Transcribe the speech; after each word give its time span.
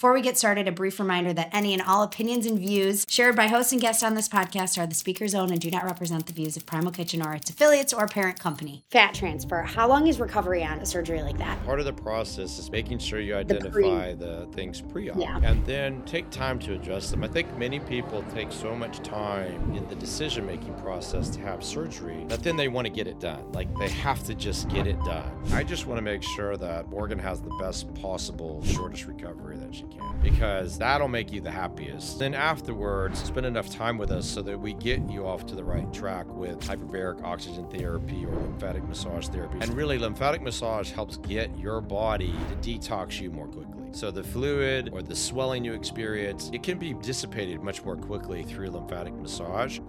Before 0.00 0.14
we 0.14 0.22
get 0.22 0.38
started, 0.38 0.66
a 0.66 0.72
brief 0.72 0.98
reminder 0.98 1.34
that 1.34 1.50
any 1.52 1.74
and 1.74 1.82
all 1.82 2.02
opinions 2.02 2.46
and 2.46 2.58
views 2.58 3.04
shared 3.06 3.36
by 3.36 3.48
hosts 3.48 3.70
and 3.72 3.82
guests 3.82 4.02
on 4.02 4.14
this 4.14 4.30
podcast 4.30 4.78
are 4.78 4.86
the 4.86 4.94
speaker's 4.94 5.34
own 5.34 5.50
and 5.50 5.60
do 5.60 5.70
not 5.70 5.84
represent 5.84 6.24
the 6.24 6.32
views 6.32 6.56
of 6.56 6.64
Primal 6.64 6.90
Kitchen 6.90 7.20
or 7.20 7.34
its 7.34 7.50
affiliates 7.50 7.92
or 7.92 8.06
parent 8.06 8.38
company. 8.38 8.82
Fat 8.88 9.12
transfer. 9.12 9.60
How 9.60 9.86
long 9.86 10.06
is 10.06 10.18
recovery 10.18 10.64
on 10.64 10.78
a 10.78 10.86
surgery 10.86 11.20
like 11.20 11.36
that? 11.36 11.62
Part 11.66 11.80
of 11.80 11.84
the 11.84 11.92
process 11.92 12.58
is 12.58 12.70
making 12.70 13.00
sure 13.00 13.20
you 13.20 13.34
identify 13.34 14.14
the, 14.14 14.46
the 14.46 14.48
things 14.54 14.80
pre-op 14.80 15.18
yeah. 15.18 15.38
and 15.42 15.62
then 15.66 16.00
take 16.06 16.30
time 16.30 16.58
to 16.60 16.72
address 16.72 17.10
them. 17.10 17.22
I 17.22 17.28
think 17.28 17.54
many 17.58 17.78
people 17.78 18.24
take 18.32 18.52
so 18.52 18.74
much 18.74 19.00
time 19.00 19.74
in 19.74 19.86
the 19.86 19.96
decision-making 19.96 20.76
process 20.76 21.28
to 21.28 21.40
have 21.42 21.62
surgery 21.62 22.24
that 22.28 22.42
then 22.42 22.56
they 22.56 22.68
want 22.68 22.86
to 22.86 22.90
get 22.90 23.06
it 23.06 23.20
done. 23.20 23.52
Like 23.52 23.68
they 23.78 23.90
have 23.90 24.24
to 24.24 24.34
just 24.34 24.66
get 24.70 24.86
it 24.86 24.98
done. 25.04 25.30
I 25.52 25.62
just 25.62 25.86
want 25.86 25.98
to 25.98 26.02
make 26.02 26.22
sure 26.22 26.56
that 26.56 26.88
Morgan 26.88 27.18
has 27.18 27.42
the 27.42 27.54
best 27.60 27.92
possible 27.96 28.64
shortest 28.64 29.04
recovery 29.04 29.58
that 29.58 29.74
she 29.74 29.84
can 29.90 30.20
because 30.22 30.78
that'll 30.78 31.08
make 31.08 31.32
you 31.32 31.40
the 31.40 31.50
happiest. 31.50 32.18
Then 32.18 32.34
afterwards, 32.34 33.22
spend 33.22 33.46
enough 33.46 33.70
time 33.70 33.98
with 33.98 34.10
us 34.10 34.26
so 34.26 34.42
that 34.42 34.58
we 34.58 34.74
get 34.74 35.00
you 35.08 35.26
off 35.26 35.46
to 35.46 35.54
the 35.54 35.64
right 35.64 35.90
track 35.92 36.26
with 36.34 36.60
hyperbaric 36.60 37.22
oxygen 37.22 37.66
therapy 37.68 38.24
or 38.26 38.34
lymphatic 38.34 38.86
massage 38.86 39.28
therapy. 39.28 39.58
And 39.60 39.74
really, 39.74 39.98
lymphatic 39.98 40.42
massage 40.42 40.90
helps 40.90 41.16
get 41.18 41.56
your 41.58 41.80
body 41.80 42.34
to 42.50 42.78
detox 42.78 43.20
you 43.20 43.30
more 43.30 43.48
quickly. 43.48 43.88
So 43.92 44.10
the 44.10 44.22
fluid 44.22 44.90
or 44.92 45.02
the 45.02 45.16
swelling 45.16 45.64
you 45.64 45.74
experience, 45.74 46.50
it 46.52 46.62
can 46.62 46.78
be 46.78 46.94
dissipated 46.94 47.62
much 47.62 47.84
more 47.84 47.96
quickly 47.96 48.44
through 48.44 48.70
lymphatic 48.70 49.14
massage. 49.14 49.80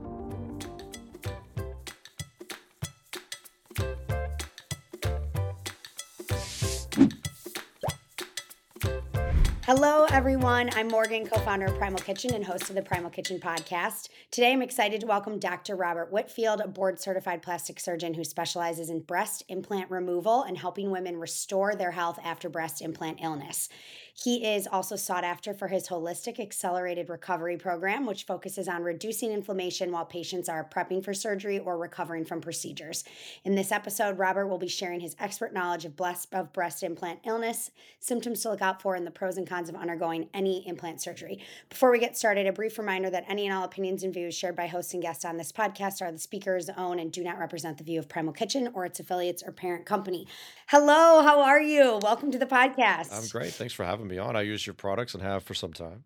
Hello, 9.66 10.06
everyone. 10.06 10.72
I'm 10.74 10.88
Morgan, 10.88 11.28
co 11.28 11.40
founder 11.42 11.68
of 11.68 11.78
Primal 11.78 12.00
Kitchen 12.00 12.34
and 12.34 12.44
host 12.44 12.70
of 12.70 12.76
the 12.76 12.82
Primal 12.82 13.12
Kitchen 13.12 13.40
podcast. 13.40 14.10
Today, 14.32 14.54
I'm 14.54 14.64
excited 14.64 15.02
to 15.02 15.06
welcome 15.06 15.38
Dr. 15.38 15.76
Robert 15.76 16.12
Whitfield, 16.12 16.62
a 16.62 16.68
board 16.68 17.00
certified 17.00 17.44
plastic 17.44 17.80
surgeon 17.80 18.16
who 18.16 18.24
specializes 18.24 18.90
in 18.90 19.02
breast 19.02 19.44
implant 19.50 19.92
removal 19.92 20.42
and 20.42 20.58
helping 20.58 20.90
women 20.90 21.20
restore 21.20 21.76
their 21.76 21.92
health 21.92 22.18
after 22.24 22.50
breast 22.50 22.82
implant 22.82 23.20
illness. 23.22 23.70
He 24.14 24.46
is 24.46 24.68
also 24.68 24.96
sought 24.96 25.24
after 25.24 25.54
for 25.54 25.68
his 25.68 25.88
holistic 25.88 26.40
accelerated 26.40 27.10
recovery 27.10 27.58
program, 27.58 28.06
which 28.06 28.24
focuses 28.24 28.68
on 28.68 28.84
reducing 28.84 29.32
inflammation 29.32 29.92
while 29.92 30.06
patients 30.06 30.50
are 30.50 30.68
prepping 30.68 31.04
for 31.04 31.14
surgery 31.14 31.60
or 31.60 31.78
recovering 31.78 32.26
from 32.26 32.42
procedures. 32.42 33.04
In 33.44 33.56
this 33.56 33.72
episode, 33.72 34.18
Robert 34.18 34.48
will 34.48 34.58
be 34.58 34.68
sharing 34.68 35.00
his 35.00 35.16
expert 35.20 35.54
knowledge 35.54 35.86
of, 35.86 35.96
breast, 35.96 36.28
of 36.34 36.54
breast 36.54 36.84
implant 36.84 37.20
illness, 37.26 37.72
symptoms 38.00 38.42
to 38.42 38.50
look 38.50 38.62
out 38.62 38.82
for, 38.82 38.96
and 38.96 39.08
the 39.08 39.12
pros 39.12 39.38
and 39.38 39.48
cons 39.48 39.70
of 39.70 39.76
undergoing 39.76 40.30
any 40.34 40.68
implant 40.68 41.02
surgery. 41.02 41.40
Before 41.70 41.92
we 41.92 42.00
get 42.00 42.18
started, 42.18 42.48
a 42.48 42.54
brief 42.54 42.78
reminder 42.78 43.10
that 43.10 43.26
any 43.28 43.48
and 43.48 43.56
all 43.56 43.64
opinions 43.64 44.04
and 44.04 44.14
views 44.14 44.36
shared 44.36 44.56
by 44.56 44.68
hosts 44.68 44.94
and 44.94 45.02
guests 45.02 45.26
on 45.26 45.38
this 45.38 45.52
podcast 45.52 46.02
are 46.02 46.12
the 46.12 46.20
speaker's 46.20 46.70
own 46.70 47.00
and 47.00 47.12
do 47.12 47.24
not 47.24 47.40
represent 47.40 47.78
the 47.78 47.84
view 47.84 48.00
of 48.00 48.10
Primal 48.10 48.34
Kitchen 48.34 48.70
or 48.74 48.86
its 48.86 49.00
affiliates 49.00 49.44
or 49.44 49.52
parent 49.52 49.86
company. 49.86 50.28
Hello, 50.68 51.22
how 51.22 51.42
are 51.42 51.62
you? 51.62 52.00
Welcome 52.02 52.32
to 52.32 52.40
the 52.40 52.46
podcast. 52.46 53.12
I'm 53.12 53.28
great. 53.28 53.54
Thanks 53.54 53.74
for 53.74 53.84
having 53.84 54.01
on. 54.20 54.36
I 54.36 54.42
use 54.42 54.66
your 54.66 54.74
products 54.74 55.14
and 55.14 55.24
have 55.24 55.44
for 55.44 55.54
some 55.54 55.74
time. 55.74 56.06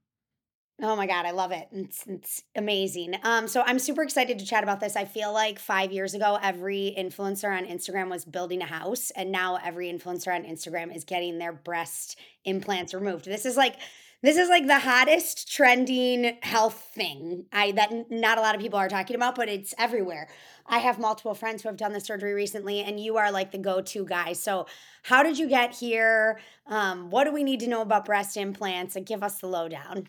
Oh 0.81 0.97
my 0.97 1.07
God, 1.07 1.25
I 1.25 1.31
love 1.31 1.53
it. 1.53 1.69
It's, 1.71 2.05
it's 2.05 2.43
amazing. 2.53 3.15
Um, 3.23 3.47
so 3.47 3.63
I'm 3.65 3.79
super 3.79 4.03
excited 4.03 4.39
to 4.39 4.45
chat 4.45 4.61
about 4.61 4.81
this. 4.81 4.97
I 4.97 5.05
feel 5.05 5.31
like 5.31 5.57
five 5.57 5.93
years 5.93 6.13
ago, 6.13 6.38
every 6.41 6.93
influencer 6.97 7.49
on 7.49 7.66
Instagram 7.66 8.09
was 8.09 8.25
building 8.25 8.61
a 8.61 8.66
house, 8.66 9.09
and 9.11 9.31
now 9.31 9.57
every 9.63 9.89
influencer 9.89 10.35
on 10.35 10.43
Instagram 10.43 10.93
is 10.93 11.05
getting 11.05 11.38
their 11.38 11.53
breast 11.53 12.19
implants 12.43 12.93
removed. 12.93 13.23
This 13.23 13.45
is 13.45 13.55
like 13.55 13.77
this 14.25 14.37
is 14.37 14.49
like 14.49 14.67
the 14.67 14.79
hottest 14.79 15.51
trending 15.51 16.37
health 16.41 16.89
thing 16.93 17.45
I 17.51 17.71
that 17.73 18.09
not 18.09 18.37
a 18.37 18.41
lot 18.41 18.55
of 18.55 18.61
people 18.61 18.79
are 18.79 18.89
talking 18.89 19.15
about, 19.15 19.35
but 19.35 19.49
it's 19.49 19.73
everywhere. 19.77 20.29
I 20.65 20.79
have 20.79 20.99
multiple 20.99 21.35
friends 21.35 21.61
who 21.61 21.69
have 21.69 21.77
done 21.77 21.93
the 21.93 22.00
surgery 22.00 22.33
recently, 22.33 22.81
and 22.81 23.00
you 23.00 23.17
are 23.17 23.31
like 23.31 23.51
the 23.51 23.57
go-to 23.57 24.05
guy. 24.05 24.33
So, 24.33 24.66
how 25.03 25.22
did 25.22 25.38
you 25.38 25.47
get 25.47 25.75
here? 25.75 26.39
Um, 26.66 27.11
what 27.11 27.25
do 27.25 27.31
we 27.31 27.44
need 27.44 27.59
to 27.61 27.67
know 27.67 27.81
about 27.81 28.05
breast 28.05 28.35
implants? 28.35 28.95
And 28.95 29.05
give 29.05 29.22
us 29.22 29.39
the 29.39 29.47
lowdown. 29.47 30.07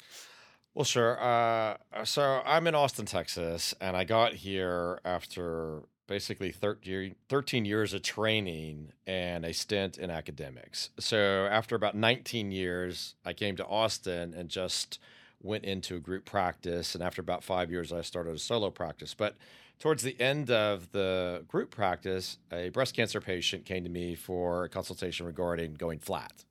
Well, 0.74 0.84
sure. 0.84 1.18
Uh, 1.18 2.04
so 2.04 2.42
I'm 2.44 2.66
in 2.66 2.74
Austin, 2.74 3.06
Texas, 3.06 3.74
and 3.80 3.96
I 3.96 4.04
got 4.04 4.34
here 4.34 5.00
after 5.04 5.82
basically 6.06 6.52
13 6.52 7.64
years 7.64 7.92
of 7.92 8.02
training 8.02 8.92
and 9.06 9.44
a 9.44 9.52
stint 9.52 9.98
in 9.98 10.10
academics. 10.10 10.90
So 10.98 11.48
after 11.50 11.74
about 11.74 11.94
19 11.94 12.52
years, 12.52 13.14
I 13.24 13.32
came 13.32 13.56
to 13.56 13.66
Austin 13.66 14.32
and 14.32 14.48
just 14.48 14.98
went 15.42 15.64
into 15.64 15.96
a 15.96 16.00
group 16.00 16.24
practice. 16.24 16.94
And 16.94 17.02
after 17.02 17.20
about 17.20 17.42
five 17.42 17.70
years, 17.70 17.92
I 17.92 18.02
started 18.02 18.34
a 18.34 18.38
solo 18.38 18.70
practice. 18.70 19.14
But 19.14 19.36
towards 19.78 20.02
the 20.02 20.18
end 20.20 20.50
of 20.50 20.92
the 20.92 21.44
group 21.48 21.70
practice, 21.70 22.38
a 22.52 22.68
breast 22.70 22.94
cancer 22.94 23.20
patient 23.20 23.64
came 23.64 23.82
to 23.84 23.90
me 23.90 24.14
for 24.14 24.64
a 24.64 24.68
consultation 24.68 25.26
regarding 25.26 25.74
going 25.74 25.98
flat. 25.98 26.44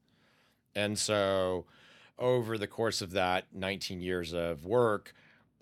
And 0.75 0.99
so 0.99 1.65
over 2.19 2.57
the 2.57 2.67
course 2.67 3.01
of 3.01 3.11
that 3.11 3.45
19 3.53 4.01
years 4.01 4.33
of 4.33 4.65
work, 4.65 5.13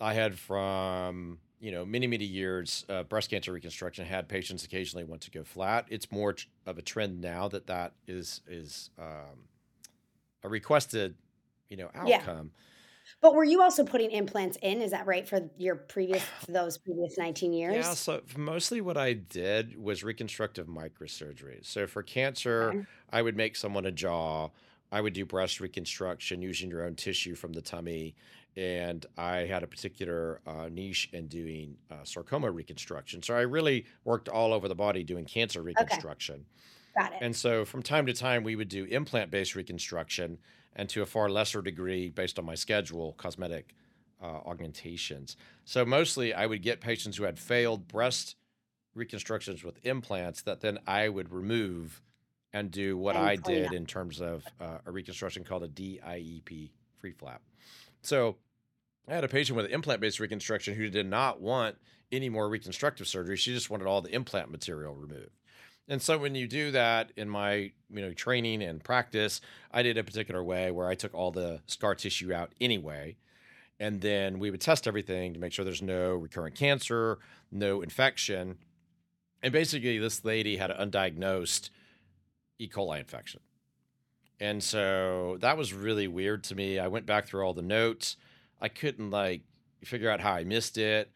I 0.02 0.16
had 0.16 0.38
from 0.38 1.38
you 1.64 1.72
know, 1.72 1.86
many, 1.86 2.08
many 2.08 2.26
years, 2.26 2.86
uh, 2.90 3.04
breast 3.04 3.30
cancer 3.30 3.54
reconstruction 3.54 4.06
had 4.06 4.28
patients 4.28 4.66
occasionally 4.66 5.06
want 5.06 5.22
to 5.22 5.32
go 5.32 5.46
flat. 5.46 5.86
It's 5.90 6.12
more 6.12 6.36
of 6.66 6.78
a 6.78 6.82
trend 6.82 7.22
now 7.22 7.48
that 7.48 7.68
that 7.68 7.94
is 8.06 8.42
is 8.50 8.90
um, 9.00 9.48
a 10.44 10.50
requested, 10.50 11.16
you 11.70 11.78
know, 11.78 11.90
outcome. 11.96 12.52
Yeah. 12.54 12.60
But 13.22 13.34
were 13.34 13.46
you 13.46 13.62
also 13.62 13.86
putting 13.86 14.12
implants 14.12 14.58
in? 14.62 14.82
Is 14.82 14.92
that 14.92 15.08
right 15.08 15.26
for 15.26 15.50
your 15.58 15.76
previous 15.76 16.22
those 16.50 16.78
previous 16.78 17.18
19 17.18 17.54
years? 17.54 17.76
Yeah, 17.76 17.94
so 17.94 18.20
mostly 18.36 18.82
what 18.82 18.98
I 18.98 19.14
did 19.14 19.82
was 19.82 20.04
reconstructive 20.04 20.68
microsurgery. 20.68 21.66
So 21.66 21.88
for 21.88 22.04
cancer, 22.04 22.72
okay. 22.72 22.86
I 23.10 23.22
would 23.22 23.38
make 23.38 23.56
someone 23.56 23.86
a 23.86 23.92
jaw. 23.92 24.50
I 24.92 25.00
would 25.00 25.14
do 25.14 25.26
breast 25.26 25.62
reconstruction 25.62 26.42
using 26.42 26.70
your 26.70 26.84
own 26.84 26.96
tissue 26.96 27.36
from 27.36 27.54
the 27.54 27.62
tummy 27.62 28.16
and 28.56 29.06
I 29.18 29.38
had 29.46 29.64
a 29.64 29.68
particular 29.68 30.42
uh, 30.46 30.70
niche 30.72 31.10
in 31.12 31.28
doing 31.28 31.78
uh, 31.90 32.04
sarcoma 32.04 32.52
reconstruction. 32.52 33.24
So 33.24 33.36
I 33.36 33.42
really 33.42 33.86
worked 34.04 34.30
all 34.30 34.54
over 34.54 34.68
the 34.68 34.76
body 34.76 35.04
doing 35.04 35.26
cancer 35.26 35.62
reconstruction. 35.62 36.46
Okay. 36.98 37.06
Got 37.10 37.14
it. 37.14 37.20
And 37.22 37.36
so 37.36 37.66
from 37.66 37.82
time 37.82 38.06
to 38.06 38.14
time, 38.14 38.44
we 38.44 38.56
would 38.56 38.70
do 38.70 38.86
implant 38.86 39.32
based 39.32 39.56
reconstruction, 39.56 40.38
and 40.76 40.88
to 40.90 41.02
a 41.02 41.06
far 41.06 41.30
lesser 41.30 41.62
degree, 41.62 42.10
based 42.10 42.38
on 42.38 42.46
my 42.46 42.56
schedule, 42.56 43.14
cosmetic 43.14 43.74
uh, 44.22 44.26
augmentations. 44.26 45.36
So 45.66 45.86
mostly, 45.86 46.34
I 46.34 46.46
would 46.46 46.62
get 46.62 46.82
patients 46.82 47.18
who 47.18 47.24
had 47.24 47.40
failed 47.40 47.88
breast 47.88 48.36
reconstructions 48.94 49.64
with 49.64 49.84
implants 49.86 50.44
that 50.44 50.62
then 50.62 50.78
I 50.86 51.10
would 51.10 51.32
remove 51.32 52.02
and 52.54 52.70
do 52.70 52.96
what 52.96 53.16
and 53.16 53.26
I 53.26 53.36
did 53.36 53.68
up. 53.68 53.74
in 53.74 53.86
terms 53.88 54.22
of 54.22 54.46
uh, 54.62 54.78
a 54.86 54.92
reconstruction 54.92 55.44
called 55.44 55.64
a 55.64 55.68
DIEP 55.68 56.70
free 57.00 57.12
flap. 57.12 57.42
So 58.04 58.36
I 59.08 59.16
had 59.16 59.24
a 59.24 59.30
patient 59.30 59.56
with 59.56 59.66
an 59.66 59.72
implant 59.72 60.02
based 60.02 60.20
reconstruction 60.20 60.76
who 60.76 60.90
did 60.90 61.08
not 61.08 61.42
want 61.42 61.78
any 62.12 62.30
more 62.30 62.48
reconstructive 62.48 63.08
surgery. 63.08 63.38
She 63.38 63.54
just 63.54 63.70
wanted 63.70 63.88
all 63.88 64.02
the 64.02 64.14
implant 64.14 64.52
material 64.52 64.94
removed. 64.94 65.32
And 65.88 66.02
so 66.02 66.18
when 66.18 66.36
you 66.36 66.48
do 66.48 66.72
that 66.72 67.12
in 67.18 67.28
my 67.28 67.72
you 67.90 68.02
know 68.02 68.14
training 68.14 68.62
and 68.62 68.84
practice, 68.84 69.42
I 69.72 69.84
did 69.84 69.98
a 69.98 70.04
particular 70.04 70.44
way 70.44 70.72
where 70.72 70.88
I 70.88 70.96
took 70.96 71.14
all 71.14 71.32
the 71.32 71.62
scar 71.66 71.96
tissue 71.96 72.34
out 72.34 72.54
anyway. 72.62 73.18
And 73.80 74.02
then 74.02 74.40
we 74.40 74.52
would 74.52 74.62
test 74.62 74.88
everything 74.88 75.34
to 75.34 75.40
make 75.40 75.52
sure 75.52 75.66
there's 75.66 75.82
no 75.82 76.12
recurrent 76.14 76.56
cancer, 76.56 77.20
no 77.52 77.82
infection. 77.82 78.58
And 79.42 79.52
basically, 79.52 79.98
this 79.98 80.24
lady 80.24 80.56
had 80.56 80.72
an 80.72 80.90
undiagnosed 80.90 81.70
E. 82.60 82.70
coli 82.70 83.00
infection. 83.00 83.42
And 84.40 84.64
so 84.64 85.38
that 85.40 85.58
was 85.58 85.74
really 85.74 86.08
weird 86.08 86.44
to 86.46 86.56
me. 86.56 86.80
I 86.80 86.88
went 86.88 87.06
back 87.06 87.28
through 87.28 87.44
all 87.44 87.54
the 87.54 87.62
notes. 87.62 88.18
I 88.62 88.68
couldn't 88.68 89.12
like 89.12 89.42
figure 89.84 90.10
out 90.10 90.22
how 90.22 90.34
I 90.34 90.44
missed 90.44 90.78
it. 90.78 91.12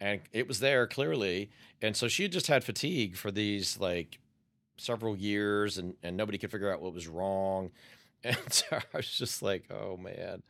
And 0.00 0.20
it 0.32 0.46
was 0.46 0.60
there 0.60 0.86
clearly. 0.86 1.50
And 1.82 1.96
so 1.96 2.08
she 2.08 2.28
just 2.28 2.46
had 2.46 2.64
fatigue 2.64 3.16
for 3.16 3.30
these 3.30 3.78
like 3.78 4.18
several 4.76 5.16
years 5.16 5.78
and, 5.78 5.94
and 6.02 6.16
nobody 6.16 6.38
could 6.38 6.50
figure 6.50 6.72
out 6.72 6.80
what 6.80 6.94
was 6.94 7.08
wrong. 7.08 7.70
And 8.24 8.36
so 8.52 8.66
I 8.72 8.96
was 8.96 9.08
just 9.08 9.42
like, 9.42 9.70
oh 9.70 9.96
man, 9.96 10.42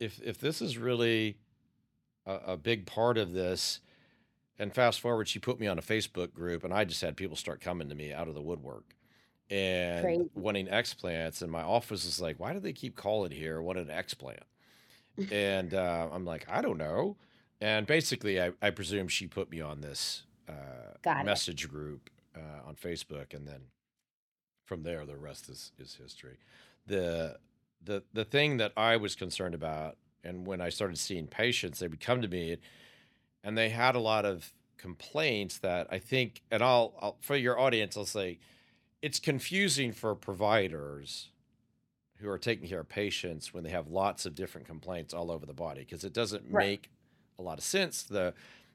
if 0.00 0.22
if 0.22 0.38
this 0.38 0.62
is 0.62 0.78
really 0.78 1.36
a, 2.24 2.52
a 2.52 2.56
big 2.56 2.86
part 2.86 3.18
of 3.18 3.34
this, 3.34 3.80
and 4.58 4.74
fast 4.74 4.98
forward, 4.98 5.28
she 5.28 5.38
put 5.38 5.60
me 5.60 5.66
on 5.66 5.78
a 5.78 5.82
Facebook 5.82 6.32
group 6.32 6.64
and 6.64 6.72
I 6.72 6.86
just 6.86 7.02
had 7.02 7.14
people 7.14 7.36
start 7.36 7.60
coming 7.60 7.90
to 7.90 7.94
me 7.94 8.10
out 8.14 8.26
of 8.26 8.32
the 8.32 8.40
woodwork 8.40 8.94
and 9.50 10.04
Crazy. 10.04 10.30
wanting 10.34 10.66
explants. 10.66 11.42
And 11.42 11.50
my 11.50 11.62
office 11.62 12.04
is 12.04 12.20
like, 12.20 12.38
why 12.38 12.52
do 12.52 12.60
they 12.60 12.72
keep 12.72 12.96
calling 12.96 13.30
here? 13.30 13.60
What 13.62 13.76
an 13.76 13.86
explant? 13.86 14.42
and 15.32 15.74
uh, 15.74 16.08
I'm 16.12 16.24
like, 16.24 16.46
I 16.48 16.62
don't 16.62 16.78
know. 16.78 17.16
And 17.60 17.86
basically, 17.86 18.40
I, 18.40 18.52
I 18.62 18.70
presume 18.70 19.08
she 19.08 19.26
put 19.26 19.50
me 19.50 19.60
on 19.60 19.80
this 19.80 20.22
uh, 20.48 21.22
message 21.24 21.68
group 21.68 22.08
uh, 22.36 22.68
on 22.68 22.76
Facebook, 22.76 23.34
and 23.34 23.48
then 23.48 23.62
from 24.64 24.82
there, 24.84 25.04
the 25.04 25.16
rest 25.16 25.48
is 25.48 25.72
is 25.78 25.94
history. 25.94 26.38
the 26.86 27.36
the 27.84 28.02
the 28.12 28.24
thing 28.24 28.58
that 28.58 28.72
I 28.76 28.96
was 28.96 29.16
concerned 29.16 29.54
about, 29.54 29.96
and 30.22 30.46
when 30.46 30.60
I 30.60 30.68
started 30.68 30.98
seeing 30.98 31.26
patients, 31.26 31.80
they 31.80 31.88
would 31.88 32.00
come 32.00 32.22
to 32.22 32.28
me, 32.28 32.58
and 33.42 33.58
they 33.58 33.70
had 33.70 33.96
a 33.96 34.00
lot 34.00 34.24
of 34.24 34.52
complaints 34.76 35.58
that 35.58 35.88
I 35.90 35.98
think, 35.98 36.42
and 36.50 36.62
I'll, 36.62 36.94
I'll 37.00 37.16
for 37.20 37.36
your 37.36 37.58
audience, 37.58 37.96
I'll 37.96 38.04
say, 38.04 38.38
it's 39.02 39.18
confusing 39.20 39.92
for 39.92 40.14
providers 40.14 41.30
who 42.18 42.28
are 42.28 42.38
taking 42.38 42.68
care 42.68 42.80
of 42.80 42.88
patients 42.88 43.54
when 43.54 43.62
they 43.62 43.70
have 43.70 43.88
lots 43.88 44.26
of 44.26 44.34
different 44.34 44.66
complaints 44.66 45.14
all 45.14 45.30
over 45.30 45.46
the 45.46 45.52
body 45.52 45.80
because 45.80 46.02
it 46.04 46.12
doesn't 46.12 46.44
Right. 46.50 46.66
make 46.68 46.90
a 47.38 47.42
lot 47.42 47.58
of 47.58 47.64
sense. 47.64 48.02
The 48.02 48.34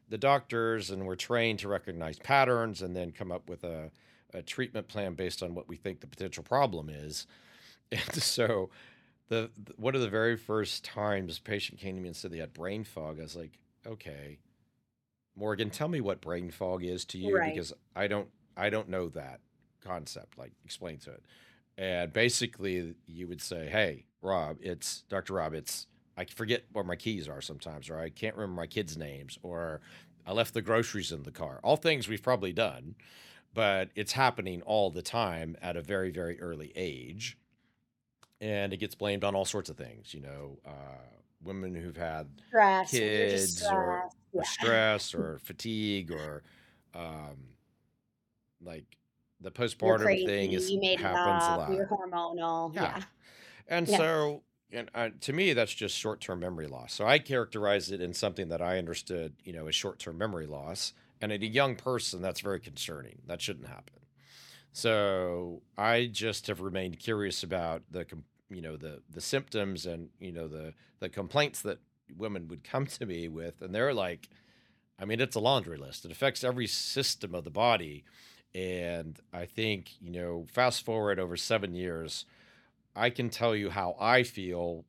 the 0.10 0.18
doctors 0.18 0.92
and 0.92 1.06
we're 1.06 1.16
trained 1.16 1.60
to 1.60 1.68
recognize 1.68 2.20
patterns 2.20 2.82
and 2.82 2.96
then 2.96 3.12
come 3.12 3.32
up 3.32 3.50
with 3.50 3.64
a, 3.64 3.90
a 4.34 4.42
treatment 4.42 4.88
plan 4.88 5.14
based 5.14 5.42
on 5.42 5.56
what 5.56 5.68
we 5.68 5.76
think 5.78 6.02
the 6.02 6.08
potential 6.08 6.44
problem 6.44 6.90
is. 6.90 7.26
And 7.92 8.16
so 8.24 8.70
the, 9.30 9.50
the 9.64 9.74
one 9.78 9.94
of 9.96 10.02
the 10.02 10.10
very 10.10 10.36
first 10.36 10.84
times 10.84 11.38
a 11.38 11.42
patient 11.42 11.80
came 11.80 11.96
to 11.96 12.02
me 12.02 12.08
and 12.10 12.16
said 12.16 12.32
they 12.32 12.38
had 12.40 12.54
brain 12.54 12.84
fog, 12.84 13.20
I 13.20 13.24
was 13.24 13.36
like, 13.36 13.60
okay, 13.86 14.40
Morgan, 15.36 15.70
tell 15.70 15.88
me 15.88 16.02
what 16.02 16.22
brain 16.22 16.50
fog 16.52 16.84
is 16.84 17.06
to 17.06 17.18
you 17.18 17.36
Right. 17.36 17.54
because 17.54 17.74
I 17.96 18.08
don't 18.08 18.30
I 18.58 18.70
don't 18.70 18.90
know 18.90 19.10
that 19.10 19.40
concept. 19.84 20.38
Like 20.38 20.52
explain 20.66 20.98
to 21.00 21.12
it. 21.12 21.24
And 21.78 22.14
basically 22.14 22.96
you 23.08 23.28
would 23.28 23.42
say, 23.42 23.68
Hey, 23.70 24.06
Rob, 24.22 24.58
it's 24.62 25.04
Dr. 25.10 25.34
Rob, 25.34 25.54
it's 25.54 25.88
I 26.16 26.26
forget 26.26 26.64
where 26.72 26.84
my 26.84 26.96
keys 26.96 27.28
are 27.28 27.42
sometimes, 27.42 27.90
or 27.90 27.98
I 27.98 28.10
can't 28.10 28.36
remember 28.36 28.62
my 28.62 28.68
kids' 28.68 28.96
names, 28.98 29.40
or 29.42 29.82
I 30.28 30.32
left 30.32 30.54
the 30.54 30.62
groceries 30.62 31.12
in 31.12 31.24
the 31.24 31.32
car. 31.32 31.60
All 31.64 31.76
things 31.76 32.08
we've 32.08 32.22
probably 32.22 32.54
done, 32.54 32.96
but 33.54 33.90
it's 33.96 34.12
happening 34.12 34.62
all 34.62 34.92
the 34.92 35.02
time 35.02 35.56
at 35.62 35.76
a 35.76 35.82
very, 35.82 36.12
very 36.12 36.40
early 36.40 36.72
age. 36.76 37.38
And 38.42 38.74
it 38.74 38.78
gets 38.78 38.94
blamed 38.94 39.24
on 39.24 39.36
all 39.36 39.46
sorts 39.46 39.70
of 39.70 39.78
things, 39.78 40.14
you 40.14 40.20
know, 40.22 40.60
uh, 40.66 41.02
women 41.42 41.74
who've 41.74 41.98
had 41.98 42.28
Stress. 42.48 42.94
when 42.94 43.02
You're 43.02 43.28
just 43.28 43.58
kids 43.58 43.72
or 43.72 44.04
stressed. 44.04 44.16
or 44.34 44.44
Yeah. 44.44 44.44
stress 44.44 45.14
or 45.16 45.40
fatigue 45.44 46.12
or 46.12 46.44
um 46.94 47.38
like 48.62 48.98
the 49.44 49.52
You're 49.82 49.98
postpartum 50.00 50.26
thing 50.26 50.52
is 50.54 50.72
You 50.72 50.80
made 50.80 51.00
it 51.00 51.04
happens 51.04 51.44
a 51.44 51.52
up. 51.52 51.70
You're 51.70 51.88
lot. 51.90 52.12
hormonal. 52.12 52.74
Yeah. 52.76 52.82
Yeah. 52.98 53.04
And 53.68 53.88
Yeah. 53.88 53.98
so 53.98 54.44
and 54.72 54.90
uh, 54.96 55.10
to 55.22 55.34
me 55.34 55.54
that's 55.54 55.74
just 55.74 55.96
short-term 55.98 56.40
memory 56.40 56.68
loss. 56.68 56.94
So 56.94 57.06
I 57.06 57.20
characterize 57.20 57.92
it 57.92 58.02
in 58.02 58.14
something 58.14 58.50
that 58.50 58.62
I 58.62 58.78
understood, 58.80 59.36
you 59.44 59.54
know, 59.54 59.68
as 59.68 59.76
short-term 59.76 60.18
memory 60.18 60.48
loss. 60.48 60.94
And 61.22 61.32
in 61.32 61.42
a 61.44 61.46
young 61.46 61.76
person 61.76 62.22
that's 62.22 62.42
very 62.42 62.60
concerning. 62.60 63.22
That 63.28 63.42
shouldn't 63.42 63.68
happen. 63.68 64.00
So 64.72 65.62
I 65.78 66.08
just 66.12 66.48
have 66.48 66.62
remained 66.62 67.00
curious 67.00 67.44
about 67.44 67.84
the 67.92 68.06
you 68.50 68.62
know 68.62 68.76
the 68.78 69.02
the 69.10 69.22
symptoms 69.22 69.86
and 69.86 70.10
you 70.20 70.32
know 70.32 70.48
the 70.48 70.74
the 71.00 71.10
complaints 71.10 71.62
that 71.62 71.80
women 72.18 72.48
would 72.48 72.64
come 72.64 72.86
to 72.86 73.06
me 73.06 73.28
with 73.28 73.62
and 73.62 73.74
they're 73.74 73.94
like 73.94 74.30
I 75.00 75.06
mean 75.06 75.20
it's 75.20 75.36
a 75.36 75.40
laundry 75.40 75.78
list. 75.78 76.06
It 76.06 76.12
affects 76.12 76.44
every 76.44 76.68
system 76.68 77.34
of 77.36 77.44
the 77.44 77.52
body 77.52 78.04
and 78.56 79.20
I 79.32 79.46
think, 79.46 79.92
you 80.02 80.12
know, 80.12 80.46
fast 80.52 80.86
forward 80.86 81.20
over 81.20 81.38
7 81.38 81.74
years, 81.74 82.26
I 82.96 83.10
can 83.10 83.30
tell 83.30 83.56
you 83.56 83.70
how 83.70 83.96
I 84.00 84.24
feel 84.24 84.86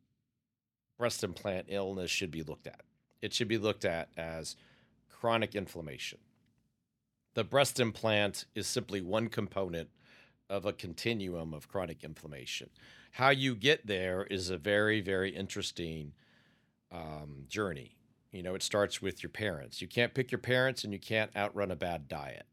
breast 0.99 1.25
implant 1.25 1.67
illness 1.69 2.11
should 2.11 2.31
be 2.31 2.43
looked 2.43 2.67
at. 2.67 2.83
It 3.23 3.33
should 3.33 3.49
be 3.49 3.59
looked 3.59 3.85
at 3.85 4.09
as 4.17 4.57
chronic 5.09 5.55
inflammation. 5.55 6.19
The 7.35 7.45
breast 7.45 7.81
implant 7.81 8.45
is 8.55 8.67
simply 8.67 9.01
one 9.01 9.29
component 9.29 9.89
of 10.49 10.67
a 10.67 10.73
continuum 10.73 11.55
of 11.55 11.69
chronic 11.69 12.05
inflammation. 12.05 12.71
How 13.13 13.31
you 13.31 13.55
get 13.55 13.87
there 13.87 14.25
is 14.25 14.51
a 14.51 14.59
very, 14.59 15.01
very 15.01 15.31
interesting 15.31 16.13
um, 16.93 17.45
journey. 17.49 17.97
You 18.31 18.43
know, 18.43 18.55
it 18.55 18.63
starts 18.63 19.01
with 19.01 19.23
your 19.23 19.31
parents. 19.31 19.81
You 19.81 19.89
can't 19.89 20.15
pick 20.15 20.31
your 20.31 20.39
parents 20.39 20.85
and 20.85 20.93
you 20.93 20.99
can't 20.99 21.35
outrun 21.37 21.71
a 21.71 21.77
bad 21.77 22.09
diet. 22.09 22.47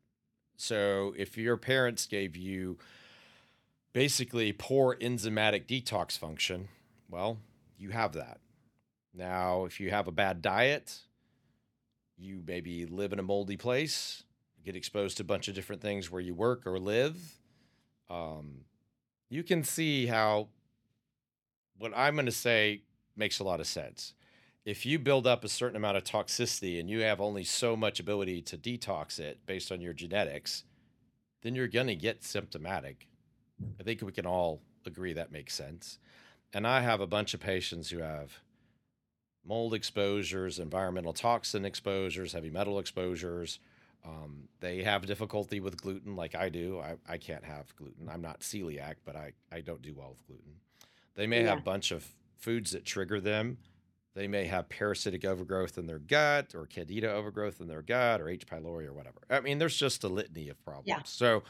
So 0.62 1.16
if 1.18 1.40
your 1.40 1.58
parents 1.58 2.06
gave 2.06 2.38
you 2.38 2.78
basically 3.94 4.54
poor 4.54 4.96
enzymatic 5.02 5.66
detox 5.66 6.16
function, 6.16 6.68
well, 7.10 7.40
you 7.80 7.90
have 7.90 8.14
that. 8.14 8.40
Now, 9.12 9.66
if 9.66 9.80
you 9.80 9.90
have 9.90 10.08
a 10.08 10.12
bad 10.12 10.44
diet, 10.44 11.00
you 12.16 12.44
maybe 12.46 12.86
live 12.86 13.12
in 13.12 13.18
a 13.18 13.24
moldy 13.24 13.58
place, 13.58 14.24
get 14.64 14.76
exposed 14.76 15.18
to 15.18 15.24
a 15.24 15.26
bunch 15.26 15.48
of 15.48 15.56
different 15.56 15.82
things 15.82 16.12
where 16.12 16.22
you 16.22 16.36
work 16.36 16.68
or 16.68 16.78
live. 16.78 17.18
Um, 18.08 18.66
you 19.30 19.42
can 19.42 19.64
see 19.64 20.06
how 20.06 20.50
what 21.80 21.92
I'm 21.96 22.14
going 22.14 22.28
to 22.28 22.32
say 22.32 22.84
makes 23.16 23.40
a 23.40 23.44
lot 23.44 23.62
of 23.62 23.66
sense. 23.66 24.14
If 24.64 24.86
you 24.86 25.00
build 25.00 25.26
up 25.26 25.44
a 25.44 25.50
certain 25.50 25.76
amount 25.76 25.98
of 25.98 26.04
toxicity 26.04 26.80
and 26.80 26.90
you 26.90 27.02
have 27.02 27.20
only 27.20 27.44
so 27.44 27.76
much 27.76 28.00
ability 28.00 28.42
to 28.44 28.58
detox 28.58 29.20
it 29.20 29.40
based 29.46 29.72
on 29.72 29.82
your 29.82 29.94
genetics, 29.94 30.64
then 31.42 31.56
you're 31.56 31.68
going 31.68 31.88
to 31.88 31.96
get 31.96 32.24
symptomatic. 32.24 33.08
I 33.80 33.84
think 33.84 34.02
we 34.02 34.12
can 34.12 34.28
all 34.28 34.62
agree 34.86 35.14
that 35.14 35.32
makes 35.32 35.56
sense. 35.56 35.98
And 36.54 36.68
I 36.68 36.82
have 36.82 37.02
a 37.02 37.08
bunch 37.08 37.34
of 37.34 37.40
patients 37.40 37.90
who 37.90 38.00
have 38.00 38.40
mold 39.44 39.74
exposures, 39.74 40.60
environmental 40.60 41.14
toxin 41.14 41.66
exposures, 41.66 42.34
heavy 42.34 42.52
metal 42.52 42.78
exposures. 42.78 43.60
Um, 44.06 44.48
they 44.60 44.84
have 44.84 45.06
difficulty 45.06 45.60
with 45.60 45.82
gluten, 45.82 46.16
like 46.16 46.36
I 46.36 46.50
do. 46.50 46.80
I, 46.80 46.98
I 47.08 47.18
can't 47.18 47.44
have 47.44 47.76
gluten. 47.76 48.10
I'm 48.10 48.22
not 48.22 48.42
celiac, 48.42 48.96
but 49.06 49.16
I, 49.16 49.34
I 49.52 49.62
don't 49.62 49.82
do 49.82 49.94
well 49.96 50.10
with 50.10 50.26
gluten. 50.28 50.54
They 51.16 51.28
may 51.28 51.44
have 51.44 51.60
a 51.60 51.62
bunch 51.62 51.92
of 51.92 52.06
foods 52.38 52.72
that 52.72 52.86
trigger 52.86 53.20
them. 53.20 53.58
They 54.14 54.28
may 54.28 54.46
have 54.46 54.68
parasitic 54.68 55.24
overgrowth 55.24 55.78
in 55.78 55.88
their 55.88 56.00
gut 56.00 56.54
or 56.54 56.66
candida 56.66 57.12
overgrowth 57.12 57.62
in 57.62 57.68
their 57.68 57.82
gut 57.82 58.20
or 58.20 58.28
H. 58.28 58.46
pylori 58.46 58.86
or 58.86 58.94
whatever. 58.94 59.20
I 59.30 59.40
mean, 59.40 59.58
there's 59.58 59.78
just 59.78 60.04
a 60.04 60.10
litany 60.10 60.50
of 60.50 60.62
problems. 60.66 60.88
Yeah. 60.88 61.02
So 61.04 61.44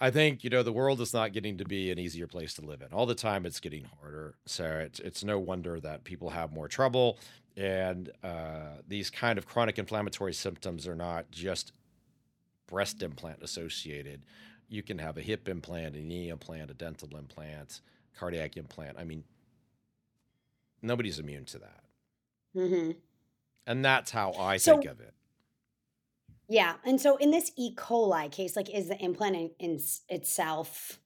I 0.00 0.10
think, 0.10 0.42
you 0.42 0.48
know, 0.48 0.62
the 0.62 0.72
world 0.72 1.00
is 1.02 1.12
not 1.12 1.34
getting 1.34 1.58
to 1.58 1.64
be 1.64 1.90
an 1.90 1.98
easier 1.98 2.26
place 2.26 2.54
to 2.54 2.62
live 2.62 2.80
in. 2.80 2.88
All 2.92 3.04
the 3.04 3.14
time 3.14 3.44
it's 3.44 3.60
getting 3.60 3.84
harder. 4.00 4.34
So 4.46 4.64
it's 4.64 4.98
it's 5.00 5.22
no 5.22 5.38
wonder 5.38 5.78
that 5.80 6.04
people 6.04 6.30
have 6.30 6.52
more 6.52 6.68
trouble. 6.68 7.18
And 7.56 8.10
uh, 8.24 8.78
these 8.88 9.10
kind 9.10 9.36
of 9.36 9.46
chronic 9.46 9.78
inflammatory 9.78 10.32
symptoms 10.32 10.86
are 10.86 10.96
not 10.96 11.30
just 11.30 11.72
breast 12.66 13.02
implant 13.02 13.42
associated. 13.42 14.22
You 14.70 14.82
can 14.82 14.98
have 14.98 15.18
a 15.18 15.20
hip 15.20 15.48
implant, 15.48 15.96
a 15.96 16.00
knee 16.00 16.30
implant, 16.30 16.70
a 16.70 16.74
dental 16.74 17.14
implant, 17.18 17.82
cardiac 18.18 18.56
implant. 18.56 18.96
I 18.98 19.04
mean, 19.04 19.24
nobody's 20.80 21.18
immune 21.18 21.44
to 21.46 21.58
that. 21.58 21.82
Hmm 22.54 22.90
And 23.66 23.82
that's 23.84 24.10
how 24.10 24.32
I 24.34 24.58
So 24.58 24.74
think 24.74 24.84
of 24.84 25.00
it. 25.00 25.14
yeah, 26.48 26.76
and 26.84 27.00
so 27.00 27.16
in 27.16 27.30
this 27.30 27.52
E. 27.56 27.74
coli 27.76 28.30
case, 28.30 28.56
like, 28.56 28.68
is 28.74 28.88
the 28.88 28.98
implant 29.02 29.36
in, 29.36 29.50
in 29.60 29.80
itself 30.08 31.00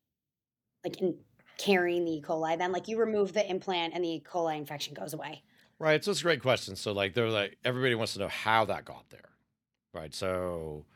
like 0.85 1.01
in 1.01 1.19
carrying 1.59 2.05
the 2.05 2.13
E. 2.13 2.23
coli? 2.23 2.59
Then, 2.59 2.73
like, 2.73 2.89
you 2.89 2.99
remove 2.99 3.33
the 3.35 3.49
implant 3.49 3.95
and 3.95 4.05
the 4.05 4.09
E. 4.09 4.25
coli 4.27 4.57
infection 4.57 4.95
goes 4.95 5.15
away. 5.15 5.43
Right. 5.79 6.03
So 6.05 6.13
it's 6.13 6.21
a 6.21 6.25
great 6.25 6.41
question. 6.43 6.77
So 6.77 6.93
like 6.93 7.15
they're 7.15 7.29
like 7.29 7.59
everybody 7.65 7.95
wants 7.95 8.15
to 8.15 8.21
know 8.21 8.29
how 8.29 8.65
that 8.67 8.85
got 8.85 9.11
there. 9.11 9.31
Right. 9.93 10.15
So 10.15 10.87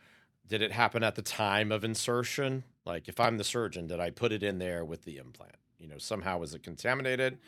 did 0.47 0.62
it 0.62 0.73
happen 0.73 1.02
at 1.02 1.14
the 1.14 1.23
time 1.23 1.73
of 1.73 1.85
insertion? 1.85 2.64
Like 2.87 3.09
if 3.09 3.21
I'm 3.21 3.38
the 3.38 3.45
surgeon, 3.45 3.87
did 3.88 4.00
I 4.00 4.11
put 4.11 4.33
it 4.33 4.43
in 4.43 4.59
there 4.59 4.85
with 4.85 5.05
the 5.05 5.19
implant? 5.19 5.57
You 5.78 5.88
know, 5.88 5.99
somehow 5.99 6.38
was 6.38 6.55
it 6.55 6.62
contaminated? 6.62 7.38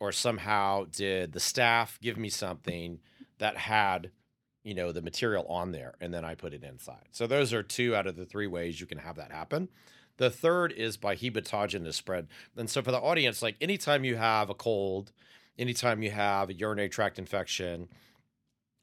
Or 0.00 0.12
somehow 0.12 0.86
did 0.90 1.32
the 1.32 1.40
staff 1.40 1.98
give 2.00 2.16
me 2.16 2.30
something 2.30 3.00
that 3.38 3.56
had, 3.56 4.10
you 4.64 4.74
know, 4.74 4.92
the 4.92 5.02
material 5.02 5.46
on 5.46 5.72
there 5.72 5.94
and 6.00 6.12
then 6.12 6.24
I 6.24 6.34
put 6.34 6.54
it 6.54 6.64
inside? 6.64 7.08
So 7.10 7.26
those 7.26 7.52
are 7.52 7.62
two 7.62 7.94
out 7.94 8.06
of 8.06 8.16
the 8.16 8.24
three 8.24 8.46
ways 8.46 8.80
you 8.80 8.86
can 8.86 8.98
have 8.98 9.16
that 9.16 9.30
happen. 9.30 9.68
The 10.16 10.30
third 10.30 10.72
is 10.72 10.96
by 10.96 11.16
hematogenous 11.16 11.94
spread. 11.94 12.28
And 12.56 12.68
so 12.68 12.82
for 12.82 12.90
the 12.90 12.98
audience, 12.98 13.42
like 13.42 13.56
anytime 13.60 14.04
you 14.04 14.16
have 14.16 14.50
a 14.50 14.54
cold, 14.54 15.12
anytime 15.58 16.02
you 16.02 16.10
have 16.10 16.48
a 16.48 16.54
urinary 16.54 16.88
tract 16.88 17.18
infection, 17.18 17.88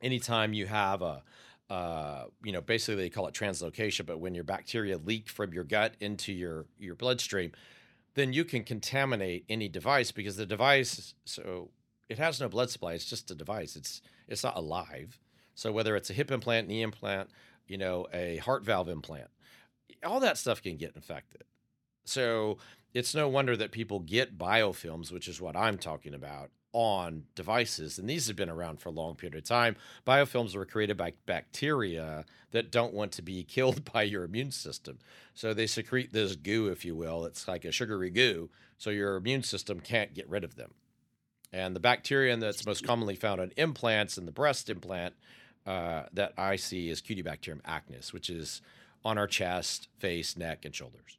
anytime 0.01 0.53
you 0.53 0.67
have 0.67 1.01
a 1.01 1.23
uh, 1.69 2.25
you 2.43 2.53
know, 2.53 2.61
basically 2.61 2.95
they 2.95 3.09
call 3.09 3.27
it 3.27 3.33
translocation, 3.33 4.05
but 4.05 4.19
when 4.19 4.33
your 4.33 4.43
bacteria 4.45 4.97
leak 4.97 5.29
from 5.29 5.53
your 5.53 5.63
gut 5.63 5.95
into 5.99 6.31
your 6.31 6.65
your 6.77 6.95
bloodstream, 6.95 7.51
then 8.17 8.33
you 8.33 8.43
can 8.43 8.63
contaminate 8.63 9.45
any 9.47 9.69
device 9.69 10.11
because 10.11 10.37
the 10.37 10.45
device 10.45 11.13
so 11.23 11.69
it 12.09 12.17
has 12.17 12.41
no 12.41 12.49
blood 12.49 12.71
supply. 12.71 12.93
It's 12.93 13.05
just 13.05 13.29
a 13.29 13.35
device. 13.35 13.75
It's 13.75 14.01
it's 14.27 14.43
not 14.43 14.57
alive. 14.57 15.19
So 15.53 15.71
whether 15.71 15.95
it's 15.95 16.09
a 16.09 16.13
hip 16.13 16.31
implant, 16.31 16.67
knee 16.67 16.81
implant, 16.81 17.29
you 17.67 17.77
know, 17.77 18.07
a 18.11 18.37
heart 18.37 18.63
valve 18.63 18.89
implant, 18.89 19.29
all 20.03 20.19
that 20.19 20.37
stuff 20.37 20.63
can 20.63 20.77
get 20.77 20.95
infected. 20.95 21.43
So 22.05 22.57
it's 22.93 23.13
no 23.13 23.27
wonder 23.27 23.55
that 23.55 23.71
people 23.71 23.99
get 23.99 24.37
biofilms, 24.37 25.11
which 25.11 25.27
is 25.27 25.39
what 25.39 25.55
I'm 25.55 25.77
talking 25.77 26.15
about, 26.15 26.49
on 26.73 27.23
devices. 27.35 27.97
And 27.97 28.09
these 28.09 28.27
have 28.27 28.35
been 28.35 28.49
around 28.49 28.79
for 28.79 28.89
a 28.89 28.93
long 28.93 29.15
period 29.15 29.35
of 29.35 29.43
time. 29.43 29.75
Biofilms 30.05 30.55
were 30.55 30.65
created 30.65 30.97
by 30.97 31.13
bacteria 31.25 32.25
that 32.51 32.71
don't 32.71 32.93
want 32.93 33.11
to 33.13 33.21
be 33.21 33.43
killed 33.47 33.91
by 33.91 34.03
your 34.03 34.23
immune 34.23 34.51
system. 34.51 34.99
So 35.33 35.53
they 35.53 35.67
secrete 35.67 36.13
this 36.13 36.35
goo, 36.35 36.67
if 36.67 36.85
you 36.85 36.95
will. 36.95 37.25
It's 37.25 37.47
like 37.47 37.65
a 37.65 37.71
sugary 37.71 38.09
goo 38.09 38.49
So 38.77 38.89
your 38.89 39.15
immune 39.15 39.43
system 39.43 39.79
can't 39.79 40.13
get 40.13 40.29
rid 40.29 40.43
of 40.43 40.55
them. 40.55 40.73
And 41.53 41.75
the 41.75 41.79
bacterium 41.79 42.39
that's 42.39 42.65
most 42.65 42.85
commonly 42.85 43.15
found 43.15 43.39
on 43.39 43.51
implants 43.55 44.17
and 44.17 44.27
the 44.27 44.33
breast 44.33 44.69
implant 44.69 45.15
uh, 45.65 46.03
that 46.13 46.33
I 46.37 46.57
see 46.57 46.89
is 46.89 47.01
Cutibacterium 47.01 47.61
acnes, 47.61 48.11
which 48.11 48.29
is 48.29 48.61
on 49.05 49.17
our 49.17 49.27
chest, 49.27 49.87
face, 49.97 50.35
neck, 50.35 50.65
and 50.65 50.75
shoulders. 50.75 51.17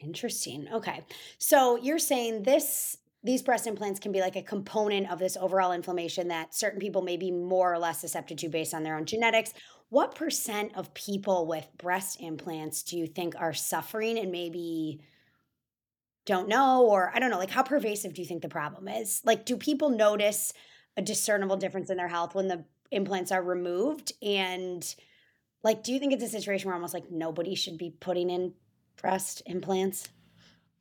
Interesting. 0.00 0.68
Okay. 0.72 1.04
So 1.38 1.76
you're 1.76 1.98
saying 1.98 2.42
this 2.42 2.98
these 3.24 3.42
breast 3.42 3.66
implants 3.66 4.00
can 4.00 4.10
be 4.10 4.20
like 4.20 4.36
a 4.36 4.42
component 4.42 5.10
of 5.10 5.18
this 5.18 5.36
overall 5.36 5.72
inflammation 5.72 6.28
that 6.28 6.54
certain 6.54 6.80
people 6.80 7.02
may 7.02 7.16
be 7.16 7.30
more 7.30 7.72
or 7.72 7.78
less 7.78 8.00
susceptible 8.00 8.38
to 8.38 8.48
based 8.48 8.74
on 8.74 8.82
their 8.82 8.96
own 8.96 9.04
genetics. 9.04 9.52
What 9.90 10.14
percent 10.14 10.72
of 10.74 10.92
people 10.94 11.46
with 11.46 11.66
breast 11.78 12.20
implants 12.20 12.82
do 12.82 12.98
you 12.98 13.06
think 13.06 13.34
are 13.38 13.52
suffering 13.52 14.18
and 14.18 14.32
maybe 14.32 15.00
don't 16.24 16.48
know 16.48 16.86
or 16.86 17.12
I 17.14 17.20
don't 17.20 17.30
know, 17.30 17.38
like 17.38 17.50
how 17.50 17.62
pervasive 17.62 18.14
do 18.14 18.22
you 18.22 18.26
think 18.26 18.42
the 18.42 18.48
problem 18.48 18.88
is? 18.88 19.22
Like 19.24 19.44
do 19.44 19.56
people 19.56 19.90
notice 19.90 20.52
a 20.96 21.02
discernible 21.02 21.56
difference 21.56 21.90
in 21.90 21.96
their 21.96 22.08
health 22.08 22.34
when 22.34 22.48
the 22.48 22.64
implants 22.90 23.32
are 23.32 23.42
removed 23.42 24.12
and 24.20 24.94
like 25.62 25.84
do 25.84 25.92
you 25.92 25.98
think 25.98 26.12
it's 26.12 26.24
a 26.24 26.28
situation 26.28 26.66
where 26.66 26.74
almost 26.74 26.94
like 26.94 27.10
nobody 27.10 27.54
should 27.54 27.78
be 27.78 27.94
putting 28.00 28.30
in 28.30 28.54
breast 28.96 29.42
implants? 29.46 30.08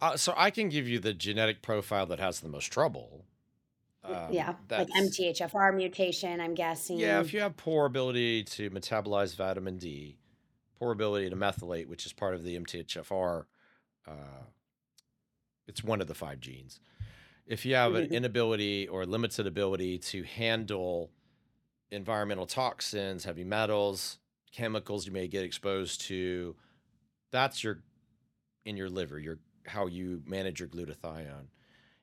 Uh, 0.02 0.18
so 0.18 0.34
I 0.36 0.50
can 0.50 0.70
give 0.70 0.88
you 0.88 1.00
the 1.00 1.14
genetic 1.14 1.62
profile 1.62 2.06
that 2.08 2.20
has 2.20 2.40
the 2.40 2.50
most 2.50 2.68
trouble. 2.72 3.26
Mm, 4.08 4.34
yeah, 4.34 4.50
Um, 4.50 4.56
like 4.78 4.88
MTHFR 4.96 5.72
mutation, 5.76 6.42
I'm 6.42 6.56
guessing. 6.56 7.00
yeah, 7.00 7.20
if 7.20 7.34
you 7.34 7.40
have 7.42 7.56
poor 7.56 7.86
ability 7.86 8.44
to 8.46 8.70
metabolize 8.72 9.36
vitamin 9.36 9.78
D, 9.78 10.18
poor 10.80 10.92
ability 10.92 11.30
to 11.30 11.36
methylate, 11.36 11.88
which 11.88 12.06
is 12.06 12.14
part 12.14 12.34
of 12.34 12.44
the 12.44 12.56
MTHFR, 12.56 13.46
uh, 14.08 14.44
it's 15.68 15.84
one 15.84 16.02
of 16.02 16.08
the 16.08 16.16
five 16.16 16.40
genes. 16.40 16.80
If 17.46 17.66
you 17.66 17.76
have 17.76 17.94
an 17.96 18.06
Mhm. 18.06 18.14
inability 18.14 18.88
or 18.88 19.06
limited 19.06 19.46
ability 19.48 20.00
to 20.00 20.24
handle 20.24 21.12
environmental 21.92 22.46
toxins, 22.48 23.24
heavy 23.26 23.44
metals, 23.44 24.20
chemicals 24.52 25.06
you 25.06 25.12
may 25.12 25.28
get 25.28 25.44
exposed 25.44 26.02
to, 26.02 26.56
that's 27.32 27.64
your 27.64 27.84
in 28.66 28.78
your 28.78 28.90
liver, 28.90 29.20
your 29.20 29.40
how 29.66 29.88
you 29.88 30.24
manage 30.26 30.60
your 30.60 30.70
glutathione. 30.70 31.48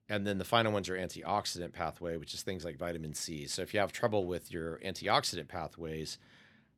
And 0.09 0.27
then 0.27 0.39
the 0.39 0.45
final 0.45 0.73
one's 0.73 0.89
your 0.89 0.97
antioxidant 0.97 1.73
pathway, 1.73 2.17
which 2.17 2.33
is 2.33 2.43
things 2.43 2.65
like 2.65 2.79
vitamin 2.79 3.15
C. 3.15 3.47
So 3.47 3.63
if 3.63 3.75
you 3.75 3.81
have 3.81 3.93
trouble 3.93 4.27
with 4.27 4.51
your 4.51 4.79
antioxidant 4.79 5.49
pathways, 5.49 6.19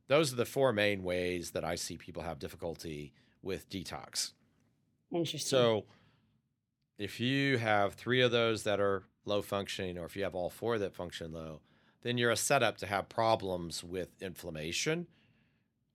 those 0.07 0.33
are 0.33 0.35
the 0.35 0.45
four 0.45 0.73
main 0.73 1.03
ways 1.03 1.51
that 1.51 1.63
I 1.63 1.75
see 1.75 1.95
people 1.95 2.23
have 2.23 2.39
difficulty 2.39 3.13
with 3.41 3.69
detox. 3.69 4.33
Interesting. 5.13 5.49
So 5.49 5.85
if 6.97 7.19
you 7.19 7.57
have 7.57 7.93
three 7.93 8.21
of 8.21 8.31
those 8.31 8.63
that 8.63 8.81
are 8.81 9.03
low 9.25 9.41
functioning, 9.41 9.97
or 9.97 10.05
if 10.05 10.15
you 10.15 10.23
have 10.23 10.35
all 10.35 10.49
four 10.49 10.77
that 10.77 10.93
function 10.93 11.31
low, 11.31 11.61
then 12.01 12.17
you're 12.17 12.31
a 12.31 12.35
setup 12.35 12.77
to 12.77 12.87
have 12.87 13.07
problems 13.07 13.83
with 13.83 14.09
inflammation. 14.21 15.07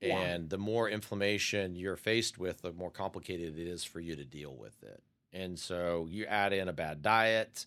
And 0.03 0.51
the 0.51 0.59
more 0.59 0.89
inflammation 0.89 1.75
you're 1.75 1.97
faced 1.97 2.39
with, 2.39 2.63
the 2.63 2.73
more 2.73 2.91
complicated 2.91 3.59
it 3.59 3.67
is 3.67 3.85
for 3.85 4.01
you 4.01 4.15
to 4.17 4.25
deal 4.25 4.55
with 4.55 4.83
it. 4.83 5.03
And 5.33 5.59
so 5.59 6.07
you 6.11 6.27
add 6.27 6.53
in 6.53 6.69
a 6.69 6.73
bad 6.73 7.03
diet 7.03 7.67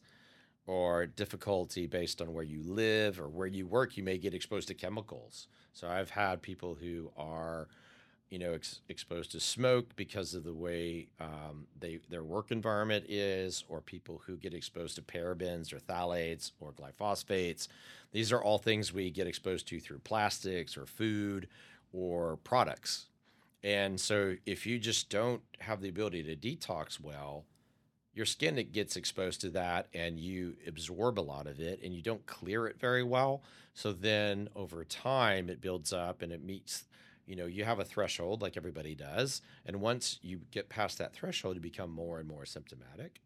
or 0.68 1.06
difficulty 1.08 1.88
based 1.88 2.22
on 2.22 2.34
where 2.34 2.44
you 2.44 2.62
live 2.64 3.20
or 3.20 3.28
where 3.28 3.48
you 3.48 3.66
work, 3.66 3.98
you 3.98 4.04
may 4.04 4.18
get 4.18 4.34
exposed 4.34 4.68
to 4.68 4.74
chemicals. 4.74 5.48
So 5.74 5.88
I've 5.88 6.12
had 6.12 6.42
people 6.42 6.76
who 6.76 7.12
are 7.18 7.68
you 8.30 8.38
know 8.38 8.54
ex- 8.54 8.82
exposed 8.90 9.32
to 9.32 9.40
smoke 9.40 9.96
because 9.96 10.34
of 10.34 10.44
the 10.44 10.54
way 10.54 11.08
um, 11.20 11.68
they 11.80 12.00
their 12.10 12.24
work 12.24 12.52
environment 12.52 13.06
is 13.10 13.64
or 13.68 13.82
people 13.82 14.22
who 14.26 14.38
get 14.38 14.54
exposed 14.54 14.96
to 14.96 15.02
parabens 15.02 15.74
or 15.74 15.80
phthalates 15.80 16.52
or 16.60 16.72
glyphosates 16.72 17.68
these 18.12 18.32
are 18.32 18.42
all 18.42 18.58
things 18.58 18.94
we 18.94 19.10
get 19.10 19.28
exposed 19.28 19.68
to 19.68 19.80
through 19.80 20.00
plastics 20.00 20.78
or 20.78 20.86
food 20.86 21.48
or 21.94 22.38
products. 22.38 23.08
And 23.64 24.00
so 24.00 24.36
if 24.46 24.66
you 24.66 24.80
just 24.80 25.10
don't 25.10 25.42
have 25.60 25.82
the 25.82 25.90
ability 25.90 26.24
to 26.24 26.36
detox 26.36 27.00
well 27.00 27.46
your 28.14 28.26
skin 28.26 28.58
it 28.58 28.74
gets 28.74 28.98
exposed 28.98 29.42
to 29.42 29.50
that 29.50 29.88
and 29.94 30.20
you 30.20 30.56
absorb 30.68 31.18
a 31.18 31.22
lot 31.22 31.48
of 31.48 31.60
it 31.60 31.80
and 31.82 31.94
you 31.94 32.02
don't 32.02 32.26
clear 32.26 32.68
it 32.68 32.80
very 32.80 33.02
well. 33.02 33.44
So 33.74 33.94
then 33.94 34.50
over 34.58 34.84
time 34.84 35.50
it 35.50 35.62
builds 35.62 35.94
up 35.94 36.22
and 36.22 36.32
it 36.32 36.44
meets 36.44 36.84
you 37.26 37.38
know 37.38 37.46
you 37.46 37.64
have 37.64 37.80
a 37.80 37.86
threshold 37.86 38.42
like 38.42 38.58
everybody 38.58 38.96
does. 38.96 39.42
And 39.66 39.80
once 39.80 40.20
you 40.22 40.42
get 40.52 40.68
past 40.68 40.98
that 40.98 41.14
threshold 41.14 41.56
you 41.56 41.62
become 41.62 41.92
more 41.92 42.20
and 42.20 42.28
more 42.28 42.46
symptomatic. 42.46 43.22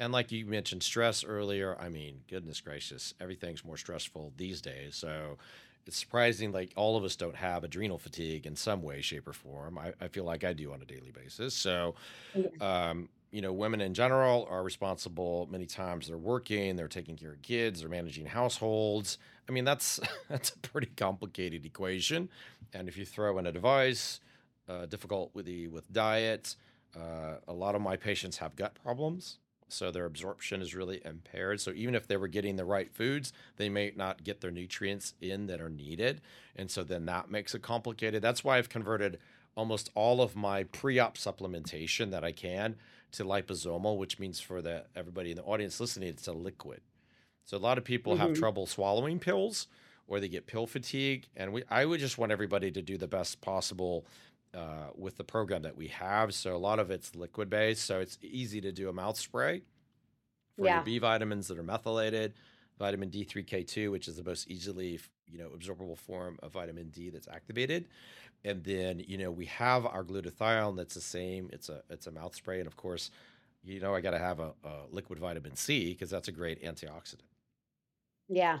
And 0.00 0.12
like 0.12 0.32
you 0.32 0.46
mentioned 0.46 0.82
stress 0.82 1.22
earlier 1.22 1.76
i 1.78 1.88
mean 1.88 2.22
goodness 2.28 2.60
gracious 2.60 3.14
everything's 3.20 3.64
more 3.64 3.76
stressful 3.76 4.32
these 4.36 4.60
days. 4.60 4.96
So 4.96 5.38
it's 5.86 5.96
surprising 5.96 6.52
like 6.52 6.72
all 6.76 6.96
of 6.96 7.04
us 7.04 7.16
don't 7.16 7.36
have 7.36 7.64
adrenal 7.64 7.98
fatigue 7.98 8.46
in 8.46 8.56
some 8.56 8.82
way 8.82 9.00
shape 9.00 9.26
or 9.26 9.32
form 9.32 9.78
i, 9.78 9.92
I 10.00 10.08
feel 10.08 10.24
like 10.24 10.44
i 10.44 10.52
do 10.52 10.72
on 10.72 10.80
a 10.82 10.84
daily 10.84 11.12
basis 11.12 11.54
so 11.54 11.94
um, 12.60 13.08
you 13.32 13.40
know, 13.40 13.52
women 13.52 13.80
in 13.80 13.94
general 13.94 14.46
are 14.50 14.62
responsible. 14.62 15.48
Many 15.50 15.64
times 15.64 16.06
they're 16.06 16.18
working, 16.18 16.76
they're 16.76 16.86
taking 16.86 17.16
care 17.16 17.32
of 17.32 17.42
kids, 17.42 17.80
they're 17.80 17.88
managing 17.88 18.26
households. 18.26 19.18
I 19.48 19.52
mean, 19.52 19.64
that's 19.64 19.98
that's 20.28 20.50
a 20.50 20.58
pretty 20.58 20.90
complicated 20.96 21.64
equation. 21.64 22.28
And 22.74 22.88
if 22.88 22.96
you 22.96 23.04
throw 23.04 23.38
in 23.38 23.46
a 23.46 23.52
device, 23.52 24.20
uh, 24.68 24.86
difficult 24.86 25.30
with 25.34 25.46
the 25.46 25.66
with 25.68 25.90
diet, 25.92 26.56
uh, 26.94 27.36
a 27.48 27.52
lot 27.52 27.74
of 27.74 27.80
my 27.80 27.96
patients 27.96 28.36
have 28.36 28.54
gut 28.54 28.74
problems, 28.82 29.38
so 29.72 29.90
their 29.90 30.04
absorption 30.04 30.62
is 30.62 30.74
really 30.74 31.00
impaired. 31.04 31.60
So 31.60 31.72
even 31.72 31.94
if 31.94 32.06
they 32.06 32.16
were 32.16 32.28
getting 32.28 32.56
the 32.56 32.64
right 32.64 32.92
foods, 32.92 33.32
they 33.56 33.68
may 33.68 33.92
not 33.96 34.24
get 34.24 34.40
their 34.40 34.50
nutrients 34.50 35.14
in 35.20 35.46
that 35.46 35.60
are 35.60 35.70
needed, 35.70 36.20
and 36.56 36.70
so 36.70 36.82
then 36.84 37.06
that 37.06 37.30
makes 37.30 37.54
it 37.54 37.62
complicated. 37.62 38.22
That's 38.22 38.44
why 38.44 38.58
I've 38.58 38.68
converted 38.68 39.18
almost 39.56 39.90
all 39.94 40.22
of 40.22 40.34
my 40.34 40.64
pre-op 40.64 41.16
supplementation 41.16 42.10
that 42.10 42.24
I 42.24 42.32
can 42.32 42.76
to 43.12 43.24
liposomal, 43.24 43.98
which 43.98 44.18
means 44.18 44.40
for 44.40 44.62
the 44.62 44.84
everybody 44.96 45.30
in 45.30 45.36
the 45.36 45.42
audience 45.42 45.80
listening, 45.80 46.08
it's 46.08 46.26
a 46.26 46.32
liquid. 46.32 46.80
So 47.44 47.56
a 47.56 47.58
lot 47.58 47.78
of 47.78 47.84
people 47.84 48.16
have 48.16 48.32
hmm 48.32 48.34
trouble 48.34 48.66
swallowing 48.66 49.18
pills 49.18 49.66
or 50.06 50.20
they 50.20 50.28
get 50.28 50.46
pill 50.46 50.66
fatigue. 50.66 51.26
And 51.36 51.52
we 51.52 51.64
I 51.70 51.84
would 51.84 52.00
just 52.00 52.18
want 52.18 52.32
everybody 52.32 52.70
to 52.70 52.82
do 52.82 52.96
the 52.96 53.08
best 53.08 53.40
possible 53.40 54.06
uh, 54.54 54.88
with 54.94 55.16
the 55.16 55.24
program 55.24 55.62
that 55.62 55.76
we 55.76 55.88
have. 55.88 56.34
So 56.34 56.54
a 56.54 56.58
lot 56.58 56.78
of 56.78 56.90
it's 56.90 57.14
liquid 57.14 57.48
based. 57.50 57.84
So 57.84 58.00
it's 58.00 58.18
easy 58.22 58.60
to 58.60 58.72
do 58.72 58.88
a 58.88 58.92
mouth 58.92 59.18
spray 59.18 59.62
for 60.56 60.66
your 60.66 60.76
Yeah. 60.76 60.82
B 60.82 60.98
vitamins 60.98 61.48
that 61.48 61.58
are 61.58 61.62
methylated, 61.62 62.34
vitamin 62.78 63.10
D3K2, 63.10 63.90
which 63.90 64.08
is 64.08 64.16
the 64.16 64.24
most 64.24 64.48
easily 64.50 65.00
you 65.30 65.38
know 65.38 65.48
absorbable 65.56 65.96
form 65.98 66.38
of 66.42 66.52
vitamin 66.52 66.90
D 66.90 67.10
that's 67.10 67.28
activated. 67.28 67.86
And 68.44 68.62
then 68.64 68.98
you 69.06 69.18
know 69.18 69.30
we 69.30 69.46
have 69.46 69.86
our 69.86 70.04
glutathione 70.04 70.76
that's 70.76 70.94
the 70.94 71.00
same. 71.00 71.48
It's 71.52 71.68
a 71.68 71.82
it's 71.90 72.06
a 72.06 72.10
mouth 72.10 72.34
spray, 72.34 72.58
and 72.58 72.66
of 72.66 72.76
course, 72.76 73.10
you 73.62 73.80
know 73.80 73.94
I 73.94 74.00
got 74.00 74.10
to 74.12 74.18
have 74.18 74.40
a, 74.40 74.52
a 74.64 74.86
liquid 74.90 75.18
vitamin 75.18 75.56
C 75.56 75.90
because 75.92 76.10
that's 76.10 76.28
a 76.28 76.32
great 76.32 76.62
antioxidant. 76.62 77.22
Yeah. 78.28 78.60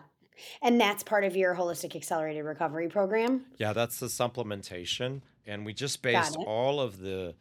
And 0.60 0.80
that's 0.80 1.02
part 1.02 1.24
of 1.24 1.36
your 1.36 1.54
holistic 1.54 1.94
accelerated 1.94 2.44
recovery 2.44 2.88
program? 2.88 3.44
Yeah, 3.58 3.72
that's 3.72 3.98
the 3.98 4.06
supplementation, 4.06 5.20
and 5.46 5.64
we 5.64 5.72
just 5.72 6.02
based 6.02 6.36
all 6.36 6.80
of 6.80 7.00
the 7.00 7.34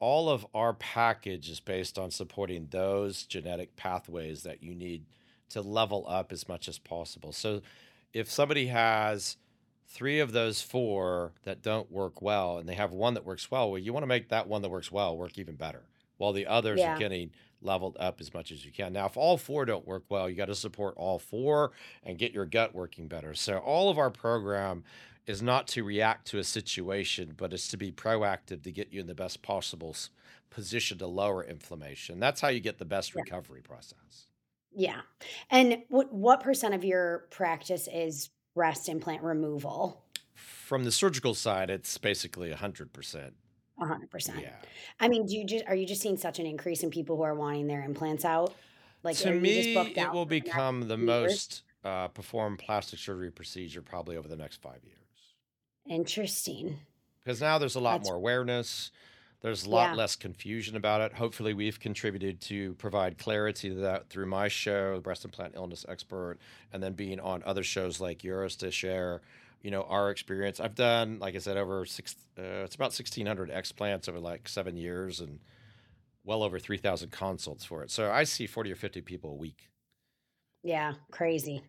all 0.00 0.28
of 0.28 0.46
our 0.54 0.74
package 0.74 1.50
is 1.50 1.60
based 1.60 1.98
on 1.98 2.10
supporting 2.10 2.68
those 2.70 3.24
genetic 3.24 3.74
pathways 3.76 4.44
that 4.44 4.62
you 4.62 4.74
need 4.74 5.04
to 5.50 5.60
level 5.60 6.04
up 6.08 6.30
as 6.32 6.48
much 6.48 6.68
as 6.68 6.78
possible. 6.78 7.32
So 7.32 7.62
if 8.12 8.30
somebody 8.30 8.66
has 8.66 9.36
three 9.88 10.20
of 10.20 10.32
those 10.32 10.60
four 10.60 11.32
that 11.44 11.62
don't 11.62 11.90
work 11.90 12.20
well 12.22 12.58
and 12.58 12.68
they 12.68 12.74
have 12.74 12.92
one 12.92 13.14
that 13.14 13.24
works 13.24 13.50
well, 13.50 13.70
well, 13.70 13.78
you 13.78 13.92
want 13.92 14.02
to 14.02 14.08
make 14.08 14.28
that 14.28 14.46
one 14.46 14.62
that 14.62 14.68
works 14.68 14.92
well 14.92 15.16
work 15.16 15.38
even 15.38 15.56
better 15.56 15.82
while 16.18 16.32
the 16.32 16.46
others 16.46 16.80
are 16.80 16.98
getting 16.98 17.30
leveled 17.62 17.96
up 17.98 18.20
as 18.20 18.32
much 18.32 18.52
as 18.52 18.64
you 18.64 18.70
can. 18.72 18.92
Now, 18.92 19.06
if 19.06 19.16
all 19.16 19.36
four 19.36 19.64
don't 19.64 19.86
work 19.86 20.04
well, 20.08 20.28
you 20.28 20.36
got 20.36 20.46
to 20.46 20.54
support 20.54 20.94
all 20.96 21.18
four 21.18 21.72
and 22.02 22.18
get 22.18 22.32
your 22.32 22.46
gut 22.46 22.74
working 22.74 23.08
better. 23.08 23.34
So 23.34 23.58
all 23.58 23.90
of 23.90 23.98
our 23.98 24.10
program 24.10 24.84
is 25.26 25.42
not 25.42 25.66
to 25.68 25.84
react 25.84 26.26
to 26.28 26.38
a 26.38 26.44
situation, 26.44 27.34
but 27.36 27.52
it's 27.52 27.68
to 27.68 27.76
be 27.76 27.92
proactive 27.92 28.62
to 28.62 28.72
get 28.72 28.92
you 28.92 29.00
in 29.00 29.06
the 29.06 29.14
best 29.14 29.42
possible 29.42 29.94
position 30.50 30.98
to 30.98 31.06
lower 31.06 31.44
inflammation. 31.44 32.18
That's 32.20 32.40
how 32.40 32.48
you 32.48 32.60
get 32.60 32.78
the 32.78 32.84
best 32.84 33.14
Yeah. 33.14 33.22
recovery 33.22 33.60
process. 33.60 34.26
Yeah. 34.74 35.00
And 35.50 35.82
what 35.88 36.12
what 36.12 36.40
percent 36.42 36.74
of 36.74 36.84
your 36.84 37.26
practice 37.30 37.88
is 37.92 38.30
breast 38.54 38.88
implant 38.88 39.22
removal? 39.22 40.04
From 40.34 40.84
the 40.84 40.92
surgical 40.92 41.34
side, 41.34 41.68
it's 41.70 41.98
basically 41.98 42.50
100%. 42.50 43.32
100%. 43.80 44.40
Yeah. 44.40 44.50
I 45.00 45.08
mean, 45.08 45.26
do 45.26 45.36
you 45.36 45.44
just 45.46 45.64
are 45.66 45.74
you 45.74 45.86
just 45.86 46.00
seeing 46.02 46.16
such 46.16 46.38
an 46.38 46.46
increase 46.46 46.82
in 46.82 46.90
people 46.90 47.16
who 47.16 47.22
are 47.22 47.34
wanting 47.34 47.66
their 47.66 47.82
implants 47.82 48.24
out? 48.24 48.54
Like, 49.02 49.16
To 49.18 49.32
me, 49.32 49.74
it 49.74 50.12
will 50.12 50.24
the 50.24 50.40
become 50.40 50.88
the 50.88 50.96
years? 50.96 51.06
most 51.06 51.62
uh, 51.84 52.08
performed 52.08 52.58
plastic 52.58 52.98
surgery 52.98 53.30
procedure 53.30 53.80
probably 53.82 54.16
over 54.16 54.26
the 54.28 54.36
next 54.36 54.60
five 54.60 54.80
years. 54.84 54.96
Interesting. 55.86 56.78
Because 57.22 57.40
now 57.40 57.58
there's 57.58 57.76
a 57.76 57.80
lot 57.80 57.98
That's 57.98 58.08
more 58.08 58.16
awareness. 58.16 58.90
There's 59.40 59.64
a 59.64 59.70
lot 59.70 59.90
Yeah. 59.90 59.94
less 59.94 60.16
confusion 60.16 60.74
about 60.74 61.00
it. 61.00 61.12
Hopefully, 61.12 61.54
we've 61.54 61.78
contributed 61.78 62.40
to 62.42 62.74
provide 62.74 63.18
clarity 63.18 63.68
to 63.68 63.76
that 63.76 64.08
through 64.08 64.26
my 64.26 64.48
show, 64.48 64.98
Breast 65.00 65.24
Implant 65.24 65.54
Illness 65.54 65.86
Expert, 65.88 66.38
and 66.72 66.82
then 66.82 66.94
being 66.94 67.20
on 67.20 67.42
other 67.44 67.62
shows 67.62 68.00
like 68.00 68.24
yours 68.24 68.56
to 68.56 68.72
share, 68.72 69.20
you 69.62 69.70
know, 69.70 69.82
our 69.82 70.10
experience. 70.10 70.60
I've 70.60 70.74
done, 70.74 71.18
like 71.18 71.34
I 71.34 71.38
said, 71.38 71.56
over 71.56 71.84
six, 71.84 72.14
uh, 72.38 72.64
it's 72.64 72.74
about 72.74 72.92
1,600 72.92 73.50
explants 73.50 74.08
over 74.08 74.20
like 74.20 74.48
seven 74.48 74.76
years 74.76 75.20
and 75.20 75.40
well 76.24 76.42
over 76.42 76.58
3,000 76.58 77.10
consults 77.10 77.64
for 77.64 77.82
it. 77.82 77.90
So 77.90 78.10
I 78.10 78.24
see 78.24 78.46
40 78.46 78.72
or 78.72 78.76
50 78.76 79.00
people 79.02 79.30
a 79.30 79.36
week. 79.36 79.70
Yeah, 80.62 80.94
crazy. 81.10 81.62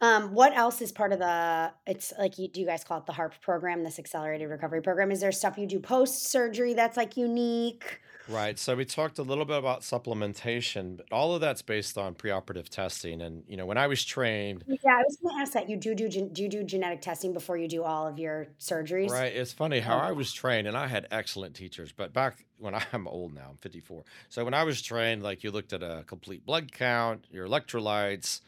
Um, 0.00 0.34
what 0.34 0.56
else 0.56 0.80
is 0.82 0.90
part 0.90 1.12
of 1.12 1.18
the 1.18 1.72
it's 1.86 2.12
like 2.18 2.38
you 2.38 2.48
do 2.48 2.60
you 2.60 2.66
guys 2.66 2.82
call 2.82 2.98
it 2.98 3.06
the 3.06 3.12
HARP 3.12 3.40
program, 3.40 3.84
this 3.84 3.98
accelerated 3.98 4.48
recovery 4.48 4.80
program? 4.80 5.10
Is 5.10 5.20
there 5.20 5.30
stuff 5.30 5.56
you 5.56 5.66
do 5.66 5.78
post 5.78 6.30
surgery 6.30 6.74
that's 6.74 6.96
like 6.96 7.16
unique? 7.16 8.00
Right. 8.28 8.58
So 8.58 8.76
we 8.76 8.84
talked 8.84 9.18
a 9.18 9.22
little 9.22 9.44
bit 9.44 9.58
about 9.58 9.80
supplementation, 9.80 10.96
but 10.96 11.06
all 11.10 11.34
of 11.34 11.40
that's 11.40 11.62
based 11.62 11.98
on 11.98 12.14
preoperative 12.14 12.68
testing. 12.68 13.20
And, 13.20 13.44
you 13.48 13.56
know, 13.56 13.66
when 13.66 13.78
I 13.78 13.86
was 13.86 14.04
trained, 14.04 14.64
Yeah, 14.66 14.76
I 14.92 15.02
was 15.02 15.16
going 15.22 15.36
to 15.36 15.42
ask 15.42 15.52
that. 15.52 15.68
You 15.68 15.76
do 15.76 15.94
do 15.94 16.08
do 16.08 16.42
you 16.42 16.48
do 16.48 16.62
genetic 16.62 17.00
testing 17.00 17.32
before 17.32 17.56
you 17.56 17.68
do 17.68 17.82
all 17.82 18.06
of 18.06 18.18
your 18.18 18.48
surgeries? 18.58 19.10
right, 19.10 19.32
it's 19.34 19.52
funny 19.52 19.80
how 19.80 19.96
Oh, 19.96 20.00
I 20.00 20.12
was 20.12 20.32
trained 20.32 20.66
and 20.66 20.76
I 20.76 20.86
had 20.86 21.06
excellent 21.10 21.54
teachers, 21.54 21.92
but 21.92 22.12
back 22.12 22.44
when 22.58 22.74
I'm 22.92 23.08
old 23.08 23.34
now, 23.34 23.48
I'm 23.50 23.56
54. 23.56 24.04
So 24.28 24.44
when 24.44 24.54
I 24.54 24.64
was 24.64 24.80
trained, 24.82 25.22
like 25.22 25.42
you 25.42 25.50
looked 25.50 25.72
at 25.72 25.82
a 25.82 26.04
complete 26.06 26.46
blood 26.46 26.72
count, 26.72 27.26
your 27.30 27.46
electrolytes, 27.46 28.40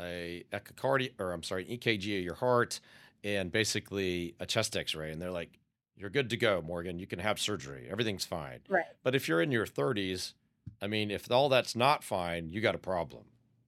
a 0.00 0.44
echocardiogram, 0.52 1.10
or 1.18 1.32
I'm 1.32 1.42
sorry, 1.42 1.66
an 1.68 1.76
EKG 1.76 2.18
of 2.18 2.24
your 2.24 2.34
heart, 2.34 2.80
and 3.24 3.50
basically 3.50 4.34
a 4.40 4.46
chest 4.46 4.76
x-ray. 4.76 5.10
And 5.10 5.20
they're 5.20 5.30
like, 5.30 5.58
you're 5.98 6.10
good 6.10 6.30
to 6.30 6.36
go, 6.36 6.62
Morgan. 6.62 6.98
You 6.98 7.06
can 7.06 7.18
have 7.18 7.38
surgery. 7.40 7.88
Everything's 7.90 8.24
fine. 8.24 8.60
right. 8.68 8.84
But 9.02 9.14
if 9.14 9.28
you're 9.28 9.42
in 9.42 9.50
your 9.52 9.66
30s, 9.66 10.32
I 10.80 10.86
mean, 10.86 11.10
if 11.10 11.30
all 11.30 11.48
that's 11.48 11.74
not 11.74 12.04
fine, 12.04 12.50
you 12.50 12.60
got 12.60 12.74
a 12.74 12.78
problem. 12.78 13.24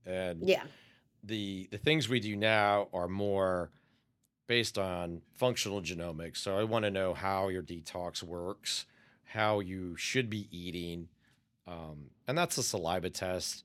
And 0.07 0.49
Yeah. 0.49 0.63
the 1.23 1.69
the 1.71 1.79
things 1.79 2.09
we 2.09 2.21
do 2.21 2.37
now 2.37 2.89
are 2.93 3.09
more 3.09 3.71
based 4.47 4.79
on 4.79 5.23
functional 5.35 5.81
genomics. 5.81 6.39
So 6.39 6.59
I 6.59 6.65
want 6.65 6.85
to 6.85 6.91
know 6.91 7.15
how 7.15 7.49
your 7.49 7.63
detox 7.63 8.23
works, 8.23 8.87
how 9.25 9.61
you 9.61 9.97
should 9.97 10.29
be 10.29 10.49
eating, 10.51 11.09
um, 11.67 12.11
and 12.27 12.37
that's 12.37 12.59
a 12.59 12.63
saliva 12.63 13.11
test. 13.11 13.65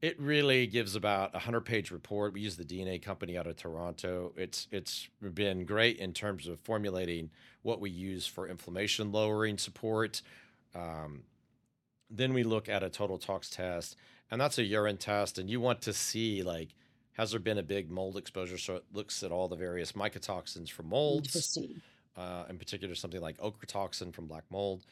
It 0.00 0.20
really 0.20 0.66
gives 0.68 0.94
about 0.94 1.34
a 1.34 1.40
hundred 1.40 1.62
page 1.62 1.90
report. 1.90 2.32
We 2.32 2.40
use 2.40 2.56
the 2.56 2.64
DNA 2.64 3.02
company 3.02 3.36
out 3.36 3.46
of 3.48 3.56
Toronto. 3.56 4.32
It's 4.36 4.68
it's 4.70 5.08
been 5.34 5.64
great 5.64 5.98
in 5.98 6.12
terms 6.12 6.46
of 6.46 6.60
formulating 6.60 7.30
what 7.62 7.80
we 7.80 7.90
use 7.90 8.26
for 8.26 8.46
inflammation 8.48 9.10
lowering 9.10 9.58
support. 9.58 10.22
Um, 10.74 11.24
then 12.10 12.32
we 12.32 12.44
look 12.44 12.68
at 12.68 12.82
a 12.82 12.88
total 12.88 13.18
tox 13.18 13.50
test, 13.50 13.96
and 14.30 14.40
that's 14.40 14.58
a 14.58 14.62
urine 14.64 14.98
test. 14.98 15.36
And 15.36 15.50
you 15.50 15.60
want 15.60 15.82
to 15.82 15.92
see 15.92 16.42
like 16.44 16.74
has 17.18 17.32
there 17.32 17.40
been 17.40 17.58
a 17.58 17.64
big 17.64 17.90
mold 17.90 18.16
exposure? 18.16 18.56
So 18.56 18.76
it 18.76 18.84
looks 18.92 19.24
at 19.24 19.32
all 19.32 19.48
the 19.48 19.56
various 19.56 19.92
mycotoxins 19.92 20.70
from 20.70 20.88
molds, 20.88 21.58
uh, 22.16 22.44
in 22.48 22.58
particular 22.58 22.94
something 22.94 23.20
like 23.20 23.36
ochratoxin 23.38 24.14
from 24.14 24.26
black 24.26 24.44
mold. 24.50 24.86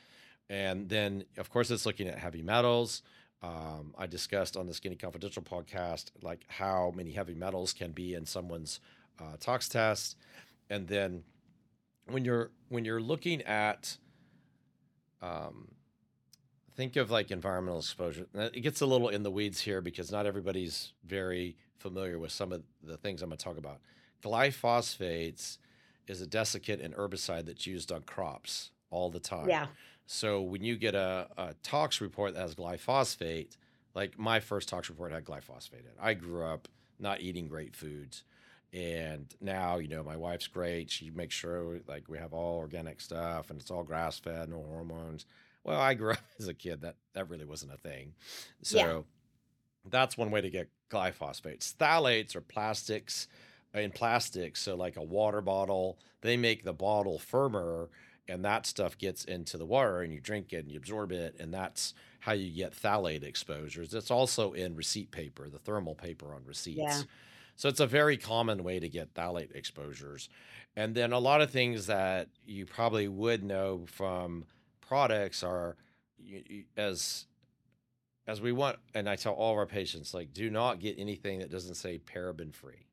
And 0.50 0.88
then, 0.88 1.24
of 1.38 1.50
course, 1.50 1.70
it's 1.70 1.86
looking 1.86 2.08
at 2.08 2.18
heavy 2.18 2.42
metals. 2.42 3.02
Um, 3.46 3.94
I 3.96 4.06
discussed 4.06 4.56
on 4.56 4.66
the 4.66 4.74
Skinny 4.74 4.96
Confidential 4.96 5.42
podcast 5.42 6.06
like 6.22 6.44
how 6.48 6.92
many 6.96 7.12
heavy 7.12 7.34
metals 7.34 7.72
can 7.72 7.92
be 7.92 8.14
in 8.14 8.26
someone's 8.26 8.80
uh, 9.20 9.36
tox 9.38 9.68
test, 9.68 10.16
and 10.68 10.88
then 10.88 11.22
when 12.10 12.24
you're 12.24 12.50
when 12.68 12.84
you're 12.84 13.00
looking 13.00 13.42
at 13.42 13.98
um, 15.22 15.68
think 16.76 16.96
of 16.96 17.10
like 17.10 17.30
environmental 17.30 17.78
exposure. 17.78 18.26
It 18.34 18.60
gets 18.60 18.80
a 18.80 18.86
little 18.86 19.08
in 19.08 19.22
the 19.22 19.30
weeds 19.30 19.60
here 19.60 19.80
because 19.80 20.12
not 20.12 20.26
everybody's 20.26 20.92
very 21.04 21.56
familiar 21.78 22.18
with 22.18 22.32
some 22.32 22.52
of 22.52 22.62
the 22.82 22.96
things 22.96 23.22
I'm 23.22 23.30
going 23.30 23.38
to 23.38 23.44
talk 23.44 23.58
about. 23.58 23.80
Glyphosates 24.22 25.58
is 26.06 26.22
a 26.22 26.26
desiccant 26.26 26.84
and 26.84 26.94
herbicide 26.94 27.46
that's 27.46 27.66
used 27.66 27.90
on 27.90 28.02
crops 28.02 28.70
all 28.90 29.10
the 29.10 29.20
time. 29.20 29.48
Yeah. 29.48 29.66
So 30.06 30.40
when 30.40 30.62
you 30.62 30.76
get 30.76 30.94
a, 30.94 31.28
a 31.36 31.54
tox 31.62 32.00
report 32.00 32.34
that 32.34 32.40
has 32.40 32.54
glyphosate, 32.54 33.56
like 33.94 34.18
my 34.18 34.40
first 34.40 34.68
tox 34.68 34.88
report 34.88 35.12
had 35.12 35.24
glyphosate 35.24 35.72
in. 35.72 35.86
it. 35.86 35.96
I 36.00 36.14
grew 36.14 36.44
up 36.44 36.68
not 36.98 37.20
eating 37.20 37.48
great 37.48 37.74
foods. 37.74 38.24
And 38.72 39.26
now, 39.40 39.78
you 39.78 39.88
know, 39.88 40.02
my 40.02 40.16
wife's 40.16 40.46
great. 40.48 40.90
She 40.90 41.10
makes 41.10 41.34
sure 41.34 41.80
like 41.88 42.08
we 42.08 42.18
have 42.18 42.32
all 42.32 42.58
organic 42.58 43.00
stuff 43.00 43.50
and 43.50 43.60
it's 43.60 43.70
all 43.70 43.82
grass 43.82 44.18
fed, 44.18 44.48
no 44.48 44.62
hormones. 44.62 45.26
Well, 45.64 45.80
I 45.80 45.94
grew 45.94 46.12
up 46.12 46.18
as 46.38 46.48
a 46.48 46.54
kid 46.54 46.82
that 46.82 46.96
that 47.14 47.28
really 47.28 47.44
wasn't 47.44 47.72
a 47.72 47.76
thing. 47.76 48.12
Yeah. 48.60 48.82
So 48.82 49.04
that's 49.90 50.18
one 50.18 50.30
way 50.30 50.40
to 50.40 50.50
get 50.50 50.68
glyphosates. 50.90 51.74
Phthalates 51.74 52.36
are 52.36 52.40
plastics 52.40 53.28
in 53.74 53.90
plastics. 53.90 54.62
So 54.62 54.76
like 54.76 54.96
a 54.96 55.02
water 55.02 55.40
bottle, 55.40 55.98
they 56.20 56.36
make 56.36 56.64
the 56.64 56.72
bottle 56.72 57.18
firmer 57.18 57.88
and 58.28 58.44
that 58.44 58.66
stuff 58.66 58.98
gets 58.98 59.24
into 59.24 59.56
the 59.56 59.66
water 59.66 60.02
and 60.02 60.12
you 60.12 60.20
drink 60.20 60.52
it 60.52 60.58
and 60.64 60.70
you 60.70 60.78
absorb 60.78 61.12
it. 61.12 61.36
And 61.38 61.52
that's 61.54 61.94
how 62.20 62.32
you 62.32 62.50
get 62.50 62.72
phthalate 62.74 63.22
exposures. 63.22 63.94
It's 63.94 64.10
also 64.10 64.52
in 64.52 64.74
receipt 64.74 65.10
paper, 65.10 65.48
the 65.48 65.58
thermal 65.58 65.94
paper 65.94 66.34
on 66.34 66.44
Yeah. 66.74 67.04
receipts. 67.04 67.06
So 67.56 67.68
it's 67.68 67.80
a 67.80 67.86
very 67.86 68.16
common 68.16 68.64
way 68.64 68.80
to 68.80 68.88
get 68.88 69.14
phthalate 69.14 69.54
exposures. 69.54 70.28
And 70.76 70.94
then 70.94 71.12
a 71.12 71.18
lot 71.18 71.40
of 71.40 71.50
things 71.50 71.86
that 71.86 72.28
you 72.44 72.66
probably 72.66 73.08
would 73.08 73.42
know 73.44 73.86
from 73.86 74.46
products 74.80 75.42
are 75.42 75.76
as 76.76 77.26
as 78.26 78.40
we 78.40 78.52
want 78.52 78.78
and 78.94 79.08
I 79.08 79.16
tell 79.16 79.34
all 79.34 79.52
of 79.52 79.58
our 79.58 79.66
patients 79.66 80.12
like 80.14 80.32
do 80.32 80.50
not 80.50 80.80
get 80.80 80.98
anything 80.98 81.38
that 81.40 81.50
doesn't 81.50 81.74
say 81.76 81.98
paraben 81.98 82.54
free. 82.54 82.85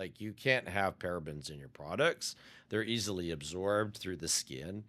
Like 0.00 0.18
you 0.18 0.32
can't 0.32 0.66
have 0.66 0.98
parabens 0.98 1.50
in 1.50 1.58
your 1.58 1.68
products. 1.68 2.34
They're 2.70 2.82
easily 2.82 3.30
absorbed 3.30 3.98
through 3.98 4.16
the 4.16 4.28
skin. 4.28 4.84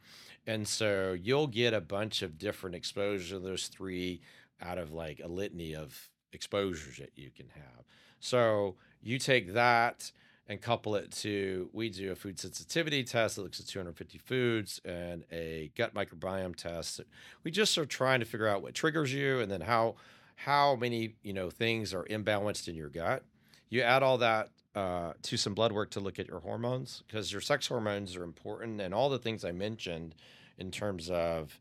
And 0.47 0.65
so 0.65 1.17
you'll 1.21 1.47
get 1.47 1.73
a 1.73 1.81
bunch 1.81 2.21
of 2.21 2.37
different 2.37 2.77
exposure 2.77 3.37
those 3.37 3.67
three 3.67 4.21
out 4.61 4.77
of 4.77 4.93
like 4.93 5.19
a 5.21 5.27
litany 5.27 5.75
of 5.75 6.09
exposures 6.31 6.97
that 6.97 7.11
you 7.15 7.29
can 7.29 7.47
have. 7.49 7.83
So 8.21 8.77
you 9.01 9.19
take 9.19 9.53
that 9.53 10.13
and 10.47 10.61
couple 10.61 10.95
it 10.95 11.11
to 11.11 11.69
we 11.73 11.89
do 11.89 12.13
a 12.13 12.15
food 12.15 12.39
sensitivity 12.39 13.03
test 13.03 13.35
that 13.35 13.41
looks 13.41 13.59
at 13.59 13.67
250 13.67 14.17
foods 14.17 14.79
and 14.85 15.25
a 15.29 15.73
gut 15.75 15.93
microbiome 15.93 16.55
test. 16.55 17.01
We 17.43 17.51
just 17.51 17.77
are 17.77 17.85
trying 17.85 18.21
to 18.21 18.25
figure 18.25 18.47
out 18.47 18.61
what 18.61 18.75
triggers 18.75 19.13
you 19.13 19.41
and 19.41 19.51
then 19.51 19.61
how 19.61 19.95
how 20.35 20.77
many 20.77 21.15
you 21.21 21.33
know 21.33 21.49
things 21.49 21.93
are 21.93 22.05
imbalanced 22.05 22.69
in 22.69 22.75
your 22.75 22.89
gut. 22.89 23.25
You 23.69 23.81
add 23.81 24.03
all 24.03 24.17
that 24.19 24.49
uh, 24.75 25.13
to 25.21 25.37
some 25.37 25.53
blood 25.53 25.71
work 25.71 25.91
to 25.91 25.99
look 25.99 26.19
at 26.19 26.27
your 26.27 26.39
hormones 26.39 27.03
because 27.07 27.31
your 27.31 27.41
sex 27.41 27.67
hormones 27.67 28.15
are 28.15 28.23
important 28.23 28.79
and 28.79 28.93
all 28.93 29.09
the 29.09 29.19
things 29.19 29.43
I 29.43 29.51
mentioned 29.51 30.15
in 30.57 30.71
terms 30.71 31.09
of 31.09 31.59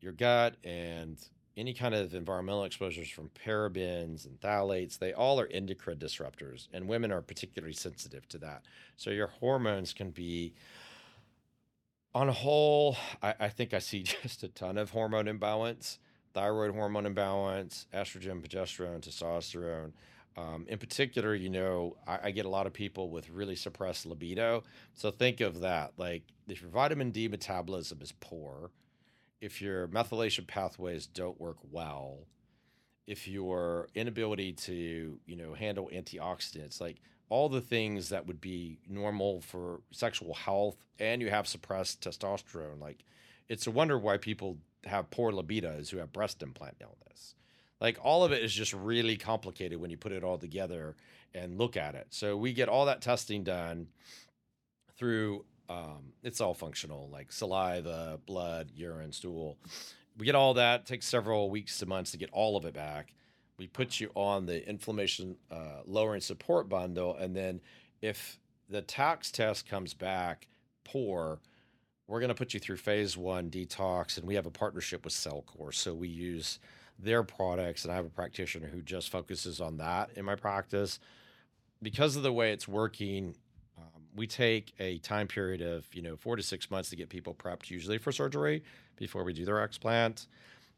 your 0.00 0.12
gut 0.12 0.56
and 0.64 1.18
any 1.56 1.74
kind 1.74 1.94
of 1.94 2.14
environmental 2.14 2.64
exposures 2.64 3.10
from 3.10 3.30
parabens 3.46 4.26
and 4.26 4.40
phthalates, 4.40 4.98
they 4.98 5.12
all 5.12 5.38
are 5.38 5.48
endocrine 5.48 5.98
disruptors, 5.98 6.68
and 6.72 6.88
women 6.88 7.12
are 7.12 7.20
particularly 7.20 7.74
sensitive 7.74 8.26
to 8.28 8.38
that. 8.38 8.62
So 8.96 9.10
your 9.10 9.26
hormones 9.26 9.92
can 9.92 10.10
be, 10.10 10.54
on 12.14 12.28
a 12.28 12.32
whole, 12.32 12.96
I, 13.22 13.34
I 13.38 13.48
think 13.48 13.74
I 13.74 13.80
see 13.80 14.02
just 14.22 14.42
a 14.42 14.48
ton 14.48 14.78
of 14.78 14.90
hormone 14.90 15.28
imbalance, 15.28 15.98
thyroid 16.32 16.74
hormone 16.74 17.06
imbalance, 17.06 17.86
estrogen, 17.92 18.40
progesterone, 18.40 19.00
testosterone. 19.00 19.92
Um, 20.36 20.64
in 20.68 20.78
particular, 20.78 21.34
you 21.34 21.50
know, 21.50 21.96
I, 22.06 22.18
I 22.24 22.30
get 22.30 22.46
a 22.46 22.48
lot 22.48 22.66
of 22.66 22.72
people 22.72 23.10
with 23.10 23.28
really 23.28 23.56
suppressed 23.56 24.06
libido. 24.06 24.62
So 24.94 25.10
think 25.10 25.40
of 25.40 25.60
that. 25.60 25.92
Like 25.98 26.22
if 26.48 26.62
your 26.62 26.70
vitamin 26.70 27.10
D 27.10 27.28
metabolism 27.28 28.00
is 28.00 28.12
poor, 28.20 28.70
if 29.40 29.60
your 29.60 29.88
methylation 29.88 30.46
pathways 30.46 31.06
don't 31.06 31.40
work 31.40 31.58
well, 31.70 32.26
if 33.06 33.28
your 33.28 33.88
inability 33.94 34.52
to, 34.52 35.18
you 35.26 35.36
know, 35.36 35.52
handle 35.52 35.90
antioxidants, 35.92 36.80
like 36.80 36.98
all 37.28 37.48
the 37.48 37.60
things 37.60 38.10
that 38.10 38.26
would 38.26 38.40
be 38.40 38.78
normal 38.88 39.40
for 39.40 39.80
sexual 39.90 40.34
health, 40.34 40.76
and 40.98 41.20
you 41.20 41.28
have 41.28 41.48
suppressed 41.48 42.00
testosterone, 42.00 42.80
like 42.80 43.04
it's 43.48 43.66
a 43.66 43.70
wonder 43.70 43.98
why 43.98 44.16
people 44.16 44.58
have 44.84 45.10
poor 45.10 45.32
libidos 45.32 45.90
who 45.90 45.98
have 45.98 46.12
breast 46.12 46.42
implant 46.42 46.76
illness. 46.80 47.34
Like 47.82 47.98
all 48.00 48.24
of 48.24 48.30
it 48.30 48.42
is 48.42 48.54
just 48.54 48.72
really 48.72 49.16
complicated 49.16 49.80
when 49.80 49.90
you 49.90 49.96
put 49.96 50.12
it 50.12 50.22
all 50.22 50.38
together 50.38 50.94
and 51.34 51.58
look 51.58 51.76
at 51.76 51.96
it. 51.96 52.06
So 52.10 52.36
we 52.36 52.52
get 52.52 52.68
all 52.68 52.86
that 52.86 53.02
testing 53.02 53.42
done 53.42 53.88
through 54.96 55.44
um, 55.68 56.12
it's 56.22 56.40
all 56.40 56.54
functional 56.54 57.08
like 57.10 57.32
saliva 57.32 58.20
blood 58.26 58.70
urine 58.74 59.12
stool 59.12 59.56
we 60.18 60.26
get 60.26 60.34
all 60.34 60.54
that 60.54 60.84
takes 60.86 61.06
several 61.06 61.50
weeks 61.50 61.78
to 61.78 61.86
months 61.86 62.10
to 62.10 62.18
get 62.18 62.28
all 62.32 62.56
of 62.56 62.66
it 62.66 62.74
back 62.74 63.14
we 63.56 63.66
put 63.68 63.98
you 63.98 64.10
on 64.14 64.44
the 64.44 64.68
inflammation 64.68 65.36
uh, 65.50 65.80
lowering 65.86 66.20
support 66.20 66.68
bundle 66.68 67.16
and 67.16 67.34
then 67.34 67.60
if 68.02 68.38
the 68.68 68.82
tox 68.82 69.30
test 69.30 69.66
comes 69.66 69.94
back 69.94 70.46
poor 70.84 71.40
we're 72.12 72.20
going 72.20 72.28
to 72.28 72.34
put 72.34 72.52
you 72.52 72.60
through 72.60 72.76
phase 72.76 73.16
one 73.16 73.48
detox, 73.48 74.18
and 74.18 74.26
we 74.26 74.34
have 74.34 74.44
a 74.44 74.50
partnership 74.50 75.02
with 75.04 75.14
Cellcore. 75.14 75.72
So 75.72 75.94
we 75.94 76.08
use 76.08 76.58
their 77.02 77.22
products, 77.22 77.84
and 77.84 77.92
I 77.92 77.96
have 77.96 78.06
a 78.06 78.10
practitioner 78.10 78.68
who 78.68 78.82
just 78.82 79.10
focuses 79.10 79.60
on 79.60 79.76
that 79.78 80.10
in 80.16 80.24
my 80.24 80.34
practice. 80.34 80.98
Because 81.82 82.16
of 82.16 82.22
the 82.22 82.32
way 82.32 82.52
it's 82.52 82.68
working, 82.68 83.34
um, 83.76 84.02
we 84.14 84.26
take 84.26 84.72
a 84.78 84.98
time 84.98 85.26
period 85.26 85.60
of 85.60 85.86
you 85.92 86.02
know 86.02 86.16
four 86.16 86.36
to 86.36 86.42
six 86.42 86.70
months 86.70 86.90
to 86.90 86.96
get 86.96 87.08
people 87.08 87.34
prepped, 87.34 87.70
usually 87.70 87.98
for 87.98 88.12
surgery 88.12 88.62
before 88.96 89.24
we 89.24 89.32
do 89.32 89.44
their 89.44 89.56
explant. 89.56 90.26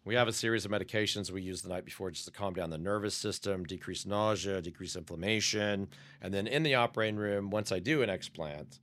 We 0.06 0.14
have 0.16 0.28
a 0.28 0.34
series 0.34 0.66
of 0.66 0.70
medications 0.70 1.30
we 1.30 1.40
use 1.40 1.62
the 1.62 1.70
night 1.70 1.86
before 1.86 2.10
just 2.10 2.26
to 2.26 2.30
calm 2.30 2.52
down 2.52 2.68
the 2.68 2.76
nervous 2.76 3.14
system, 3.14 3.64
decrease 3.64 4.04
nausea, 4.04 4.60
decrease 4.60 4.96
inflammation. 4.96 5.88
And 6.20 6.34
then 6.34 6.46
in 6.46 6.62
the 6.62 6.74
operating 6.74 7.16
room, 7.16 7.48
once 7.48 7.72
I 7.72 7.78
do 7.78 8.02
an 8.02 8.10
explant, 8.10 8.80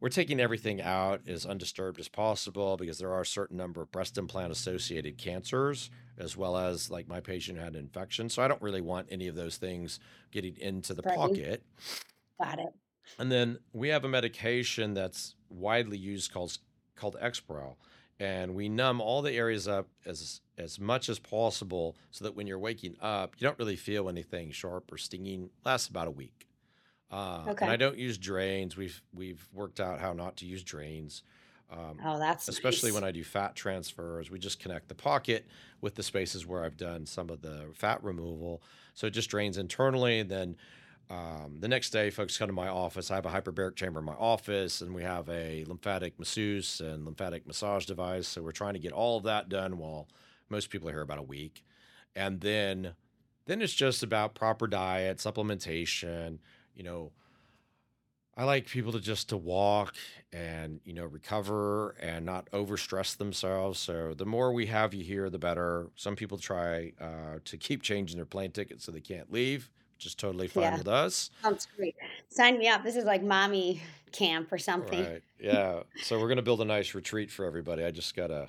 we're 0.00 0.08
taking 0.08 0.40
everything 0.40 0.80
out 0.80 1.20
as 1.28 1.44
undisturbed 1.44 2.00
as 2.00 2.08
possible 2.08 2.76
because 2.76 2.98
there 2.98 3.12
are 3.12 3.20
a 3.20 3.26
certain 3.26 3.56
number 3.56 3.82
of 3.82 3.92
breast 3.92 4.16
implant 4.16 4.50
associated 4.50 5.18
cancers, 5.18 5.90
as 6.18 6.36
well 6.36 6.56
as 6.56 6.90
like 6.90 7.06
my 7.06 7.20
patient 7.20 7.58
had 7.58 7.74
an 7.74 7.80
infection. 7.80 8.28
So 8.30 8.42
I 8.42 8.48
don't 8.48 8.62
really 8.62 8.80
want 8.80 9.08
any 9.10 9.26
of 9.28 9.34
those 9.34 9.56
things 9.58 10.00
getting 10.30 10.56
into 10.56 10.94
the 10.94 11.02
Right. 11.02 11.16
pocket. 11.16 11.62
Got 12.42 12.58
it. 12.60 12.72
And 13.18 13.30
then 13.30 13.58
we 13.72 13.88
have 13.88 14.04
a 14.04 14.08
medication 14.08 14.94
that's 14.94 15.34
widely 15.48 15.98
used 15.98 16.32
called 16.32 16.56
called 16.94 17.16
Exparel, 17.20 17.76
and 18.18 18.54
we 18.54 18.68
numb 18.68 19.00
all 19.00 19.22
the 19.22 19.32
areas 19.32 19.66
up 19.66 19.88
as 20.06 20.40
as 20.58 20.78
much 20.78 21.08
as 21.08 21.18
possible 21.18 21.96
so 22.10 22.24
that 22.24 22.34
when 22.36 22.46
you're 22.46 22.58
waking 22.58 22.96
up, 23.00 23.34
you 23.38 23.46
don't 23.46 23.58
really 23.58 23.76
feel 23.76 24.08
anything 24.08 24.50
sharp 24.50 24.92
or 24.92 24.98
stinging. 24.98 25.50
Lasts 25.64 25.88
about 25.88 26.06
a 26.08 26.10
week. 26.10 26.46
Uh, 27.10 27.42
and 27.60 27.70
I 27.70 27.76
don't 27.76 27.98
use 27.98 28.18
drains. 28.18 28.76
We've 28.76 29.00
we've 29.14 29.46
worked 29.52 29.80
out 29.80 30.00
how 30.00 30.12
not 30.12 30.36
to 30.38 30.46
use 30.46 30.62
drains. 30.62 31.22
Um, 31.72 31.98
Oh, 32.04 32.18
that's 32.18 32.48
especially 32.48 32.90
when. 32.92 33.04
I 33.04 33.10
do 33.12 33.22
fat 33.24 33.54
transfers, 33.54 34.30
we 34.30 34.38
just 34.38 34.58
connect 34.60 34.88
the 34.88 34.94
pocket 34.94 35.46
with 35.80 35.94
the 35.94 36.02
spaces 36.02 36.46
where 36.46 36.64
I've 36.64 36.76
done 36.76 37.06
some 37.06 37.30
of 37.30 37.42
the 37.42 37.66
fat 37.74 38.02
removal. 38.02 38.62
So 38.94 39.06
it 39.06 39.10
just 39.10 39.30
drains 39.30 39.56
internally. 39.56 40.18
And 40.18 40.30
then 40.30 40.56
um, 41.08 41.56
the 41.60 41.68
next 41.68 41.90
day, 41.90 42.10
folks 42.10 42.36
come 42.38 42.48
to 42.48 42.52
my 42.52 42.68
office. 42.68 43.10
I 43.10 43.16
have 43.16 43.26
a 43.26 43.30
hyperbaric 43.30 43.76
chamber 43.76 44.00
in 44.00 44.06
my 44.06 44.14
office, 44.14 44.80
and 44.80 44.94
we 44.94 45.02
have 45.02 45.28
a 45.28 45.64
lymphatic 45.64 46.18
masseuse 46.18 46.80
and 46.80 47.04
lymphatic 47.04 47.46
massage 47.46 47.86
device. 47.86 48.26
So 48.28 48.42
we're 48.42 48.52
trying 48.52 48.74
to 48.74 48.80
get 48.80 48.92
all 48.92 49.16
of 49.16 49.24
that 49.24 49.48
done 49.48 49.78
while 49.78 50.08
most 50.48 50.70
people 50.70 50.88
are 50.88 50.92
here 50.92 51.02
about 51.02 51.18
a 51.18 51.22
week. 51.22 51.64
And 52.14 52.40
then 52.40 52.94
then 53.46 53.62
it's 53.62 53.72
just 53.74 54.02
about 54.02 54.34
proper 54.34 54.66
diet, 54.68 55.18
supplementation, 55.18 56.38
you 56.80 56.84
know, 56.84 57.12
I 58.38 58.44
like 58.44 58.64
people 58.66 58.90
to 58.92 59.00
just 59.00 59.28
to 59.28 59.36
walk 59.36 59.94
and 60.32 60.80
you 60.86 60.94
know 60.94 61.04
recover 61.04 61.94
and 62.00 62.24
not 62.24 62.50
overstress 62.52 63.18
themselves. 63.18 63.78
So 63.78 64.14
the 64.14 64.24
more 64.24 64.54
we 64.54 64.64
have 64.66 64.94
you 64.94 65.04
here, 65.04 65.28
the 65.28 65.38
better. 65.38 65.88
Some 65.94 66.16
people 66.16 66.38
try 66.38 66.92
uh, 66.98 67.40
to 67.44 67.56
keep 67.58 67.82
changing 67.82 68.16
their 68.16 68.24
plane 68.24 68.50
ticket 68.50 68.80
so 68.80 68.92
they 68.92 69.00
can't 69.02 69.30
leave, 69.30 69.68
which 69.96 70.06
is 70.06 70.14
totally 70.14 70.48
fine 70.48 70.62
Yeah. 70.62 70.78
with 70.78 70.88
us. 70.88 71.30
Sounds 71.42 71.68
great. 71.76 71.94
Sign 72.30 72.58
me 72.58 72.66
up. 72.66 72.82
This 72.82 72.96
is 72.96 73.04
like 73.04 73.22
mommy 73.22 73.82
camp 74.10 74.50
or 74.50 74.56
something. 74.56 75.04
Right? 75.04 75.22
Yeah. 75.38 75.82
So 76.04 76.18
we're 76.18 76.28
gonna 76.28 76.40
build 76.40 76.62
a 76.62 76.64
nice 76.64 76.94
retreat 76.94 77.30
for 77.30 77.44
everybody. 77.44 77.84
I 77.84 77.90
just 77.90 78.16
gotta 78.16 78.48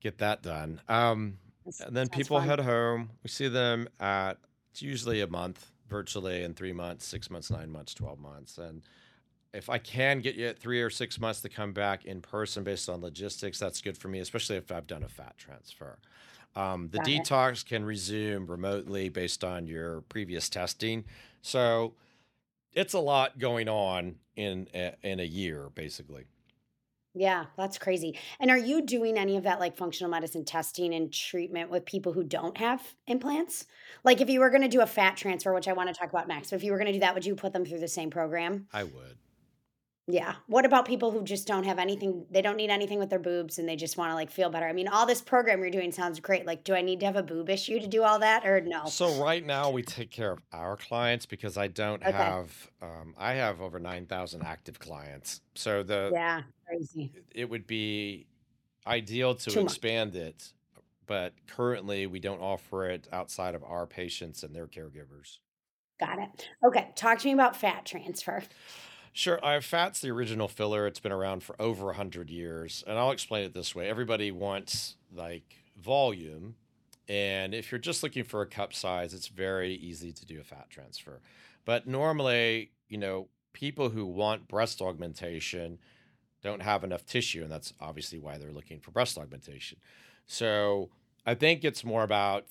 get 0.00 0.16
that 0.18 0.42
done. 0.42 0.80
Um, 0.88 1.36
and 1.84 1.94
then 1.94 2.06
sounds 2.06 2.16
people 2.16 2.38
fun. 2.38 2.48
head 2.48 2.60
home. 2.60 3.10
We 3.22 3.28
see 3.28 3.48
them 3.48 3.88
at 4.00 4.38
it's 4.70 4.80
usually 4.80 5.20
a 5.20 5.26
month 5.26 5.70
virtually 5.88 6.42
in 6.42 6.54
three 6.54 6.72
months, 6.72 7.06
six 7.06 7.30
months, 7.30 7.50
nine 7.50 7.70
months, 7.70 7.94
12 7.94 8.18
months. 8.18 8.58
And 8.58 8.82
if 9.54 9.70
I 9.70 9.78
can 9.78 10.20
get 10.20 10.34
you 10.34 10.46
at 10.46 10.58
three 10.58 10.82
or 10.82 10.90
six 10.90 11.18
months 11.20 11.40
to 11.42 11.48
come 11.48 11.72
back 11.72 12.04
in 12.04 12.20
person 12.20 12.64
based 12.64 12.88
on 12.88 13.00
logistics, 13.00 13.58
that's 13.58 13.80
good 13.80 13.96
for 13.96 14.08
me, 14.08 14.18
especially 14.20 14.56
if 14.56 14.70
I've 14.70 14.86
done 14.86 15.02
a 15.02 15.08
fat 15.08 15.36
transfer. 15.38 15.98
Um, 16.54 16.88
the 16.90 16.98
Got 16.98 17.08
it. 17.08 17.22
detox 17.24 17.64
can 17.64 17.84
resume 17.84 18.46
remotely 18.46 19.08
based 19.08 19.44
on 19.44 19.66
your 19.66 20.00
previous 20.02 20.48
testing. 20.48 21.04
So 21.42 21.94
it's 22.72 22.94
a 22.94 22.98
lot 22.98 23.38
going 23.38 23.68
on 23.68 24.16
in 24.36 24.68
a, 24.74 24.94
in 25.02 25.20
a 25.20 25.24
year, 25.24 25.70
basically. 25.74 26.24
Yeah, 27.18 27.46
that's 27.56 27.78
crazy. 27.78 28.18
And 28.38 28.50
are 28.50 28.58
you 28.58 28.82
doing 28.82 29.16
any 29.16 29.38
of 29.38 29.44
that 29.44 29.58
like 29.58 29.74
functional 29.74 30.10
medicine 30.10 30.44
testing 30.44 30.94
and 30.94 31.10
treatment 31.10 31.70
with 31.70 31.86
people 31.86 32.12
who 32.12 32.22
don't 32.22 32.58
have 32.58 32.82
implants? 33.06 33.64
Like 34.04 34.20
if 34.20 34.28
you 34.28 34.38
were 34.38 34.50
going 34.50 34.62
to 34.62 34.68
do 34.68 34.82
a 34.82 34.86
fat 34.86 35.16
transfer, 35.16 35.54
which 35.54 35.66
I 35.66 35.72
want 35.72 35.88
to 35.88 35.94
talk 35.94 36.10
about 36.10 36.28
next, 36.28 36.50
but 36.50 36.56
if 36.56 36.62
you 36.62 36.72
were 36.72 36.78
going 36.78 36.88
to 36.88 36.92
do 36.92 37.00
that, 37.00 37.14
would 37.14 37.24
you 37.24 37.34
put 37.34 37.54
them 37.54 37.64
through 37.64 37.80
the 37.80 37.88
same 37.88 38.10
program? 38.10 38.66
I 38.70 38.84
would. 38.84 39.16
Yeah. 40.08 40.36
What 40.46 40.64
about 40.64 40.86
people 40.86 41.10
who 41.10 41.24
just 41.24 41.48
don't 41.48 41.64
have 41.64 41.80
anything? 41.80 42.26
They 42.30 42.40
don't 42.40 42.56
need 42.56 42.70
anything 42.70 43.00
with 43.00 43.10
their 43.10 43.18
boobs 43.18 43.58
and 43.58 43.68
they 43.68 43.74
just 43.74 43.96
want 43.96 44.10
to 44.12 44.14
like 44.14 44.30
feel 44.30 44.48
better. 44.50 44.66
I 44.66 44.72
mean, 44.72 44.86
all 44.86 45.04
this 45.04 45.20
program 45.20 45.58
you're 45.60 45.70
doing 45.70 45.90
sounds 45.90 46.20
great. 46.20 46.46
Like, 46.46 46.62
do 46.62 46.74
I 46.74 46.82
need 46.82 47.00
to 47.00 47.06
have 47.06 47.16
a 47.16 47.24
boob 47.24 47.50
issue 47.50 47.80
to 47.80 47.88
do 47.88 48.04
all 48.04 48.20
that 48.20 48.46
or 48.46 48.60
no? 48.60 48.84
So 48.86 49.20
right 49.20 49.44
now 49.44 49.70
we 49.70 49.82
take 49.82 50.12
care 50.12 50.30
of 50.30 50.38
our 50.52 50.76
clients 50.76 51.26
because 51.26 51.56
I 51.56 51.66
don't 51.66 52.02
Okay. 52.02 52.12
have 52.12 52.70
um, 52.80 53.14
I 53.18 53.32
have 53.34 53.60
over 53.60 53.80
9,000 53.80 54.42
active 54.42 54.78
clients. 54.78 55.40
So 55.56 55.82
the 55.82 56.10
Yeah. 56.12 56.42
Crazy. 56.68 57.12
it 57.34 57.50
would 57.50 57.66
be 57.66 58.26
ideal 58.86 59.34
to 59.34 59.50
Too 59.50 59.62
much. 59.64 59.72
expand 59.72 60.14
it, 60.14 60.52
but 61.06 61.32
currently 61.48 62.06
we 62.06 62.20
don't 62.20 62.40
offer 62.40 62.88
it 62.88 63.08
outside 63.12 63.56
of 63.56 63.64
our 63.64 63.86
patients 63.88 64.44
and 64.44 64.54
their 64.54 64.68
caregivers. 64.68 65.38
Got 65.98 66.20
it. 66.20 66.48
Okay. 66.64 66.90
Talk 66.94 67.18
to 67.18 67.26
me 67.26 67.32
about 67.32 67.56
fat 67.56 67.84
transfer. 67.84 68.44
Sure, 69.16 69.40
fat's 69.62 70.02
the 70.02 70.10
original 70.10 70.46
filler. 70.46 70.86
It's 70.86 71.00
been 71.00 71.10
around 71.10 71.42
for 71.42 71.56
over 71.58 71.86
100 71.86 72.28
years, 72.28 72.84
and 72.86 72.98
I'll 72.98 73.12
explain 73.12 73.44
it 73.44 73.54
this 73.54 73.74
way. 73.74 73.88
Everybody 73.88 74.30
wants 74.30 74.96
like 75.10 75.56
volume, 75.82 76.54
and 77.08 77.54
if 77.54 77.72
you're 77.72 77.78
just 77.78 78.02
looking 78.02 78.24
for 78.24 78.42
a 78.42 78.46
cup 78.46 78.74
size, 78.74 79.14
it's 79.14 79.28
very 79.28 79.72
easy 79.72 80.12
to 80.12 80.26
do 80.26 80.38
a 80.38 80.44
fat 80.44 80.68
transfer. 80.68 81.22
But 81.64 81.86
normally, 81.86 82.72
you 82.90 82.98
know, 82.98 83.28
people 83.54 83.88
who 83.88 84.04
want 84.04 84.48
breast 84.48 84.82
augmentation 84.82 85.78
don't 86.42 86.60
have 86.60 86.84
enough 86.84 87.06
tissue, 87.06 87.42
and 87.42 87.50
that's 87.50 87.72
obviously 87.80 88.18
why 88.18 88.36
they're 88.36 88.52
looking 88.52 88.80
for 88.80 88.90
breast 88.90 89.16
augmentation. 89.16 89.78
So 90.26 90.90
I 91.24 91.36
think 91.36 91.64
it's 91.64 91.84
more 91.84 92.02
about, 92.02 92.44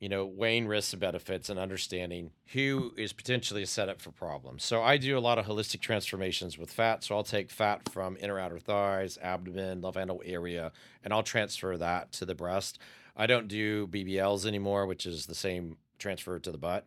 you 0.00 0.08
know, 0.08 0.24
weighing 0.26 0.66
risks 0.66 0.94
and 0.94 1.00
benefits 1.00 1.50
and 1.50 1.60
understanding 1.60 2.32
who 2.52 2.92
is 2.96 3.12
potentially 3.12 3.66
set 3.66 3.88
up 3.90 4.00
for 4.00 4.10
problems. 4.10 4.64
So 4.64 4.82
I 4.82 4.96
do 4.96 5.16
a 5.16 5.20
lot 5.20 5.38
of 5.38 5.46
holistic 5.46 5.80
transformations 5.80 6.58
with 6.58 6.72
fat. 6.72 7.04
So 7.04 7.14
I'll 7.14 7.22
take 7.22 7.50
fat 7.50 7.86
from 7.86 8.16
inner 8.20 8.38
outer 8.38 8.58
thighs, 8.58 9.18
abdomen, 9.22 9.82
love 9.82 9.96
handle 9.96 10.22
area, 10.24 10.72
and 11.04 11.12
I'll 11.12 11.22
transfer 11.22 11.76
that 11.76 12.12
to 12.12 12.24
the 12.24 12.34
breast. 12.34 12.78
I 13.16 13.26
don't 13.26 13.46
do 13.48 13.86
BBLs 13.88 14.46
anymore, 14.46 14.86
which 14.86 15.06
is 15.06 15.26
the 15.26 15.34
same 15.34 15.76
transfer 15.98 16.38
to 16.38 16.50
the 16.50 16.58
butt. 16.58 16.86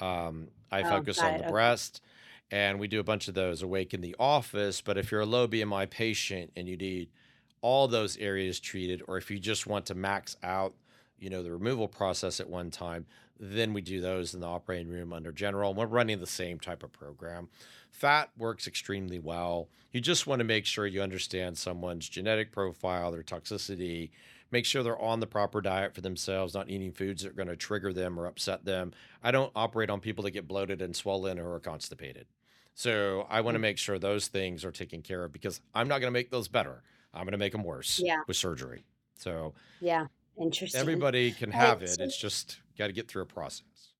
Um, 0.00 0.48
I 0.72 0.82
Oh, 0.82 0.88
focus 0.88 1.22
on 1.22 1.36
the 1.36 1.40
Okay. 1.40 1.50
breast 1.50 2.00
and 2.50 2.78
we 2.78 2.88
do 2.88 3.00
a 3.00 3.04
bunch 3.04 3.28
of 3.28 3.34
those 3.34 3.62
awake 3.62 3.94
in 3.94 4.00
the 4.00 4.14
office. 4.18 4.80
But 4.80 4.98
if 4.98 5.10
you're 5.10 5.22
a 5.22 5.26
low 5.26 5.46
BMI 5.48 5.86
patient 5.90 6.52
and 6.56 6.68
you 6.68 6.76
need 6.76 7.10
all 7.60 7.88
those 7.88 8.16
areas 8.18 8.60
treated, 8.60 9.02
or 9.08 9.16
if 9.16 9.30
you 9.30 9.38
just 9.38 9.66
want 9.66 9.86
to 9.86 9.94
max 9.94 10.36
out, 10.42 10.74
you 11.18 11.30
know, 11.30 11.42
the 11.42 11.52
removal 11.52 11.88
process 11.88 12.40
at 12.40 12.48
one 12.48 12.70
time, 12.70 13.06
then 13.38 13.72
we 13.72 13.80
do 13.80 14.00
those 14.00 14.34
in 14.34 14.40
the 14.40 14.46
operating 14.46 14.88
room 14.88 15.12
under 15.12 15.32
general. 15.32 15.70
And 15.70 15.78
We're 15.78 15.86
running 15.86 16.20
the 16.20 16.26
same 16.26 16.58
type 16.60 16.82
of 16.82 16.92
program. 16.92 17.48
Fat 17.90 18.30
works 18.36 18.66
extremely 18.66 19.18
well. 19.18 19.68
You 19.92 20.00
just 20.00 20.26
want 20.26 20.40
to 20.40 20.44
make 20.44 20.66
sure 20.66 20.86
you 20.86 21.02
understand 21.02 21.56
someone's 21.58 22.08
genetic 22.08 22.52
profile, 22.52 23.10
their 23.12 23.22
toxicity, 23.22 24.10
make 24.50 24.64
sure 24.66 24.82
they're 24.82 24.98
on 25.00 25.20
the 25.20 25.26
proper 25.26 25.60
diet 25.60 25.94
for 25.94 26.00
themselves, 26.00 26.54
not 26.54 26.68
eating 26.70 26.92
foods 26.92 27.22
that 27.22 27.30
are 27.30 27.34
going 27.34 27.48
to 27.48 27.56
trigger 27.56 27.92
them 27.92 28.18
or 28.18 28.26
upset 28.26 28.64
them. 28.64 28.92
I 29.22 29.30
don't 29.30 29.52
operate 29.56 29.90
on 29.90 30.00
people 30.00 30.24
that 30.24 30.32
get 30.32 30.46
bloated 30.48 30.82
and 30.82 30.94
swollen 30.94 31.38
or 31.38 31.54
are 31.54 31.60
constipated. 31.60 32.26
So 32.74 33.26
I 33.30 33.40
want 33.40 33.54
to 33.54 33.58
Mm. 33.60 33.62
make 33.62 33.78
sure 33.78 33.98
those 33.98 34.26
things 34.28 34.64
are 34.64 34.72
taken 34.72 35.00
care 35.02 35.24
of 35.24 35.32
because 35.32 35.60
I'm 35.74 35.86
not 35.88 36.00
going 36.00 36.12
to 36.12 36.16
make 36.18 36.30
those 36.30 36.48
better. 36.48 36.82
I'm 37.12 37.22
going 37.22 37.32
to 37.32 37.38
make 37.38 37.52
them 37.52 37.62
worse 37.62 38.00
Yeah. 38.02 38.22
with 38.26 38.36
surgery. 38.36 38.84
So 39.16 39.54
Yeah. 39.80 40.06
Interesting. 40.40 40.80
everybody 40.80 41.32
can 41.32 41.52
All 41.52 41.60
right. 41.60 41.66
have 41.68 41.82
it. 41.82 41.88
So, 41.88 42.04
It's 42.04 42.16
just 42.16 42.60
got 42.78 42.88
to 42.88 42.92
get 42.92 43.08
through 43.08 43.22
a 43.22 43.26
process. 43.26 43.94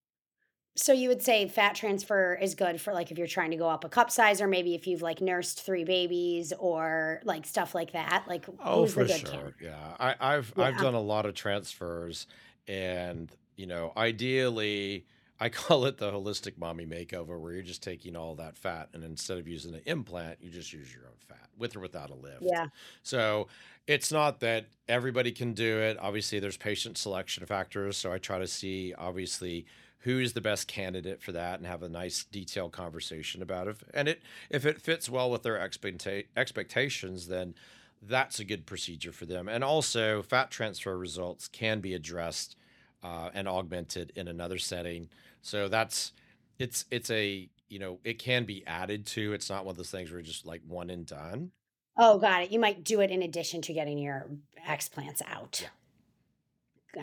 so 0.76 0.92
you 0.92 1.08
would 1.08 1.22
say 1.22 1.46
fat 1.48 1.74
transfer 1.76 2.34
is 2.34 2.54
good 2.56 2.80
for 2.80 2.92
like 2.92 3.12
if 3.12 3.18
you're 3.18 3.28
trying 3.28 3.52
to 3.52 3.56
go 3.56 3.68
up 3.68 3.84
a 3.84 3.88
cup 3.88 4.10
size 4.10 4.40
or 4.40 4.48
maybe 4.48 4.74
if 4.74 4.86
you've 4.88 5.02
like 5.02 5.20
nursed 5.20 5.62
three 5.62 5.84
babies 5.84 6.52
or 6.58 7.20
like 7.24 7.46
stuff 7.46 7.74
like 7.74 7.92
that. 7.92 8.24
Like 8.26 8.46
Oh, 8.58 8.86
for 8.86 9.06
sure. 9.06 9.28
candidate? 9.28 9.54
Yeah. 9.60 9.96
I, 10.00 10.16
I've 10.18 10.52
I've 10.58 10.76
done 10.76 10.94
a 10.94 11.00
lot 11.00 11.26
of 11.26 11.34
transfers 11.34 12.26
and 12.66 13.30
you 13.56 13.66
know, 13.66 13.92
ideally 13.96 15.06
I 15.40 15.48
call 15.50 15.86
it 15.86 15.98
the 15.98 16.10
holistic 16.12 16.58
mommy 16.58 16.86
makeover 16.86 17.38
where 17.38 17.52
you're 17.52 17.62
just 17.62 17.82
taking 17.82 18.16
all 18.16 18.34
that 18.36 18.56
fat 18.56 18.88
and 18.94 19.04
instead 19.04 19.38
of 19.38 19.48
using 19.48 19.74
an 19.74 19.82
implant, 19.86 20.38
you 20.40 20.50
just 20.50 20.72
use 20.72 20.92
your 20.92 21.04
own 21.04 21.18
fat 21.28 21.48
with 21.58 21.76
or 21.76 21.80
without 21.80 22.10
a 22.10 22.14
lift. 22.14 22.42
Yeah. 22.42 22.66
So 23.02 23.48
it's 23.86 24.10
not 24.10 24.40
that 24.40 24.66
everybody 24.88 25.32
can 25.32 25.52
do 25.52 25.78
it. 25.78 25.98
Obviously, 26.00 26.38
there's 26.38 26.56
patient 26.56 26.98
selection 26.98 27.44
factors. 27.46 27.96
So 27.96 28.12
I 28.12 28.18
try 28.18 28.38
to 28.38 28.46
see 28.46 28.94
obviously 28.96 29.66
who's 30.00 30.34
the 30.34 30.40
best 30.40 30.68
candidate 30.68 31.22
for 31.22 31.32
that 31.32 31.58
and 31.58 31.66
have 31.66 31.82
a 31.82 31.88
nice 31.88 32.24
detailed 32.24 32.72
conversation 32.72 33.40
about 33.40 33.68
it. 33.68 33.76
And 33.94 34.08
it 34.08 34.22
if 34.50 34.66
it 34.66 34.80
fits 34.80 35.08
well 35.08 35.30
with 35.30 35.42
their 35.42 35.58
expecta- 35.58 36.26
expectations, 36.36 37.28
then 37.28 37.54
that's 38.02 38.38
a 38.38 38.44
good 38.44 38.66
procedure 38.66 39.12
for 39.12 39.24
them. 39.24 39.48
And 39.48 39.64
also, 39.64 40.22
fat 40.22 40.50
transfer 40.50 40.96
results 40.96 41.48
can 41.48 41.80
be 41.80 41.94
addressed 41.94 42.56
uh, 43.04 43.30
and 43.34 43.46
augmented 43.46 44.12
in 44.16 44.26
another 44.26 44.58
setting. 44.58 45.08
So 45.42 45.68
that's 45.68 46.12
it's 46.58 46.86
it's 46.90 47.10
a 47.10 47.48
you 47.68 47.78
know 47.78 48.00
it 48.02 48.18
can 48.18 48.44
be 48.44 48.66
added 48.66 49.06
to. 49.08 49.34
It's 49.34 49.50
not 49.50 49.64
one 49.64 49.72
of 49.72 49.76
those 49.76 49.90
things 49.90 50.10
where 50.10 50.22
just 50.22 50.46
like 50.46 50.62
one 50.66 50.90
and 50.90 51.06
done. 51.06 51.52
Oh, 51.96 52.18
got 52.18 52.42
it. 52.42 52.50
You 52.50 52.58
might 52.58 52.82
do 52.82 53.00
it 53.00 53.10
in 53.10 53.22
addition 53.22 53.62
to 53.62 53.72
getting 53.72 53.98
your 53.98 54.26
explants 54.66 55.22
out. 55.30 55.60
Yeah. 55.62 55.68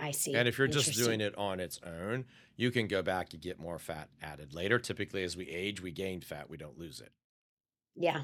I 0.01 0.11
see. 0.11 0.33
And 0.33 0.47
if 0.47 0.57
you're 0.57 0.67
just 0.67 0.93
doing 0.93 1.21
it 1.21 1.37
on 1.37 1.59
its 1.59 1.79
own, 1.85 2.25
you 2.55 2.71
can 2.71 2.87
go 2.87 3.01
back 3.01 3.33
and 3.33 3.41
get 3.41 3.59
more 3.59 3.77
fat 3.77 4.09
added 4.21 4.53
later. 4.53 4.79
Typically, 4.79 5.23
as 5.23 5.35
we 5.35 5.49
age, 5.49 5.81
we 5.81 5.91
gain 5.91 6.21
fat, 6.21 6.49
we 6.49 6.57
don't 6.57 6.77
lose 6.77 7.01
it. 7.01 7.11
Yeah. 7.95 8.21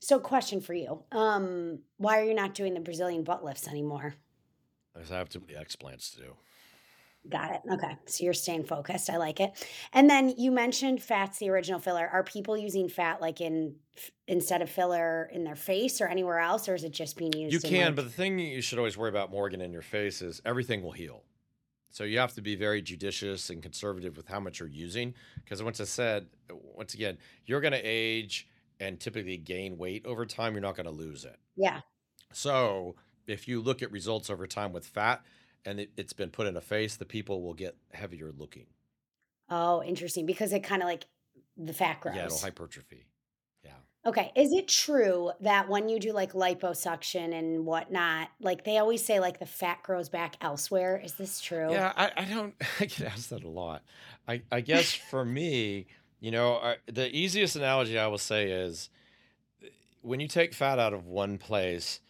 So, 0.00 0.18
question 0.18 0.60
for 0.60 0.74
you. 0.74 1.02
Um, 1.12 1.80
why 1.96 2.20
are 2.20 2.24
you 2.24 2.34
not 2.34 2.54
doing 2.54 2.74
the 2.74 2.80
Brazilian 2.80 3.22
butt 3.22 3.44
lifts 3.44 3.68
anymore? 3.68 4.14
Because 4.94 5.10
I 5.10 5.18
have 5.18 5.28
too 5.28 5.40
many 5.40 5.58
explants 5.58 6.14
to 6.14 6.20
do. 6.20 6.36
Got 7.28 7.56
it. 7.56 7.60
Okay. 7.74 7.96
So 8.06 8.24
you're 8.24 8.32
staying 8.32 8.64
focused. 8.64 9.10
I 9.10 9.16
like 9.16 9.40
it. 9.40 9.50
And 9.92 10.08
then 10.08 10.30
you 10.38 10.50
mentioned 10.50 11.02
fat's 11.02 11.38
the 11.38 11.50
original 11.50 11.78
filler. 11.80 12.06
Are 12.08 12.22
people 12.22 12.56
using 12.56 12.88
fat 12.88 13.20
like 13.20 13.40
in 13.40 13.76
f- 13.96 14.10
instead 14.26 14.62
of 14.62 14.70
filler 14.70 15.28
in 15.32 15.44
their 15.44 15.56
face 15.56 16.00
or 16.00 16.06
anywhere 16.06 16.38
else, 16.38 16.68
or 16.68 16.74
is 16.74 16.84
it 16.84 16.92
just 16.92 17.16
being 17.16 17.32
used? 17.34 17.52
You 17.52 17.60
can, 17.60 17.86
like- 17.86 17.96
but 17.96 18.04
the 18.04 18.10
thing 18.10 18.38
you 18.38 18.62
should 18.62 18.78
always 18.78 18.96
worry 18.96 19.10
about, 19.10 19.30
Morgan, 19.30 19.60
in 19.60 19.72
your 19.72 19.82
face 19.82 20.22
is 20.22 20.40
everything 20.46 20.82
will 20.82 20.92
heal. 20.92 21.24
So 21.90 22.04
you 22.04 22.18
have 22.18 22.34
to 22.34 22.42
be 22.42 22.54
very 22.54 22.80
judicious 22.82 23.50
and 23.50 23.62
conservative 23.62 24.16
with 24.16 24.28
how 24.28 24.40
much 24.40 24.60
you're 24.60 24.68
using. 24.68 25.14
Because 25.42 25.62
once 25.62 25.80
I 25.80 25.84
said, 25.84 26.26
once 26.50 26.94
again, 26.94 27.18
you're 27.46 27.60
going 27.62 27.72
to 27.72 27.80
age 27.82 28.46
and 28.78 29.00
typically 29.00 29.38
gain 29.38 29.76
weight 29.76 30.06
over 30.06 30.24
time. 30.24 30.52
You're 30.52 30.62
not 30.62 30.76
going 30.76 30.86
to 30.86 30.92
lose 30.92 31.24
it. 31.24 31.36
yeah. 31.56 31.80
So 32.32 32.94
if 33.26 33.48
you 33.48 33.60
look 33.60 33.82
at 33.82 33.90
results 33.90 34.30
over 34.30 34.46
time 34.46 34.72
with 34.72 34.86
fat 34.86 35.22
and 35.68 35.80
it, 35.80 35.90
it's 35.96 36.14
been 36.14 36.30
put 36.30 36.46
in 36.46 36.56
a 36.56 36.60
face, 36.60 36.96
the 36.96 37.04
people 37.04 37.42
will 37.42 37.54
get 37.54 37.76
heavier 37.92 38.32
looking. 38.36 38.66
Oh, 39.50 39.82
interesting. 39.82 40.24
Because 40.24 40.52
it 40.52 40.60
kind 40.60 40.82
of 40.82 40.88
like 40.88 41.06
the 41.56 41.72
fat 41.72 42.00
grows. 42.00 42.16
Yeah, 42.16 42.26
it'll 42.26 42.38
hypertrophy. 42.38 43.06
Yeah. 43.62 43.72
Okay. 44.06 44.32
Is 44.34 44.52
it 44.52 44.66
true 44.66 45.32
that 45.40 45.68
when 45.68 45.88
you 45.88 46.00
do 46.00 46.12
like 46.12 46.32
liposuction 46.32 47.38
and 47.38 47.66
whatnot, 47.66 48.28
like 48.40 48.64
they 48.64 48.78
always 48.78 49.04
say 49.04 49.20
like 49.20 49.38
the 49.38 49.46
fat 49.46 49.82
grows 49.82 50.08
back 50.08 50.36
elsewhere? 50.40 51.00
Is 51.02 51.14
this 51.14 51.40
true? 51.40 51.70
Yeah, 51.70 51.92
I, 51.94 52.12
I 52.16 52.24
don't, 52.24 52.54
I 52.80 52.86
get 52.86 53.12
asked 53.12 53.30
that 53.30 53.44
a 53.44 53.48
lot. 53.48 53.82
I, 54.26 54.42
I 54.50 54.62
guess 54.62 54.92
for 54.94 55.24
me, 55.24 55.86
you 56.20 56.30
know, 56.30 56.54
I, 56.56 56.76
the 56.86 57.14
easiest 57.14 57.56
analogy 57.56 57.98
I 57.98 58.06
will 58.06 58.18
say 58.18 58.50
is 58.50 58.88
eh, 59.62 59.68
when 60.00 60.20
you 60.20 60.28
take 60.28 60.54
fat 60.54 60.78
out 60.78 60.94
of 60.94 61.06
one 61.06 61.36
place, 61.36 62.00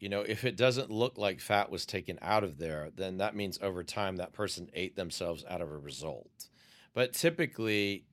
you 0.00 0.08
know, 0.08 0.20
if 0.20 0.44
it 0.44 0.56
doesn't 0.56 0.90
look 0.90 1.18
like 1.18 1.40
fat 1.40 1.70
was 1.70 1.84
taken 1.84 2.18
out 2.22 2.44
of 2.44 2.58
there, 2.58 2.90
then 2.94 3.18
that 3.18 3.34
means 3.34 3.58
over 3.62 3.82
time 3.82 4.16
that 4.16 4.32
person 4.32 4.70
ate 4.74 4.96
themselves 4.96 5.44
out 5.48 5.60
of 5.60 5.70
a 5.70 5.78
result. 5.78 6.48
But 6.94 7.12
typically, 7.12 8.04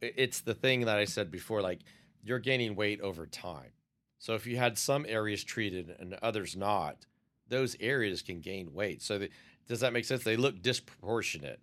it's 0.00 0.40
the 0.40 0.54
thing 0.54 0.82
that 0.86 0.98
I 0.98 1.04
said 1.04 1.30
before 1.30 1.60
like 1.60 1.80
you're 2.22 2.38
gaining 2.38 2.76
weight 2.76 3.00
over 3.00 3.26
time. 3.26 3.70
So 4.18 4.34
if 4.34 4.46
you 4.46 4.56
had 4.56 4.78
some 4.78 5.04
areas 5.08 5.44
treated 5.44 5.94
and 5.98 6.14
others 6.22 6.56
not, 6.56 7.06
those 7.48 7.76
areas 7.80 8.22
can 8.22 8.40
gain 8.40 8.72
weight. 8.72 9.02
So 9.02 9.18
the, 9.18 9.30
does 9.68 9.80
that 9.80 9.92
make 9.92 10.04
sense? 10.04 10.24
They 10.24 10.36
look 10.36 10.62
disproportionate. 10.62 11.60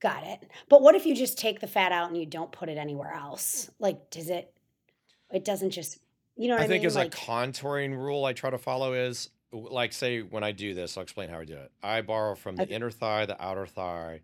Got 0.00 0.24
it. 0.24 0.50
But 0.68 0.80
what 0.82 0.94
if 0.94 1.06
you 1.06 1.14
just 1.14 1.38
take 1.38 1.60
the 1.60 1.66
fat 1.66 1.92
out 1.92 2.08
and 2.08 2.16
you 2.16 2.26
don't 2.26 2.52
put 2.52 2.68
it 2.68 2.78
anywhere 2.78 3.12
else? 3.12 3.70
Like, 3.78 4.10
does 4.10 4.30
it, 4.30 4.54
it 5.32 5.44
doesn't 5.44 5.70
just, 5.70 5.98
you 6.36 6.48
know 6.48 6.56
I 6.56 6.64
I, 6.64 6.66
think 6.66 6.84
mean? 6.84 6.86
as 6.86 6.96
Like, 6.96 7.08
a 7.14 7.16
contouring 7.16 7.96
rule 7.96 8.24
I 8.24 8.32
try 8.32 8.50
to 8.50 8.58
follow 8.58 8.92
is 8.94 9.30
like 9.52 9.92
say 9.92 10.22
when 10.22 10.42
I 10.44 10.52
do 10.52 10.74
this, 10.74 10.96
I'll 10.96 11.02
explain 11.02 11.28
how 11.28 11.40
I 11.40 11.44
do 11.44 11.56
it. 11.56 11.72
I 11.82 12.00
borrow 12.02 12.34
from 12.34 12.56
the 12.56 12.64
Okay. 12.64 12.74
inner 12.74 12.90
thigh, 12.90 13.26
the 13.26 13.40
outer 13.42 13.66
thigh, 13.66 14.22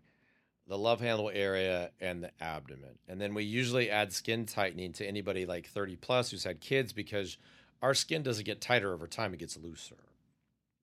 the 0.67 0.77
love 0.77 1.01
handle 1.01 1.29
area, 1.33 1.91
and 2.01 2.23
the 2.23 2.31
abdomen. 2.41 2.99
And 3.07 3.21
then 3.21 3.33
we 3.33 3.43
usually 3.43 3.89
add 3.89 4.13
skin 4.13 4.45
tightening 4.45 4.93
to 4.93 5.05
anybody 5.07 5.45
like 5.45 5.67
30 5.67 5.97
plus 5.97 6.31
who's 6.31 6.43
had 6.45 6.61
kids 6.61 6.93
because 6.93 7.37
our 7.81 7.93
skin 7.93 8.23
doesn't 8.23 8.45
get 8.45 8.61
tighter 8.61 8.93
over 8.93 9.07
time, 9.07 9.33
it 9.33 9.39
gets 9.39 9.57
looser. 9.57 9.97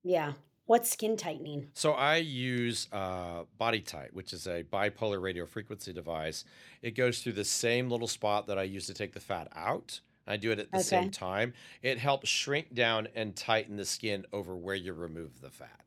yeah. 0.03 0.33
What's 0.67 0.91
skin 0.91 1.17
tightening? 1.17 1.71
So 1.75 1.93
I 1.93 2.17
use 2.17 2.89
uh, 2.93 3.45
BodyTite, 3.61 4.13
which 4.13 4.33
is 4.33 4.47
a 4.47 4.65
bipolar 4.65 5.21
radio 5.23 5.47
frequency 5.47 5.93
device. 5.93 6.45
It 6.83 6.93
goes 6.93 7.23
through 7.23 7.35
the 7.35 7.45
same 7.45 7.89
little 7.89 8.09
spot 8.09 8.49
that 8.49 8.59
I 8.59 8.65
use 8.65 8.87
to 8.87 8.95
take 8.95 9.13
the 9.13 9.21
fat 9.21 9.49
out. 9.55 10.01
I 10.29 10.37
do 10.37 10.51
it 10.53 10.59
at 10.61 10.71
the 10.73 10.79
same 10.79 11.09
Okay. 11.09 11.11
time. 11.11 11.55
It 11.83 11.99
helps 11.99 12.29
shrink 12.29 12.75
down 12.75 13.09
and 13.15 13.37
tighten 13.37 13.77
the 13.77 13.85
skin 13.85 14.27
over 14.33 14.57
where 14.57 14.75
you 14.77 14.93
remove 14.93 15.41
the 15.41 15.51
fat. 15.51 15.85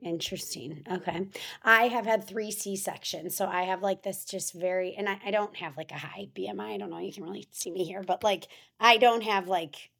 Interesting. 0.00 0.84
Okay. 0.88 1.26
I 1.62 1.88
have 1.88 2.06
had 2.06 2.22
three 2.22 2.52
C 2.52 2.76
sections. 2.76 3.36
So 3.36 3.46
I 3.46 3.62
have 3.62 3.82
like 3.82 4.02
this 4.04 4.24
just 4.24 4.52
very, 4.54 4.94
and 4.94 5.08
I, 5.08 5.20
I 5.24 5.30
don't 5.32 5.56
have 5.56 5.76
like 5.76 5.90
a 5.90 5.96
high 5.98 6.28
BMI. 6.32 6.74
I 6.74 6.76
don't 6.76 6.90
know. 6.90 6.98
You 6.98 7.12
can 7.12 7.24
really 7.24 7.48
see 7.50 7.72
me 7.72 7.84
here, 7.84 8.04
but 8.04 8.22
like 8.22 8.46
I 8.78 8.96
don't 8.98 9.22
have 9.24 9.48
like, 9.48 9.90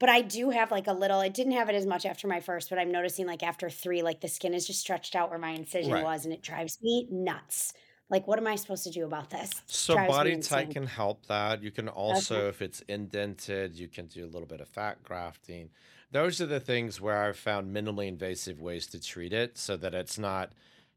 but 0.00 0.08
I 0.08 0.22
do 0.22 0.50
have 0.50 0.70
like 0.70 0.86
a 0.88 0.92
little, 0.92 1.20
I 1.20 1.28
didn't 1.30 1.54
have 1.54 1.68
it 1.68 1.74
as 1.76 1.86
much 1.86 2.06
after 2.06 2.28
my 2.28 2.40
first, 2.40 2.70
but 2.70 2.78
I'm 2.78 2.92
noticing 2.92 3.26
like 3.26 3.42
after 3.42 3.70
three, 3.70 4.02
like 4.02 4.20
the 4.20 4.28
skin 4.28 4.54
is 4.54 4.66
just 4.68 4.80
stretched 4.80 5.16
out 5.16 5.30
where 5.30 5.38
my 5.38 5.50
incision 5.50 5.98
Right. 5.98 6.00
was 6.00 6.24
and 6.24 6.34
it 6.34 6.42
drives 6.42 6.78
me 6.82 7.08
nuts. 7.10 7.72
Like, 8.10 8.26
what 8.26 8.38
am 8.38 8.46
I 8.46 8.56
supposed 8.56 8.84
to 8.84 8.90
do 8.90 9.04
about 9.04 9.30
this? 9.30 9.50
So 9.66 9.96
BodyTite 9.96 10.72
can 10.72 10.86
help 10.86 11.26
that. 11.26 11.62
You 11.62 11.70
can 11.70 11.88
also, 11.88 12.48
if 12.48 12.60
it's 12.60 12.80
indented, 12.88 13.76
you 13.76 13.86
can 13.86 14.06
do 14.06 14.24
a 14.24 14.28
little 14.28 14.48
bit 14.48 14.60
of 14.60 14.68
fat 14.68 15.02
grafting. 15.04 15.70
Those 16.10 16.40
are 16.40 16.46
the 16.46 16.58
things 16.58 17.00
where 17.00 17.22
I've 17.22 17.38
found 17.38 17.74
minimally 17.74 18.08
invasive 18.08 18.60
ways 18.60 18.88
to 18.88 19.00
treat 19.00 19.32
it 19.32 19.56
so 19.56 19.76
that 19.76 19.94
it's 19.94 20.18
not 20.18 20.52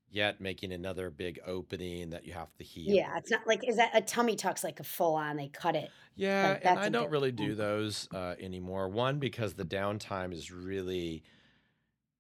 yet 0.10 0.42
making 0.42 0.72
another 0.72 1.12
big 1.12 1.40
opening 1.46 2.10
that 2.12 2.26
you 2.26 2.34
have 2.34 2.54
to 2.58 2.64
heal. 2.64 2.96
Yeah. 2.96 3.16
It's 3.18 3.30
not 3.30 3.46
like, 3.46 3.68
is 3.68 3.76
that 3.78 3.92
a 3.94 4.02
tummy 4.02 4.36
tuck's 4.36 4.64
like 4.64 4.80
a 4.80 4.84
full 4.84 5.14
on, 5.16 5.38
they 5.38 5.50
cut 5.50 5.76
it. 5.76 5.92
Yeah, 6.16 6.50
Like, 6.50 6.66
and 6.66 6.80
I 6.80 6.90
don't 6.90 7.12
really 7.12 7.32
do 7.32 7.56
those 7.56 8.08
uh, 8.14 8.36
anymore. 8.40 8.90
One, 8.90 9.20
because 9.20 9.54
the 9.54 9.66
downtime 9.66 10.34
is 10.34 10.52
really 10.52 11.24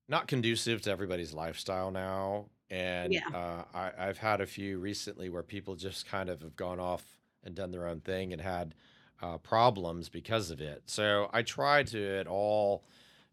not 0.10 0.28
conducive 0.28 0.82
to 0.82 0.92
everybody's 0.92 1.34
lifestyle 1.34 1.92
now. 1.92 2.46
And 2.74 3.12
Yeah. 3.12 3.30
uh, 3.32 3.66
I, 3.74 3.92
I've 3.98 4.18
had 4.18 4.42
a 4.42 4.48
few 4.48 4.80
recently 4.80 5.30
where 5.30 5.44
people 5.44 5.76
just 5.76 6.06
kind 6.08 6.30
of 6.30 6.42
have 6.42 6.56
gone 6.56 6.80
off 6.80 7.18
and 7.44 7.56
done 7.56 7.72
their 7.72 7.88
own 7.88 8.02
thing 8.02 8.34
and 8.34 8.42
had 8.42 8.76
uh, 9.22 9.38
problems 9.38 10.10
because 10.10 10.50
of 10.52 10.62
it. 10.62 10.84
So 10.88 11.30
I 11.34 11.44
try 11.44 11.84
to 11.84 12.18
at 12.20 12.28
all 12.28 12.84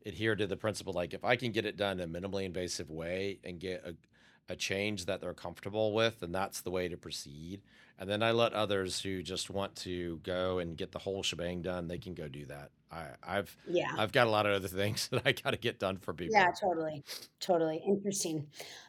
adhere 0.07 0.35
to 0.37 0.47
the 0.47 0.57
principle 0.57 0.93
like 0.93 1.15
if 1.15 1.25
I 1.25 1.37
can 1.37 1.53
get 1.53 1.67
it 1.67 1.77
done 1.77 2.01
in 2.01 2.15
a 2.15 2.21
minimally 2.21 2.45
invasive 2.45 2.91
way 2.91 3.39
and 3.45 3.61
get 3.61 3.85
a, 3.85 3.97
a 4.49 4.57
change 4.57 5.07
that 5.07 5.21
they're 5.21 5.35
comfortable 5.35 5.93
with, 5.93 6.21
then 6.21 6.33
that's 6.33 6.61
the 6.63 6.71
way 6.71 6.89
to 6.89 6.97
proceed. 6.97 7.63
And 8.01 8.09
then 8.09 8.23
I 8.23 8.31
let 8.31 8.55
others 8.55 8.99
who 8.99 9.23
just 9.23 9.51
want 9.51 9.77
to 9.77 10.21
go 10.23 10.59
and 10.59 10.75
get 10.75 10.91
the 10.91 10.99
whole 10.99 11.23
shebang 11.23 11.61
done, 11.61 11.87
they 11.87 11.99
can 11.99 12.15
go 12.15 12.29
do 12.29 12.47
that. 12.47 12.71
I, 12.91 13.09
I've 13.23 13.55
Yeah. 13.69 13.93
I've 13.97 14.11
got 14.11 14.27
a 14.27 14.31
lot 14.31 14.47
of 14.47 14.53
other 14.53 14.69
things 14.83 15.09
that 15.09 15.23
I 15.27 15.33
got 15.33 15.51
to 15.51 15.59
get 15.59 15.79
done 15.79 15.99
for 15.99 16.15
people. 16.15 16.35
Yeah, 16.35 16.51
totally. 16.59 17.05
Totally. 17.41 17.83
Interesting. 17.87 18.49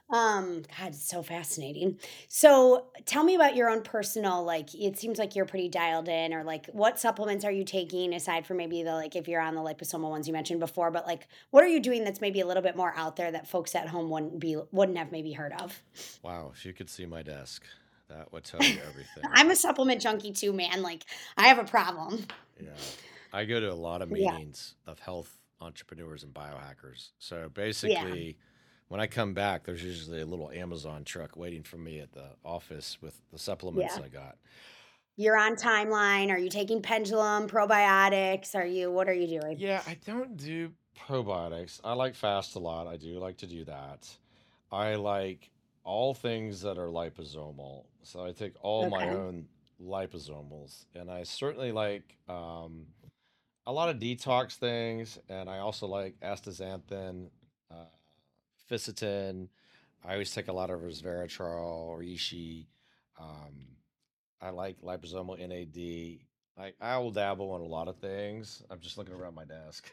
Um, 0.09 0.63
God, 0.77 0.89
it's 0.93 1.07
so 1.07 1.21
fascinating. 1.21 1.99
So 2.29 2.87
tell 3.05 3.23
me 3.23 3.35
about 3.35 3.55
your 3.55 3.69
own 3.69 3.81
personal, 3.81 4.43
like 4.43 4.73
it 4.73 4.97
seems 4.97 5.19
like 5.19 5.35
you're 5.35 5.45
pretty 5.45 5.69
dialed 5.69 6.07
in, 6.07 6.33
or 6.33 6.43
like 6.43 6.67
what 6.67 6.99
supplements 6.99 7.45
are 7.45 7.51
you 7.51 7.63
taking 7.63 8.13
aside 8.13 8.45
from 8.45 8.57
maybe 8.57 8.83
the 8.83 8.93
like 8.93 9.15
if 9.15 9.27
you're 9.27 9.41
on 9.41 9.55
the 9.55 9.61
liposomal 9.61 10.09
ones 10.09 10.27
you 10.27 10.33
mentioned 10.33 10.59
before, 10.61 10.89
but 10.91 11.05
like 11.05 11.27
what 11.51 11.63
are 11.63 11.67
you 11.67 11.79
doing 11.79 12.03
that's 12.03 12.19
maybe 12.19 12.41
a 12.41 12.45
little 12.45 12.63
bit 12.63 12.75
more 12.75 12.93
out 12.95 13.15
there 13.15 13.31
that 13.31 13.47
folks 13.47 13.73
at 13.75 13.87
home 13.87 14.09
wouldn't 14.09 14.39
be 14.39 14.57
wouldn't 14.71 14.97
have 14.97 15.11
maybe 15.11 15.31
heard 15.33 15.53
of? 15.53 15.81
Wow, 16.23 16.51
if 16.53 16.65
you 16.65 16.73
could 16.73 16.89
see 16.89 17.05
my 17.05 17.21
desk, 17.23 17.63
that 18.11 18.31
would 18.31 18.43
tell 18.43 18.61
you 18.61 18.79
everything. 18.87 19.23
I'm 19.33 19.49
a 19.51 19.55
supplement 19.55 20.01
junkie 20.01 20.31
too, 20.33 20.53
man. 20.53 20.81
Like 20.81 21.03
I 21.37 21.47
have 21.47 21.59
a 21.59 21.63
problem. 21.63 22.25
Yeah. 22.61 22.69
I 23.33 23.45
go 23.45 23.59
to 23.59 23.71
a 23.71 23.75
lot 23.75 24.01
of 24.01 24.11
Yeah. 24.11 24.31
meetings 24.31 24.75
of 24.85 24.99
health 24.99 25.31
entrepreneurs 25.59 26.23
and 26.23 26.33
biohackers. 26.33 27.09
So 27.19 27.49
basically, 27.53 28.37
when 28.89 28.99
I 28.99 29.07
come 29.07 29.33
back, 29.33 29.63
there's 29.63 29.83
usually 29.83 30.21
a 30.21 30.25
little 30.25 30.51
Amazon 30.51 31.03
truck 31.03 31.37
waiting 31.37 31.63
for 31.63 31.77
me 31.77 31.99
at 31.99 32.11
the 32.11 32.25
office 32.43 32.97
with 33.01 33.19
the 33.31 33.39
supplements 33.39 33.95
Yeah. 33.97 34.03
I 34.03 34.07
got. 34.09 34.37
You're 35.17 35.37
on 35.37 35.55
timeline. 35.55 36.29
Are 36.31 36.37
you 36.37 36.49
taking 36.49 36.81
pendulum, 36.81 37.47
probiotics? 37.47 38.55
Are 38.55 38.65
you 38.65 38.91
what 38.91 39.07
are 39.07 39.13
you 39.13 39.39
doing? 39.39 39.57
Yeah, 39.59 39.81
I 39.87 39.97
don't 40.05 40.35
do 40.35 40.71
probiotics. 41.07 41.79
I 41.83 41.93
like 41.93 42.15
fast 42.15 42.55
a 42.55 42.59
lot. 42.59 42.87
I 42.87 42.97
do 42.97 43.19
like 43.19 43.37
to 43.37 43.47
do 43.47 43.63
that. 43.65 44.09
I 44.71 44.95
like 44.95 45.50
all 45.83 46.13
things 46.13 46.61
that 46.61 46.77
are 46.77 46.87
liposomal. 46.87 47.85
So 48.03 48.25
I 48.25 48.31
take 48.31 48.53
all 48.61 48.89
my 48.89 49.09
own 49.09 49.47
liposomals. 49.81 50.85
And 50.95 51.09
I 51.09 51.23
certainly 51.23 51.71
like 51.71 52.17
um, 52.27 52.85
a 53.65 53.73
lot 53.73 53.89
of 53.89 53.97
detox 53.97 54.55
things. 54.55 55.19
And 55.29 55.49
I 55.49 55.59
also 55.59 55.87
like 55.87 56.19
astaxanthin, 56.21 57.29
uh, 57.71 57.85
fisetin, 58.69 59.47
I 60.03 60.13
always 60.13 60.33
take 60.33 60.47
a 60.47 60.53
lot 60.53 60.69
of 60.69 60.81
resveratrol, 60.81 61.99
reishi. 61.99 62.65
Um, 63.19 63.67
I 64.41 64.49
like 64.49 64.81
liposomal 64.81 65.37
NAD. 65.37 66.25
I 66.57 66.73
I 66.81 66.97
will 66.97 67.11
dabble 67.11 67.55
in 67.55 67.61
a 67.61 67.65
lot 67.65 67.87
of 67.87 67.97
things. 67.97 68.63
I'm 68.69 68.79
just 68.79 68.97
looking 68.97 69.13
around 69.13 69.35
my 69.35 69.45
desk. 69.45 69.91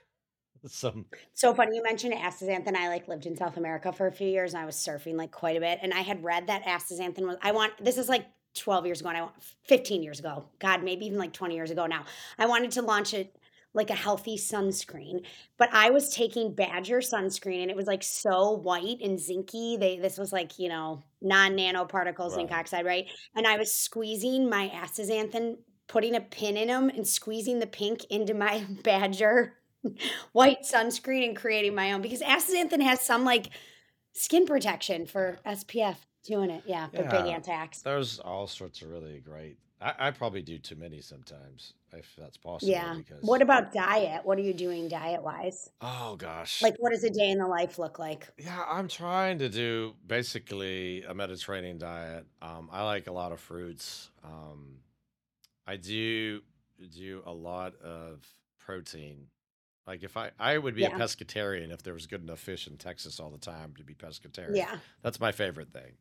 Some 0.66 1.06
So 1.34 1.54
funny 1.54 1.76
you 1.76 1.82
mentioned 1.82 2.14
astaxanthin. 2.14 2.74
I 2.74 2.88
like 2.88 3.08
lived 3.08 3.26
in 3.26 3.36
South 3.36 3.56
America 3.56 3.92
for 3.92 4.06
a 4.06 4.12
few 4.12 4.28
years 4.28 4.54
and 4.54 4.62
I 4.62 4.66
was 4.66 4.76
surfing 4.76 5.14
like 5.14 5.30
quite 5.30 5.56
a 5.56 5.60
bit. 5.60 5.78
And 5.82 5.92
I 5.92 6.00
had 6.00 6.22
read 6.22 6.46
that 6.48 6.64
astaxanthin 6.64 7.26
was 7.26 7.36
I 7.42 7.52
want 7.52 7.72
this 7.82 7.98
is 7.98 8.08
like 8.08 8.26
12 8.54 8.86
years 8.86 9.00
ago 9.00 9.10
and 9.10 9.18
I 9.18 9.22
want 9.22 9.34
15 9.64 10.02
years 10.02 10.18
ago. 10.18 10.44
God, 10.58 10.82
maybe 10.82 11.06
even 11.06 11.18
like 11.18 11.32
20 11.32 11.54
years 11.54 11.70
ago 11.70 11.86
now. 11.86 12.04
I 12.38 12.46
wanted 12.46 12.72
to 12.72 12.82
launch 12.82 13.14
it 13.14 13.36
like 13.74 13.90
a 13.90 13.94
healthy 13.94 14.36
sunscreen, 14.36 15.24
but 15.58 15.68
I 15.72 15.90
was 15.90 16.08
taking 16.08 16.54
Badger 16.54 16.98
sunscreen 16.98 17.62
and 17.62 17.70
it 17.70 17.76
was 17.76 17.86
like 17.86 18.02
so 18.02 18.52
white 18.52 18.98
and 19.02 19.18
zinky. 19.18 19.78
They 19.78 19.98
this 19.98 20.18
was 20.18 20.32
like, 20.32 20.58
you 20.58 20.68
know, 20.68 21.02
non-nanoparticle 21.20 22.30
zinc 22.30 22.50
right. 22.50 22.60
oxide, 22.60 22.86
right? 22.86 23.06
And 23.36 23.46
I 23.46 23.56
was 23.58 23.72
squeezing 23.72 24.48
my 24.48 24.70
astaxanthin, 24.74 25.58
putting 25.86 26.16
a 26.16 26.20
pin 26.20 26.56
in 26.56 26.68
them 26.68 26.88
and 26.88 27.06
squeezing 27.06 27.58
the 27.58 27.66
pink 27.66 28.04
into 28.10 28.34
my 28.34 28.66
Badger 28.82 29.54
white 30.32 30.62
sunscreen 30.62 31.26
and 31.26 31.36
creating 31.36 31.74
my 31.74 31.92
own 31.92 32.02
because 32.02 32.20
astaxanthin 32.20 32.82
has 32.82 33.00
some 33.00 33.24
like 33.24 33.48
skin 34.12 34.46
protection 34.46 35.06
for 35.06 35.38
SPF 35.46 35.96
doing 36.24 36.50
it. 36.50 36.62
Yeah, 36.66 36.88
but 36.92 37.10
big 37.10 37.26
Yeah, 37.26 37.34
anti-ax. 37.34 37.82
there's 37.82 38.18
all 38.18 38.46
sorts 38.46 38.82
of 38.82 38.90
really 38.90 39.20
great. 39.20 39.56
I, 39.80 40.08
I 40.08 40.10
probably 40.10 40.42
do 40.42 40.58
too 40.58 40.74
many 40.74 41.00
sometimes, 41.00 41.74
if 41.92 42.12
that's 42.18 42.36
possible, 42.36 42.72
Yeah. 42.72 42.94
Because... 42.96 43.22
What 43.22 43.42
about 43.42 43.72
diet? 43.72 44.24
What 44.24 44.36
are 44.36 44.42
you 44.42 44.52
doing 44.52 44.88
diet 44.88 45.22
wise? 45.22 45.70
oh 45.80 46.16
gosh, 46.16 46.60
Like, 46.62 46.74
what 46.78 46.90
does 46.90 47.04
a 47.04 47.10
day 47.10 47.30
in 47.30 47.38
the 47.38 47.46
life 47.46 47.78
look 47.78 47.98
like? 48.00 48.26
yeah, 48.38 48.64
I'm 48.68 48.88
trying 48.88 49.38
to 49.38 49.48
do 49.48 49.94
basically 50.04 51.04
a 51.04 51.14
Mediterranean 51.14 51.78
diet. 51.78 52.26
Um, 52.42 52.68
I 52.72 52.82
like 52.84 53.06
a 53.06 53.12
lot 53.12 53.30
of 53.30 53.38
fruits. 53.38 54.10
Um, 54.24 54.78
I 55.66 55.76
do 55.76 56.40
do 56.92 57.22
a 57.24 57.32
lot 57.32 57.76
of 57.76 58.26
protein. 58.58 59.26
Like 59.88 60.02
if 60.02 60.18
I 60.18 60.30
I 60.38 60.58
would 60.58 60.74
be 60.74 60.84
a 60.84 60.90
pescatarian 60.90 61.72
if 61.72 61.82
there 61.82 61.94
was 61.94 62.06
good 62.06 62.22
enough 62.22 62.40
fish 62.40 62.66
in 62.66 62.76
Texas 62.76 63.18
all 63.18 63.30
the 63.30 63.38
time 63.38 63.72
to 63.78 63.82
be 63.82 63.94
pescatarian. 63.94 64.54
Yeah. 64.54 64.76
That's 65.02 65.18
my 65.18 65.32
favorite 65.32 65.72
thing. 65.72 65.92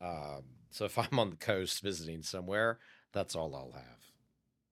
Um, 0.00 0.42
so 0.70 0.86
if 0.86 0.98
I'm 0.98 1.18
on 1.18 1.28
the 1.28 1.36
coast 1.36 1.82
visiting 1.82 2.22
somewhere, 2.22 2.78
that's 3.12 3.36
all 3.36 3.54
I'll 3.54 3.72
have. 3.72 3.84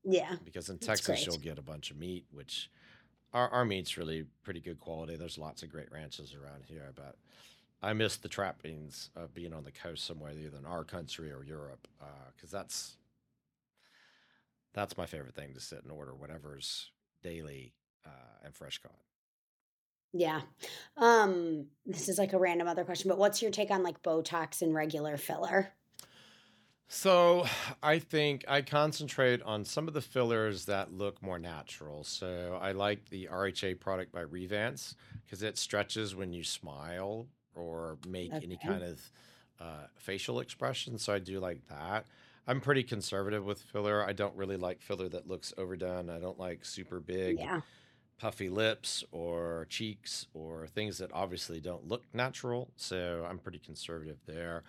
Yeah. 0.03 0.37
Because 0.43 0.71
in 0.71 0.77
That's 0.77 0.87
Texas 0.87 1.27
you'll 1.27 1.37
get 1.37 1.59
a 1.59 1.63
bunch 1.63 1.91
of 1.91 1.99
meat, 1.99 2.25
which 2.33 2.71
our 3.35 3.51
our 3.51 3.67
meat's 3.67 3.99
really 3.99 4.25
pretty 4.43 4.61
good 4.61 4.81
quality. 4.81 5.17
There's 5.17 5.37
lots 5.37 5.63
of 5.63 5.69
great 5.69 5.93
ranches 5.93 6.35
around 6.35 6.65
here, 6.67 6.91
but 6.97 7.17
I 7.83 7.93
miss 7.93 8.17
the 8.17 8.31
trappings 8.31 9.11
of 9.15 9.35
being 9.35 9.53
on 9.53 9.65
the 9.65 9.73
coast 9.73 10.07
somewhere, 10.07 10.33
either 10.33 10.57
in 10.57 10.65
our 10.65 10.85
country 10.85 11.31
or 11.31 11.45
Europe, 11.45 11.87
because 12.35 12.51
that's 12.51 12.97
that's 14.73 14.97
my 14.97 15.05
favorite 15.05 15.35
thing 15.35 15.53
to 15.53 15.61
sit 15.61 15.83
and 15.83 15.93
order 15.93 16.15
whatever's 16.15 16.93
daily 17.23 17.75
uh, 18.07 18.45
and 18.45 18.55
fresh 18.55 18.79
caught. 18.79 18.93
Yeah. 20.13 20.43
Um, 20.97 21.67
this 21.85 22.09
is 22.09 22.19
like 22.19 22.33
a 22.33 22.39
random 22.39 22.69
other 22.69 22.85
question, 22.85 23.09
but 23.09 23.19
what's 23.19 23.43
your 23.43 23.51
take 23.51 23.71
on 23.71 23.83
like 23.83 24.03
Botox 24.03 24.63
and 24.63 24.73
regular 24.73 25.17
filler? 25.17 25.73
So 26.87 27.47
I 27.83 27.99
think 27.99 28.45
I 28.47 28.63
concentrate 28.63 29.43
on 29.43 29.65
some 29.65 29.89
of 29.89 29.95
the 29.95 30.01
fillers 30.01 30.67
that 30.67 30.93
look 30.93 31.21
more 31.23 31.39
natural. 31.39 32.05
So 32.05 32.59
I 32.63 32.73
like 32.73 33.09
the 33.09 33.29
RHA 33.33 33.81
product 33.81 34.13
by 34.13 34.23
Revance 34.23 34.95
because 35.25 35.43
it 35.43 35.59
stretches 35.59 36.15
when 36.15 36.33
you 36.33 36.45
smile 36.45 37.27
or 37.55 37.99
make 38.07 38.33
any 38.33 38.57
kind 38.57 38.83
of 38.83 39.11
uh, 39.61 39.87
facial 39.97 40.41
expression. 40.41 40.99
So 40.99 41.13
I 41.13 41.19
do 41.19 41.41
like 41.41 41.67
that. 41.69 42.07
I'm 42.47 42.61
pretty 42.61 42.83
conservative 42.83 43.45
with 43.45 43.63
filler. 43.63 44.07
I 44.07 44.13
don't 44.13 44.37
really 44.37 44.59
like 44.59 44.83
filler 44.83 45.09
that 45.09 45.27
looks 45.27 45.55
overdone. 45.57 46.11
I 46.11 46.21
don't 46.21 46.39
like 46.39 46.65
super 46.65 47.01
big 47.01 47.39
Yeah. 47.39 47.63
Puffy 48.19 48.49
lips 48.49 49.05
or 49.13 49.67
cheeks 49.69 50.27
or 50.35 50.67
things 50.67 50.99
that 50.99 51.11
obviously 51.13 51.61
don't 51.61 51.89
look 51.89 52.05
natural. 52.13 52.71
So 52.77 53.27
I'm 53.29 53.39
pretty 53.39 53.59
conservative 53.59 54.19
there. 54.27 54.63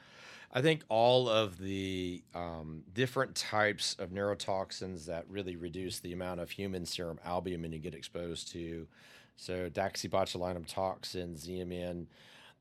I 0.52 0.62
think 0.62 0.84
all 0.88 1.28
of 1.28 1.58
the 1.58 2.24
um, 2.34 2.84
different 2.94 3.36
types 3.36 3.96
of 4.00 4.12
neurotoxins 4.12 5.06
that 5.06 5.26
really 5.30 5.56
reduce 5.56 6.00
the 6.00 6.14
amount 6.14 6.40
of 6.40 6.50
human 6.50 6.86
serum 6.86 7.20
albumin 7.26 7.74
you 7.74 7.80
get 7.80 7.94
exposed 7.94 8.52
to, 8.54 8.88
so 9.36 9.70
daxibotulinum 9.70 10.66
toxin, 10.66 11.36
Xeomin, 11.36 12.08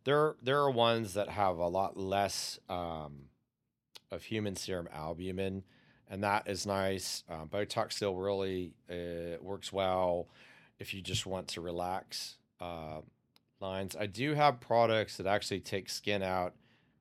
there 0.04 0.34
there 0.42 0.58
are 0.58 0.70
ones 0.70 1.14
that 1.14 1.28
have 1.30 1.58
a 1.58 1.68
lot 1.68 1.96
less 1.96 2.58
um, 2.68 3.28
of 4.10 4.22
human 4.24 4.56
serum 4.56 4.88
albumin, 4.92 5.64
and 6.08 6.22
that 6.22 6.46
is 6.46 6.66
nice. 6.66 7.24
Um, 7.28 7.48
really 7.52 8.74
uh, 8.90 9.38
works 9.40 9.72
well 9.72 10.28
if 10.78 10.94
you 10.94 11.00
just 11.00 11.26
want 11.26 11.48
to 11.48 11.60
relax 11.60 12.36
uh, 12.60 13.00
lines. 13.60 13.96
I 13.96 14.06
do 14.06 14.34
have 14.34 14.60
products 14.60 15.16
that 15.16 15.26
actually 15.26 15.60
take 15.60 15.88
skin 15.88 16.22
out 16.22 16.54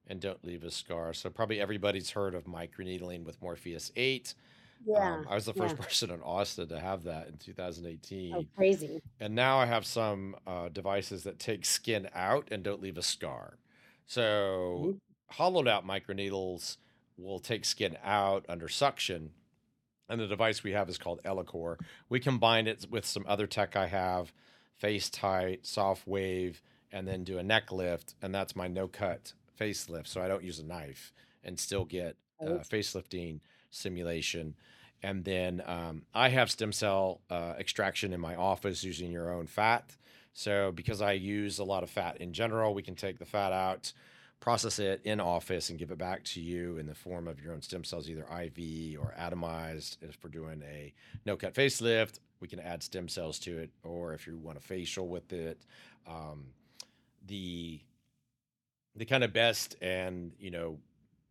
and 0.07 0.19
don't 0.19 0.43
leave 0.45 0.63
a 0.63 0.71
scar. 0.71 1.13
So 1.13 1.29
probably 1.29 1.59
everybody's 1.61 2.11
heard 2.11 2.35
of 2.35 2.45
microneedling 2.45 3.23
with 3.23 3.41
Morpheus 3.41 3.91
8. 3.95 4.33
Yeah. 4.85 5.15
Um, 5.15 5.27
I 5.29 5.35
was 5.35 5.45
the 5.45 5.53
Yeah. 5.55 5.61
first 5.63 5.77
person 5.77 6.11
in 6.11 6.21
Austin 6.21 6.67
to 6.69 6.79
have 6.79 7.03
that 7.03 7.27
in 7.27 7.37
2018. 7.37 8.33
Oh, 8.33 8.43
2018. 8.43 8.47
crazy. 8.55 9.01
And 9.19 9.35
now 9.35 9.57
I 9.59 9.65
have 9.65 9.85
some 9.85 10.35
uh, 10.45 10.69
devices 10.69 11.23
that 11.23 11.39
take 11.39 11.65
skin 11.65 12.09
out 12.13 12.47
and 12.51 12.63
don't 12.63 12.81
leave 12.81 12.97
a 12.97 13.01
scar. 13.03 13.57
So 14.05 14.93
Mhm. 14.93 14.99
hollowed 15.29 15.67
out 15.67 15.85
microneedles 15.87 16.77
will 17.17 17.39
take 17.39 17.65
skin 17.65 17.97
out 18.03 18.45
under 18.49 18.67
suction. 18.67 19.31
And 20.09 20.19
the 20.19 20.27
device 20.27 20.63
we 20.63 20.71
have 20.71 20.89
is 20.89 20.97
called 20.97 21.21
Ellacor. 21.23 21.77
We 22.09 22.19
combine 22.19 22.67
it 22.67 22.85
with 22.89 23.05
some 23.05 23.25
other 23.27 23.47
tech 23.47 23.75
I 23.75 23.87
have, 23.87 24.33
FaceTite, 24.81 25.65
soft 25.65 26.07
wave, 26.07 26.61
and 26.91 27.07
then 27.07 27.23
do 27.23 27.37
a 27.37 27.43
neck 27.43 27.71
lift. 27.71 28.15
And 28.21 28.33
that's 28.33 28.55
my 28.55 28.67
no 28.67 28.87
cut 28.87 29.33
facelift. 29.59 30.07
So 30.07 30.21
I 30.21 30.27
don't 30.27 30.43
use 30.43 30.59
a 30.59 30.65
knife 30.65 31.13
and 31.43 31.59
still 31.59 31.85
get 31.85 32.17
uh, 32.39 32.59
facelifting 32.69 33.39
simulation. 33.71 34.55
And 35.01 35.25
then 35.25 35.61
um, 35.65 36.03
I 36.13 36.29
have 36.29 36.49
stem 36.49 36.71
cell 36.71 37.21
uh, 37.29 37.53
extraction 37.59 38.13
in 38.13 38.19
my 38.19 38.35
office 38.35 38.83
using 38.83 39.11
your 39.11 39.33
own 39.33 39.47
fat. 39.47 39.95
So 40.33 40.71
because 40.71 41.01
I 41.01 41.13
use 41.13 41.59
a 41.59 41.63
lot 41.63 41.83
of 41.83 41.89
fat 41.89 42.17
in 42.17 42.33
general, 42.33 42.73
we 42.73 42.81
can 42.81 42.95
take 42.95 43.19
the 43.19 43.25
fat 43.25 43.51
out, 43.51 43.93
process 44.43 44.77
it 44.77 44.99
in 45.05 45.21
office, 45.21 45.69
and 45.69 45.79
give 45.79 45.89
it 45.89 45.97
back 45.97 46.21
to 46.25 46.41
you 46.41 46.77
in 46.77 46.85
the 46.85 46.93
form 46.93 47.29
of 47.29 47.41
your 47.41 47.53
own 47.53 47.61
stem 47.61 47.81
cells, 47.81 48.09
either 48.09 48.23
IV 48.23 48.99
or 48.99 49.15
atomized. 49.17 49.95
If 50.01 50.17
we're 50.21 50.31
doing 50.31 50.61
a 50.69 50.93
no 51.25 51.37
cut 51.37 51.53
facelift, 51.53 52.19
we 52.41 52.49
can 52.49 52.59
add 52.59 52.83
stem 52.83 53.07
cells 53.07 53.39
to 53.39 53.57
it, 53.59 53.69
or 53.83 54.13
if 54.13 54.27
you 54.27 54.37
want 54.37 54.57
a 54.57 54.61
facial 54.61 55.07
with 55.07 55.31
it. 55.31 55.61
Um, 56.05 56.47
the 57.25 57.79
the 58.97 59.05
kind 59.05 59.23
of 59.23 59.31
best 59.31 59.77
and 59.81 60.33
you 60.37 60.51
know 60.51 60.77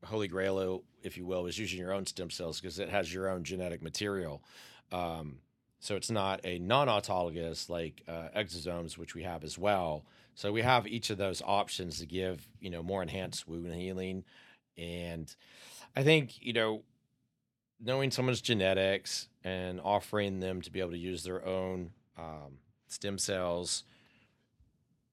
holy 0.06 0.26
grail 0.26 0.82
if 1.02 1.18
you 1.18 1.26
will 1.26 1.44
is 1.44 1.58
using 1.58 1.78
your 1.78 1.92
own 1.92 2.06
stem 2.06 2.30
cells 2.30 2.62
because 2.62 2.78
it 2.78 2.88
has 2.88 3.12
your 3.12 3.28
own 3.28 3.44
genetic 3.44 3.82
material 3.82 4.42
um, 4.90 5.36
so 5.80 5.96
it's 5.96 6.10
not 6.10 6.40
a 6.44 6.58
non-autologous 6.58 7.68
like 7.68 8.02
uh, 8.08 8.28
exosomes 8.34 8.96
which 8.96 9.14
we 9.14 9.22
have 9.22 9.44
as 9.44 9.58
well 9.58 10.06
so 10.34 10.50
we 10.52 10.62
have 10.62 10.86
each 10.86 11.10
of 11.10 11.18
those 11.18 11.42
options 11.44 11.98
to 11.98 12.06
give 12.06 12.46
you 12.60 12.70
know 12.70 12.82
more 12.82 13.02
enhanced 13.02 13.46
wound 13.48 13.72
healing 13.74 14.24
and 14.78 15.34
i 15.96 16.02
think 16.02 16.40
you 16.44 16.52
know 16.52 16.82
knowing 17.80 18.10
someone's 18.10 18.40
genetics 18.40 19.28
and 19.44 19.80
offering 19.80 20.40
them 20.40 20.62
to 20.62 20.70
be 20.70 20.78
able 20.80 20.90
to 20.92 20.98
use 20.98 21.24
their 21.24 21.44
own 21.44 21.90
um, 22.18 22.58
stem 22.88 23.18
cells 23.18 23.82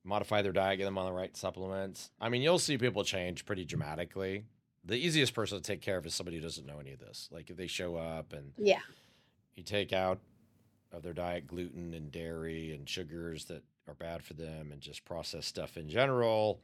modify 0.03 0.41
their 0.41 0.51
diet, 0.53 0.77
get 0.77 0.86
them 0.86 0.97
on 0.97 1.05
the 1.05 1.12
right 1.12 1.36
supplements. 1.36 2.10
I 2.19 2.29
mean, 2.29 2.41
you'll 2.41 2.58
see 2.58 2.77
people 2.77 3.03
change 3.03 3.45
pretty 3.45 3.65
dramatically. 3.65 4.45
The 4.86 4.95
easiest 4.95 5.34
person 5.34 5.58
to 5.58 5.63
take 5.63 5.82
care 5.82 5.97
of 5.97 6.05
is 6.05 6.15
somebody 6.15 6.38
who 6.38 6.43
doesn't 6.43 6.65
know 6.65 6.79
any 6.79 6.93
of 6.93 6.99
this. 6.99 7.27
Like 7.32 7.49
if 7.49 7.58
they 7.58 7.67
show 7.67 7.95
up 7.97 8.34
and 8.34 8.53
Yeah. 8.58 8.79
you 9.55 9.63
take 9.63 9.91
out 9.93 10.19
of 10.91 11.03
their 11.03 11.13
diet 11.13 11.47
gluten 11.47 11.93
and 11.93 12.12
dairy 12.12 12.73
and 12.73 12.88
sugars 12.89 13.45
that 13.45 13.62
are 13.89 13.95
bad 13.95 14.23
for 14.23 14.34
them 14.34 14.72
and 14.72 14.82
just 14.82 15.03
processed 15.05 15.47
stuff 15.47 15.78
in 15.78 15.89
general. 15.89 16.61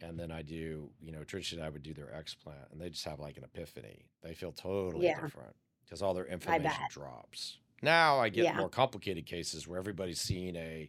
And 0.00 0.18
then 0.18 0.30
I 0.30 0.42
do, 0.42 0.90
you 1.00 1.10
know, 1.10 1.20
Trish 1.20 1.52
and 1.52 1.62
I 1.62 1.68
would 1.68 1.82
do 1.82 1.92
their 1.92 2.06
explant 2.06 2.70
and 2.70 2.80
they 2.80 2.88
just 2.88 3.04
have 3.04 3.18
like 3.18 3.36
an 3.36 3.44
epiphany. 3.44 4.06
They 4.22 4.34
feel 4.34 4.52
totally 4.52 5.06
Yeah. 5.06 5.20
different 5.20 5.56
because 5.84 6.02
all 6.02 6.14
their 6.14 6.26
inflammation 6.26 6.84
drops. 6.90 7.58
Now 7.82 8.18
I 8.18 8.28
get 8.28 8.44
Yeah. 8.44 8.56
more 8.56 8.68
complicated 8.68 9.26
cases 9.26 9.66
where 9.66 9.78
everybody's 9.78 10.20
seeing 10.20 10.54
a 10.56 10.88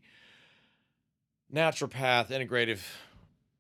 naturopath, 1.51 2.27
integrative 2.29 2.81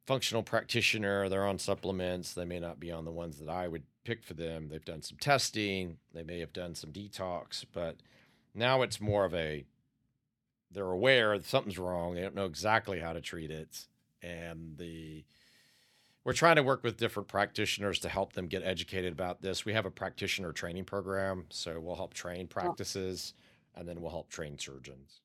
functional 0.05 0.43
practitioner. 0.43 1.29
They're 1.29 1.45
on 1.45 1.57
supplements. 1.59 2.33
They 2.33 2.45
may 2.45 2.59
not 2.59 2.79
be 2.79 2.91
on 2.91 3.05
the 3.05 3.11
ones 3.11 3.39
that 3.39 3.49
I 3.49 3.67
would 3.67 3.83
pick 4.03 4.23
for 4.23 4.33
them. 4.35 4.69
They've 4.69 4.83
done 4.85 5.01
some 5.01 5.17
testing. 5.17 5.97
They 6.13 6.23
may 6.23 6.39
have 6.39 6.53
done 6.53 6.75
some 6.75 6.91
detox, 6.91 7.65
but 7.71 7.97
now 8.53 8.81
it's 8.83 9.01
more 9.01 9.25
of 9.25 9.33
a 9.33 9.65
they're 10.71 10.91
aware 10.91 11.37
that 11.37 11.45
something's 11.47 11.77
wrong. 11.79 12.15
They 12.15 12.21
don't 12.21 12.35
know 12.35 12.45
exactly 12.45 12.99
how 12.99 13.13
to 13.13 13.21
treat 13.21 13.51
it. 13.51 13.87
And 14.21 14.77
the 14.77 15.25
we're 16.23 16.33
trying 16.33 16.57
to 16.57 16.63
work 16.63 16.83
with 16.83 16.97
different 16.97 17.27
practitioners 17.29 17.99
to 17.99 18.09
help 18.09 18.33
them 18.33 18.47
get 18.47 18.63
educated 18.63 19.11
about 19.13 19.41
this. 19.41 19.65
We 19.65 19.73
have 19.73 19.85
a 19.85 19.91
practitioner 19.91 20.51
training 20.51 20.85
program, 20.85 21.45
so 21.49 21.79
we'll 21.79 21.95
help 21.95 22.13
train 22.13 22.47
Oh, 22.63 22.75
practices 22.75 23.33
and 23.75 23.87
then 23.87 24.01
we'll 24.01 24.11
help 24.11 24.29
train 24.29 24.57
surgeons. 24.57 25.21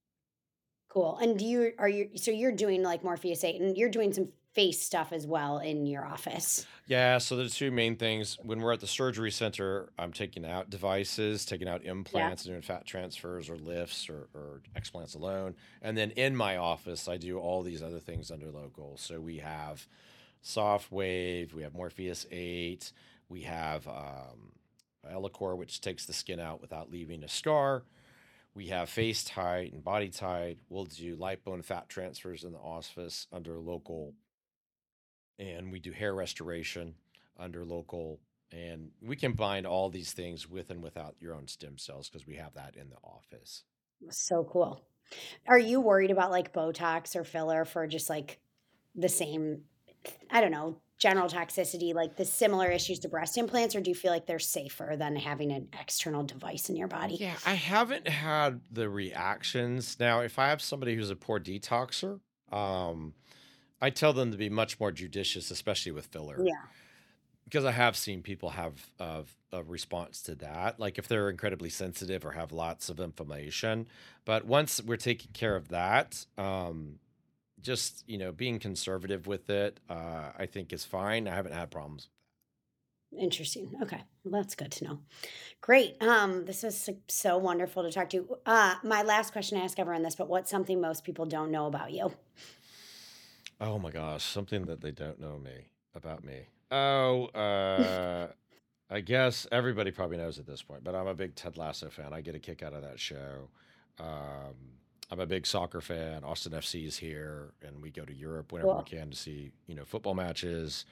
cool. 0.88 1.18
And 1.18 1.38
do 1.38 1.45
you 1.45 1.72
are 1.78 1.88
you 1.88 2.11
so 2.16 2.30
you're 2.30 2.53
doing 2.53 2.82
like 2.82 3.03
Morpheus 3.05 3.45
8 3.45 3.61
and 3.61 3.76
you're 3.76 3.88
doing 3.90 4.12
some 4.12 4.28
face 4.55 4.81
stuff 4.81 5.13
as 5.13 5.27
well 5.27 5.59
in 5.59 5.85
your 5.85 6.05
office. 6.05 6.65
Yeah, 6.87 7.19
so 7.19 7.37
the 7.37 7.49
two 7.49 7.71
main 7.71 7.97
things 7.97 8.39
when 8.43 8.61
we're 8.61 8.73
at 8.73 8.81
the 8.81 8.87
surgery 8.87 9.31
center, 9.31 9.91
I'm 9.99 10.13
taking 10.13 10.45
out 10.45 10.71
devices, 10.71 11.45
taking 11.45 11.69
out 11.69 11.83
Yeah. 11.85 11.91
implants, 11.93 12.45
doing 12.45 12.63
fat 12.63 12.87
transfers 12.87 13.51
or 13.51 13.57
lifts 13.57 14.09
or, 14.09 14.29
or 14.35 14.63
explants 14.77 15.17
alone. 15.17 15.57
And 15.83 15.97
then 15.99 16.13
in 16.13 16.37
my 16.37 16.57
office, 16.57 17.09
I 17.09 17.17
do 17.17 17.39
all 17.39 17.63
these 17.63 17.83
other 17.83 17.99
things 18.01 18.31
under 18.31 18.51
local. 18.51 18.97
So 18.97 19.21
we 19.21 19.39
have 19.39 19.87
Sofwave, 20.43 21.53
we 21.53 21.63
have 21.63 21.75
Morpheus 21.75 22.27
8, 22.31 22.93
we 23.29 23.43
have 23.43 23.89
um, 23.89 24.53
Ellacor, 25.11 25.57
which 25.57 25.81
takes 25.81 26.07
the 26.07 26.13
skin 26.13 26.39
out 26.39 26.61
without 26.61 26.91
leaving 26.91 27.25
a 27.25 27.29
scar. 27.29 27.83
We 28.55 28.69
have 28.69 28.89
FaceTite 28.89 29.73
and 29.73 29.83
BodyTite. 29.83 30.59
We'll 30.69 30.85
do 30.85 31.17
lipo 31.17 31.55
and 31.55 31.65
fat 31.65 31.89
transfers 31.89 32.45
in 32.45 32.53
the 32.53 32.59
office 32.59 33.27
under 33.33 33.59
local 33.59 34.15
and 35.39 35.72
we 35.72 35.78
do 35.78 35.93
hair 35.93 36.14
restoration 36.14 36.95
under 37.39 37.64
local 37.64 38.20
and 38.53 38.91
we 39.03 39.16
combine 39.16 39.66
all 39.66 39.91
these 39.91 40.12
things 40.12 40.49
with 40.49 40.70
and 40.70 40.82
without 40.82 41.16
your 41.18 41.35
own 41.35 41.49
stem 41.49 41.76
cells 41.78 42.09
because 42.09 42.26
we 42.26 42.37
have 42.37 42.55
that 42.55 42.76
in 42.76 42.89
the 42.89 42.97
office 43.03 43.64
So 44.11 44.45
cool. 44.45 44.82
Are 45.47 45.59
you 45.59 45.80
worried 45.80 46.11
about 46.11 46.30
like 46.30 46.53
Botox 46.53 47.14
or 47.16 47.24
filler 47.24 47.64
for 47.64 47.87
just 47.87 48.09
like 48.09 48.41
the 48.95 49.09
same, 49.09 49.62
I 50.30 50.41
don't 50.41 50.51
know, 50.51 50.80
general 50.99 51.28
toxicity, 51.28 51.95
like 51.95 52.16
the 52.16 52.24
similar 52.24 52.70
issues 52.70 53.01
to 53.01 53.09
breast 53.09 53.37
implants, 53.37 53.74
or 53.74 53.80
do 53.80 53.91
you 53.91 53.95
feel 53.95 54.12
like 54.12 54.26
they're 54.26 54.39
safer 54.39 54.95
than 54.97 55.16
having 55.16 55.53
an 55.53 55.68
external 55.80 56.22
device 56.22 56.68
in 56.68 56.76
your 56.76 56.89
body? 56.89 57.16
yeah 57.20 57.35
i 57.45 57.55
haven't 57.55 58.09
had 58.09 58.61
the 58.70 58.89
reactions 58.89 59.97
now 59.99 60.20
if 60.20 60.39
i 60.39 60.49
have 60.49 60.62
somebody 60.62 60.95
who's 60.95 61.11
a 61.11 61.16
poor 61.16 61.41
detoxer 61.41 62.20
um 62.53 63.12
i 63.87 63.91
tell 63.91 64.12
them 64.12 64.30
to 64.30 64.37
be 64.37 64.49
much 64.49 64.78
more 64.80 64.93
judicious 64.93 65.51
especially 65.51 65.93
with 65.93 66.07
filler 66.07 66.39
Yeah. 66.53 66.64
because 67.45 67.64
i 67.64 67.70
have 67.72 67.97
seen 67.97 68.22
people 68.22 68.51
have 68.51 68.74
of 68.99 69.24
a 69.53 69.62
response 69.62 70.22
to 70.22 70.35
that 70.37 70.80
like 70.85 70.99
if 70.99 71.07
they're 71.09 71.30
incredibly 71.30 71.70
sensitive 71.70 72.24
or 72.24 72.32
have 72.32 72.51
lots 72.53 72.89
of 72.89 72.99
inflammation 73.01 73.87
but 74.24 74.45
once 74.45 74.82
we're 74.82 74.97
taking 75.11 75.30
care 75.32 75.57
of 75.57 75.68
that 75.68 76.26
um 76.39 76.99
just 77.61 78.03
you 78.07 78.18
know 78.18 78.32
being 78.32 78.59
conservative 78.59 79.26
with 79.26 79.49
it 79.49 79.80
uh 79.89 80.30
i 80.39 80.47
think 80.47 80.72
is 80.72 80.85
fine 80.85 81.28
i 81.28 81.35
haven't 81.35 81.55
had 81.55 81.70
problems 81.70 82.09
Interesting. 83.16 83.70
Okay. 83.80 84.01
Well, 84.24 84.43
that's 84.43 84.57
good 84.57 84.72
to 84.72 84.85
know. 84.85 84.99
Great. 85.61 86.03
Um, 86.03 86.47
this 86.47 86.64
was 86.64 86.76
so 86.76 86.97
so 87.07 87.39
wonderful 87.39 87.85
to 87.85 87.93
talk 87.93 88.11
to. 88.11 88.39
Uh, 88.45 88.74
my 88.82 89.03
last 89.03 89.32
question 89.32 89.57
I 89.57 89.62
ask 89.64 89.78
everyone 89.78 90.03
this, 90.03 90.16
but 90.16 90.28
what's 90.28 90.51
something 90.51 90.80
most 90.80 91.05
people 91.05 91.24
don't 91.24 91.53
know 91.53 91.66
about 91.66 91.93
you? 91.93 92.12
Oh 93.61 93.79
my 93.79 93.91
gosh 93.91 94.23
something 94.23 94.65
that 94.67 94.81
they 94.81 94.91
don't 94.91 95.21
know 95.21 95.39
me 95.39 95.69
about 95.95 96.25
me 96.25 96.47
oh 96.71 97.27
uh 97.35 98.29
i 98.91 99.01
guess 99.01 99.47
everybody 99.53 99.91
probably 99.91 100.17
knows 100.17 100.39
at 100.39 100.47
this 100.47 100.63
point 100.63 100.83
but 100.85 100.95
i'm 100.95 101.07
a 101.07 101.15
big 101.15 101.35
ted 101.35 101.57
lasso 101.57 101.89
fan 101.89 102.13
i 102.13 102.21
get 102.21 102.35
a 102.35 102.39
kick 102.39 102.63
out 102.63 102.73
of 102.73 102.83
that 102.83 102.99
show 102.99 103.49
um 103.99 104.55
i'm 105.11 105.21
a 105.21 105.27
big 105.27 105.47
soccer 105.47 105.81
fan 105.81 106.25
austin 106.25 106.53
fc 106.53 106.87
is 106.87 106.97
here 106.97 107.53
and 107.63 107.81
we 107.81 107.91
go 107.91 108.05
to 108.05 108.15
europe 108.15 108.53
whenever 108.53 108.75
we 108.75 108.85
can 108.85 109.11
to 109.11 109.17
see 109.17 109.51
you 109.67 109.75
know 109.75 109.85
football 109.85 110.15
matches 110.15 110.85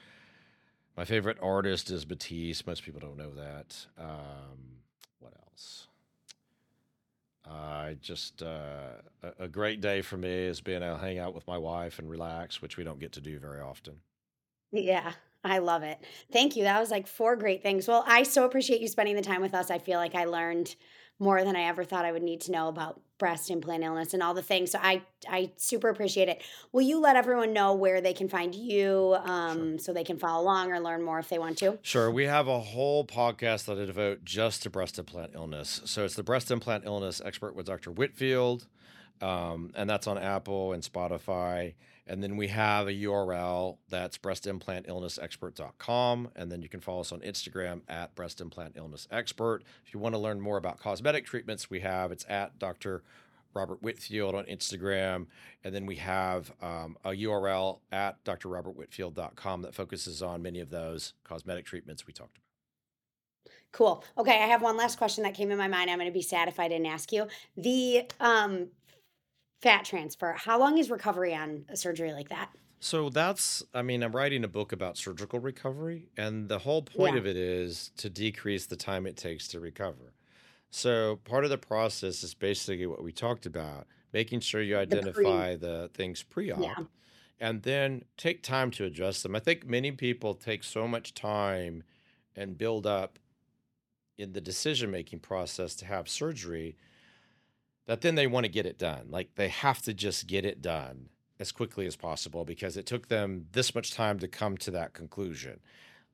My 0.95 1.05
favorite 1.05 1.37
artist 1.41 1.89
is 1.89 2.05
Batiste. 2.05 2.67
Most 2.67 2.83
people 2.83 3.01
don't 3.01 3.17
know 3.17 3.33
that. 3.33 3.87
Um, 3.97 4.83
what 5.19 5.33
else? 5.41 5.87
I 7.45 7.97
just 8.01 8.41
uh, 8.41 9.01
a, 9.21 9.43
a 9.43 9.47
great 9.47 9.81
day 9.81 10.01
for 10.01 10.17
me 10.17 10.29
is 10.29 10.61
being 10.61 10.81
able 10.81 10.95
to 10.95 11.01
hang 11.01 11.19
out 11.19 11.33
with 11.33 11.45
my 11.47 11.57
wife 11.57 11.99
and 11.99 12.09
relax, 12.09 12.61
which 12.61 12.77
we 12.77 12.83
don't 12.83 12.99
get 12.99 13.11
to 13.13 13.21
do 13.21 13.39
very 13.39 13.59
often. 13.59 13.95
Yeah, 14.71 15.13
I 15.43 15.59
love 15.59 15.83
it. 15.83 15.99
Thank 16.31 16.55
you. 16.55 16.63
That 16.63 16.79
was 16.79 16.89
like 16.89 17.05
four 17.05 17.35
great 17.35 17.61
things. 17.61 17.87
Well, 17.87 18.03
I 18.07 18.23
so 18.23 18.45
appreciate 18.45 18.81
you 18.81 18.87
spending 18.87 19.15
the 19.15 19.21
time 19.21 19.41
with 19.41 19.53
us. 19.53 19.69
I 19.69 19.77
feel 19.77 19.99
like 19.99 20.15
I 20.15 20.25
learned 20.25 20.75
more 21.19 21.43
than 21.43 21.55
I 21.55 21.63
ever 21.63 21.83
thought 21.83 22.05
I 22.05 22.11
would 22.11 22.23
need 22.23 22.41
to 22.41 22.51
know 22.51 22.67
about 22.67 22.99
breast 23.19 23.49
implant 23.49 23.83
illness 23.83 24.13
and 24.13 24.21
all 24.21 24.33
the 24.33 24.41
things. 24.41 24.71
So 24.71 24.79
I 24.81 25.01
I 25.29 25.51
super 25.55 25.87
appreciate 25.89 26.27
it. 26.27 26.41
Will 26.73 26.81
you 26.81 26.99
let 26.99 27.15
everyone 27.15 27.53
know 27.53 27.73
where 27.73 28.01
they 28.01 28.11
can 28.13 28.27
find 28.27 28.53
you 28.53 29.15
Sure. 29.15 29.21
um, 29.31 29.79
so 29.79 29.93
they 29.93 30.03
can 30.03 30.17
follow 30.17 30.43
along 30.43 30.71
or 30.71 30.79
learn 30.81 31.01
more 31.03 31.19
if 31.19 31.29
they 31.29 31.39
want 31.39 31.57
to? 31.59 31.79
Sure. 31.83 32.11
We 32.11 32.25
have 32.25 32.47
a 32.47 32.59
whole 32.59 33.05
podcast 33.05 33.65
that 33.65 33.79
I 33.79 33.85
devote 33.85 34.25
just 34.25 34.63
to 34.63 34.69
breast 34.69 34.99
implant 34.99 35.31
illness. 35.35 35.81
So 35.85 36.03
it's 36.03 36.15
the 36.15 36.23
breast 36.23 36.51
implant 36.51 36.85
illness 36.85 37.21
expert 37.23 37.55
with 37.55 37.65
Dr. 37.67 37.91
Whitfield. 37.91 38.67
Um, 39.21 39.71
and 39.75 39.89
that's 39.89 40.07
on 40.07 40.17
Apple 40.17 40.73
and 40.73 40.83
Spotify. 40.83 41.75
And 42.05 42.21
then 42.21 42.35
we 42.35 42.49
have 42.49 42.87
a 42.87 42.91
URL 42.91 43.77
that's 43.89 44.17
breastimplantillnessexpert.com. 44.17 46.31
And 46.35 46.51
then 46.51 46.61
you 46.61 46.67
can 46.67 46.81
follow 46.81 46.99
us 47.01 47.13
on 47.13 47.21
Instagram 47.21 47.81
at 47.87 48.13
breast 48.13 48.41
implant 48.41 48.73
illness 48.75 49.07
expert. 49.09 49.63
If 49.85 49.93
you 49.93 49.99
want 49.99 50.13
to 50.15 50.19
learn 50.19 50.41
more 50.41 50.57
about 50.57 50.79
cosmetic 50.79 51.25
treatments, 51.25 51.69
we 51.69 51.79
have 51.79 52.11
it's 52.11 52.25
at 52.27 52.59
Dr. 52.59 53.03
Robert 53.53 53.81
Whitfield 53.81 54.35
on 54.35 54.43
Instagram. 54.45 55.27
And 55.63 55.73
then 55.73 55.85
we 55.85 55.95
have 55.97 56.51
um, 56.61 56.97
a 57.05 57.11
URL 57.11 57.79
at 57.91 58.21
drrobertwhitfield.com 58.25 59.61
that 59.61 59.73
focuses 59.73 60.21
on 60.21 60.41
many 60.41 60.59
of 60.59 60.69
those 60.69 61.13
cosmetic 61.23 61.65
treatments 61.65 62.05
we 62.05 62.11
talked 62.11 62.37
about. 62.37 62.43
Cool. 63.71 64.03
Okay, 64.17 64.43
I 64.43 64.47
have 64.47 64.61
one 64.61 64.75
last 64.77 64.97
question 64.99 65.23
that 65.23 65.33
came 65.33 65.51
in 65.51 65.57
my 65.57 65.67
mind. 65.67 65.89
I'm 65.89 65.97
going 65.97 66.07
to 66.07 66.13
be 66.13 66.21
sad 66.21 66.47
if 66.47 66.59
I 66.59 66.67
didn't 66.67 66.85
ask 66.85 67.11
you. 67.11 67.27
The 67.57 68.07
um, 68.19 68.67
fat 69.63 69.85
transfer. 69.85 70.33
How 70.33 70.59
long 70.59 70.77
is 70.77 70.91
recovery 70.91 71.33
on 71.35 71.65
a 71.69 71.77
surgery 71.77 72.13
like 72.13 72.29
that? 72.29 72.53
So 72.79 73.09
that's, 73.09 73.63
I 73.73 73.81
mean, 73.81 74.03
I'm 74.03 74.15
writing 74.15 74.43
a 74.43 74.47
book 74.49 74.71
about 74.73 74.97
surgical 74.97 75.39
recovery, 75.39 76.09
and 76.17 76.49
the 76.49 76.59
whole 76.59 76.81
point 76.81 77.15
Yeah. 77.15 77.17
of 77.17 77.25
it 77.25 77.37
is 77.37 77.91
to 77.97 78.09
decrease 78.09 78.65
the 78.65 78.75
time 78.75 79.05
it 79.07 79.15
takes 79.15 79.47
to 79.49 79.59
recover. 79.59 80.13
So 80.71 81.17
part 81.17 81.45
of 81.45 81.51
the 81.51 81.57
process 81.57 82.23
is 82.23 82.33
basically 82.33 82.87
what 82.87 83.03
we 83.03 83.13
talked 83.13 83.45
about, 83.45 83.87
making 84.13 84.41
sure 84.41 84.61
you 84.61 84.77
The 84.87 84.97
identify 84.97 85.55
the 85.57 85.91
things 85.93 86.23
pre 86.23 86.51
Yeah. 86.55 86.75
op 86.79 86.89
and 87.39 87.63
then 87.63 88.05
take 88.17 88.43
time 88.43 88.71
to 88.71 88.85
address 88.85 89.23
them. 89.23 89.35
I 89.35 89.39
think 89.39 89.65
many 89.65 89.91
people 89.91 90.35
take 90.35 90.63
so 90.63 90.87
much 90.87 91.13
time 91.13 91.83
and 92.35 92.57
build 92.57 92.87
up 92.87 93.19
in 94.17 94.33
the 94.33 94.41
decision 94.41 94.91
making 94.91 95.19
process 95.19 95.75
to 95.75 95.85
have 95.85 96.07
surgery 96.09 96.77
that 97.85 98.01
then 98.01 98.15
they 98.15 98.27
want 98.27 98.45
to 98.45 98.51
get 98.51 98.65
it 98.65 98.77
done. 98.77 99.07
Like 99.09 99.35
they 99.35 99.49
have 99.49 99.81
to 99.83 99.93
just 99.93 100.27
get 100.27 100.45
it 100.45 100.61
done 100.61 101.09
as 101.39 101.51
quickly 101.51 101.85
as 101.85 101.95
possible 101.95 102.45
because 102.45 102.77
it 102.77 102.85
took 102.85 103.07
them 103.09 103.47
this 103.51 103.75
much 103.75 103.91
time 103.93 104.19
to 104.19 104.27
come 104.27 104.57
to 104.57 104.71
that 104.71 104.93
conclusion. 104.93 105.59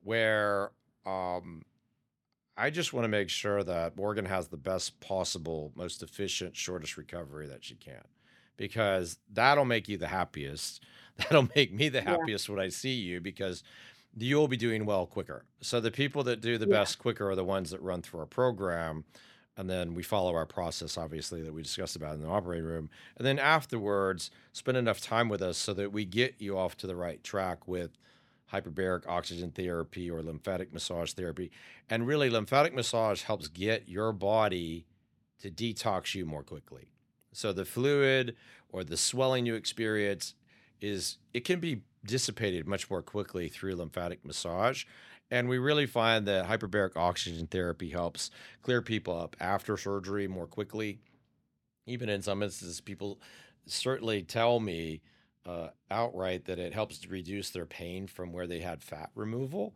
Where 0.02 0.72
um, 1.06 1.62
I 2.56 2.70
just 2.70 2.92
want 2.92 3.04
to 3.04 3.08
make 3.08 3.30
sure 3.30 3.62
that 3.62 3.96
Morgan 3.96 4.26
has 4.26 4.48
the 4.48 4.56
best 4.56 5.00
possible, 5.00 5.72
most 5.74 6.02
efficient, 6.02 6.56
shortest 6.56 6.96
recovery 6.96 7.46
that 7.48 7.64
she 7.64 7.74
can 7.76 8.02
because 8.56 9.18
that'll 9.32 9.64
make 9.64 9.88
you 9.88 9.96
the 9.96 10.08
happiest. 10.08 10.84
That'll 11.16 11.48
make 11.54 11.72
me 11.72 11.88
the 11.90 12.02
Yeah. 12.06 12.16
happiest 12.16 12.48
when 12.48 12.58
I 12.58 12.68
see 12.68 12.94
you 12.94 13.20
because 13.20 13.62
you'll 14.16 14.48
be 14.48 14.56
doing 14.56 14.86
well 14.86 15.06
quicker. 15.06 15.44
So 15.60 15.80
the 15.80 15.90
people 15.90 16.22
that 16.24 16.40
do 16.40 16.56
the 16.58 16.66
Yeah. 16.66 16.72
best 16.80 16.98
quicker 16.98 17.30
are 17.30 17.36
the 17.36 17.44
ones 17.44 17.70
that 17.70 17.82
run 17.82 18.00
through 18.02 18.20
our 18.20 18.26
program 18.26 19.04
and 19.56 19.68
then 19.68 19.94
we 19.94 20.02
follow 20.02 20.34
our 20.34 20.46
process 20.46 20.96
obviously 20.96 21.42
that 21.42 21.52
we 21.52 21.62
discussed 21.62 21.96
about 21.96 22.14
in 22.14 22.22
the 22.22 22.28
operating 22.28 22.64
room. 22.64 22.88
And 23.18 23.26
then 23.26 23.38
afterwards 23.38 24.30
spend 24.52 24.76
enough 24.76 25.00
time 25.00 25.28
with 25.28 25.42
us 25.42 25.58
so 25.58 25.74
that 25.74 25.92
we 25.92 26.04
get 26.04 26.36
you 26.38 26.56
off 26.56 26.76
to 26.78 26.86
the 26.86 26.96
right 26.96 27.22
track 27.22 27.68
with 27.68 27.90
hyperbaric 28.52 29.06
oxygen 29.06 29.50
therapy 29.50 30.10
or 30.10 30.22
lymphatic 30.22 30.72
massage 30.72 31.12
therapy. 31.12 31.50
And 31.88 32.06
really 32.06 32.30
lymphatic 32.30 32.74
massage 32.74 33.22
helps 33.22 33.48
get 33.48 33.88
your 33.88 34.12
body 34.12 34.86
to 35.40 35.50
detox 35.50 36.14
you 36.14 36.26
more 36.26 36.42
quickly. 36.42 36.90
So 37.32 37.52
the 37.52 37.64
fluid 37.64 38.36
or 38.70 38.84
the 38.84 38.96
swelling 38.96 39.46
you 39.46 39.54
experience 39.54 40.34
is 40.80 41.18
it 41.34 41.44
can 41.44 41.60
be 41.60 41.82
dissipated 42.04 42.66
much 42.66 42.90
more 42.90 43.02
quickly 43.02 43.48
through 43.48 43.76
lymphatic 43.76 44.24
massage 44.24 44.84
and 45.30 45.48
we 45.48 45.58
really 45.58 45.86
find 45.86 46.26
that 46.26 46.48
hyperbaric 46.48 46.96
oxygen 46.96 47.46
therapy 47.46 47.90
helps 47.90 48.30
clear 48.62 48.82
people 48.82 49.18
up 49.18 49.36
after 49.40 49.76
surgery 49.76 50.26
more 50.26 50.46
quickly. 50.46 51.00
Even 51.86 52.08
in 52.08 52.22
some 52.22 52.42
instances, 52.42 52.80
people 52.80 53.20
certainly 53.66 54.22
tell 54.22 54.60
me 54.60 55.02
uh, 55.46 55.68
outright 55.90 56.44
that 56.44 56.58
it 56.58 56.74
helps 56.74 56.98
to 56.98 57.08
reduce 57.08 57.50
their 57.50 57.66
pain 57.66 58.06
from 58.06 58.32
where 58.32 58.46
they 58.46 58.60
had 58.60 58.82
fat 58.82 59.10
removal. 59.14 59.74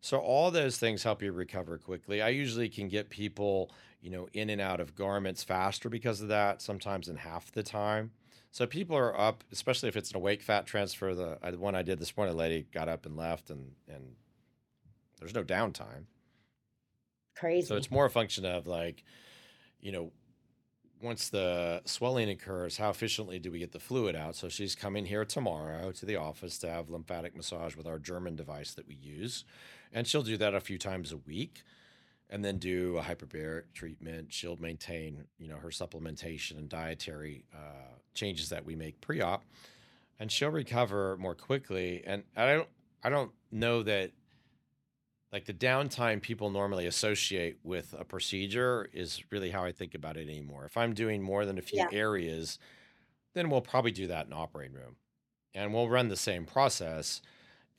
So 0.00 0.18
all 0.18 0.50
those 0.50 0.78
things 0.78 1.02
help 1.02 1.22
you 1.22 1.32
recover 1.32 1.78
quickly. 1.78 2.20
I 2.20 2.28
usually 2.28 2.68
can 2.68 2.88
get 2.88 3.08
people, 3.08 3.70
you 4.00 4.10
know, 4.10 4.28
in 4.32 4.50
and 4.50 4.60
out 4.60 4.80
of 4.80 4.94
garments 4.94 5.42
faster 5.42 5.88
because 5.88 6.20
of 6.20 6.28
that, 6.28 6.62
sometimes 6.62 7.08
in 7.08 7.16
half 7.16 7.50
the 7.50 7.62
time. 7.62 8.12
So 8.50 8.66
people 8.66 8.96
are 8.96 9.18
up, 9.18 9.42
especially 9.52 9.88
if 9.88 9.96
it's 9.96 10.10
an 10.10 10.16
awake 10.16 10.42
fat 10.42 10.66
transfer. 10.66 11.14
The, 11.14 11.38
the 11.50 11.58
one 11.58 11.74
I 11.74 11.82
did 11.82 11.98
this 11.98 12.16
morning, 12.16 12.34
a 12.34 12.38
lady 12.38 12.66
got 12.72 12.88
up 12.88 13.04
and 13.04 13.16
left, 13.16 13.50
and 13.50 13.72
and 13.88 14.14
there's 15.18 15.34
no 15.34 15.44
downtime. 15.44 16.04
Crazy. 17.36 17.66
So 17.66 17.76
it's 17.76 17.90
more 17.90 18.06
a 18.06 18.10
function 18.10 18.44
of 18.44 18.66
like, 18.66 19.04
you 19.80 19.92
know, 19.92 20.12
once 21.02 21.28
the 21.28 21.82
swelling 21.84 22.30
occurs, 22.30 22.78
how 22.78 22.90
efficiently 22.90 23.38
do 23.38 23.50
we 23.50 23.58
get 23.58 23.72
the 23.72 23.78
fluid 23.78 24.16
out? 24.16 24.34
So 24.34 24.48
she's 24.48 24.74
coming 24.74 25.04
here 25.04 25.24
tomorrow 25.24 25.92
to 25.92 26.06
the 26.06 26.16
office 26.16 26.58
to 26.58 26.70
have 26.70 26.88
lymphatic 26.88 27.36
massage 27.36 27.76
with 27.76 27.86
our 27.86 27.98
German 27.98 28.34
device 28.34 28.72
that 28.74 28.88
we 28.88 28.94
use. 28.94 29.44
And 29.92 30.06
she'll 30.06 30.22
do 30.22 30.38
that 30.38 30.54
a 30.54 30.60
few 30.60 30.78
times 30.78 31.12
a 31.12 31.18
week 31.18 31.62
and 32.30 32.44
then 32.44 32.58
do 32.58 32.96
a 32.96 33.02
hyperbaric 33.02 33.64
treatment. 33.74 34.32
She'll 34.32 34.56
maintain, 34.56 35.24
you 35.38 35.48
know, 35.48 35.56
her 35.56 35.68
supplementation 35.68 36.52
and 36.52 36.68
dietary 36.68 37.44
uh, 37.54 37.94
changes 38.14 38.48
that 38.48 38.64
we 38.64 38.74
make 38.74 39.00
pre-op, 39.00 39.44
and 40.18 40.32
she'll 40.32 40.50
recover 40.50 41.16
more 41.18 41.34
quickly. 41.34 42.02
And 42.04 42.24
I 42.36 42.46
don't, 42.54 42.68
I 43.04 43.10
don't 43.10 43.30
know 43.52 43.82
that 43.84 44.10
like 45.32 45.44
the 45.44 45.54
downtime 45.54 46.22
people 46.22 46.50
normally 46.50 46.86
associate 46.86 47.58
with 47.62 47.94
a 47.98 48.04
procedure 48.04 48.88
is 48.92 49.22
really 49.30 49.50
how 49.50 49.64
I 49.64 49.72
think 49.72 49.94
about 49.94 50.16
it 50.16 50.28
anymore. 50.28 50.64
If 50.64 50.76
I'm 50.76 50.94
doing 50.94 51.22
more 51.22 51.44
than 51.44 51.58
a 51.58 51.62
few 51.62 51.80
yeah. 51.80 51.98
areas, 51.98 52.58
then 53.34 53.50
we'll 53.50 53.60
probably 53.60 53.90
do 53.90 54.06
that 54.06 54.26
in 54.26 54.32
operating 54.32 54.74
room, 54.74 54.96
and 55.54 55.74
we'll 55.74 55.88
run 55.88 56.08
the 56.08 56.16
same 56.16 56.46
process. 56.46 57.20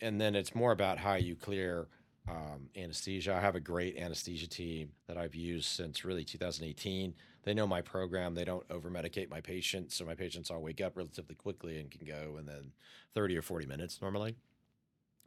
And 0.01 0.21
then 0.21 0.35
it's 0.35 0.53
more 0.53 0.71
about 0.71 0.99
how 0.99 1.15
you 1.15 1.35
clear 1.35 1.87
um, 2.29 2.69
anesthesia. 2.75 3.33
I 3.33 3.39
have 3.39 3.55
a 3.55 3.59
great 3.59 3.97
anesthesia 3.97 4.47
team 4.47 4.89
that 5.07 5.17
I've 5.17 5.35
used 5.35 5.65
since 5.65 6.05
really 6.05 6.23
2018. 6.23 7.13
They 7.43 7.53
know 7.53 7.65
my 7.65 7.81
program. 7.81 8.35
They 8.35 8.43
don't 8.43 8.65
over 8.69 8.89
medicate 8.89 9.29
my 9.29 9.39
patients. 9.39 9.95
So 9.95 10.05
my 10.05 10.15
patients 10.15 10.51
all 10.51 10.61
wake 10.61 10.81
up 10.81 10.97
relatively 10.97 11.35
quickly 11.35 11.79
and 11.79 11.89
can 11.89 12.05
go 12.05 12.37
in 12.37 12.45
then 12.45 12.71
30 13.13 13.37
or 13.37 13.41
40 13.41 13.65
minutes 13.65 14.01
normally. 14.01 14.35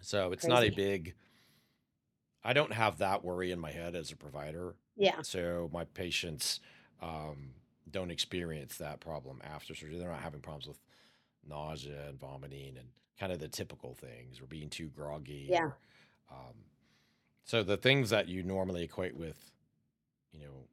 So 0.00 0.32
it's 0.32 0.46
not 0.46 0.62
a 0.62 0.70
big, 0.70 1.14
I 2.42 2.52
don't 2.52 2.72
have 2.72 2.98
that 2.98 3.24
worry 3.24 3.50
in 3.50 3.58
my 3.60 3.70
head 3.70 3.94
as 3.94 4.10
a 4.12 4.16
provider. 4.16 4.74
Yeah. 4.96 5.20
So 5.22 5.68
my 5.72 5.84
patients 5.84 6.60
um, 7.02 7.50
don't 7.90 8.10
experience 8.10 8.76
that 8.78 9.00
problem 9.00 9.40
after 9.44 9.74
surgery. 9.74 9.98
They're 9.98 10.08
not 10.10 10.20
having 10.22 10.40
problems 10.40 10.66
with 10.66 10.78
nausea 11.46 12.08
and 12.08 12.18
vomiting 12.18 12.76
and 12.78 12.88
kind 13.18 13.32
of 13.32 13.38
the 13.40 13.48
typical 13.48 13.94
things 13.94 14.40
or 14.40 14.46
being 14.46 14.68
too 14.70 14.88
groggy 14.88 15.48
Yeah. 15.50 15.64
or 15.64 15.76
um, 16.30 16.54
so 17.44 17.62
the 17.62 17.76
things 17.76 18.10
that 18.10 18.28
you 18.28 18.42
normally 18.42 18.84
equate 18.84 19.16
with, 19.16 19.50
you 20.32 20.40
know, 20.40 20.68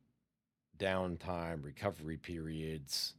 downtime, 0.78 1.64
recovery 1.64 2.18
periods, 2.18 3.16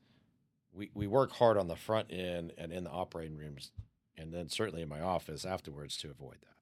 we, 0.72 0.90
we 0.94 1.06
work 1.08 1.32
hard 1.32 1.56
on 1.58 1.66
the 1.66 1.74
front 1.74 2.12
end 2.12 2.52
and 2.56 2.72
in 2.72 2.84
the 2.84 2.90
operating 2.90 3.36
rooms, 3.36 3.72
and 4.16 4.32
then 4.32 4.48
certainly 4.48 4.82
in 4.82 4.88
my 4.88 5.00
office 5.00 5.44
afterwards 5.44 5.96
to 5.96 6.10
avoid 6.10 6.36
that. 6.42 6.57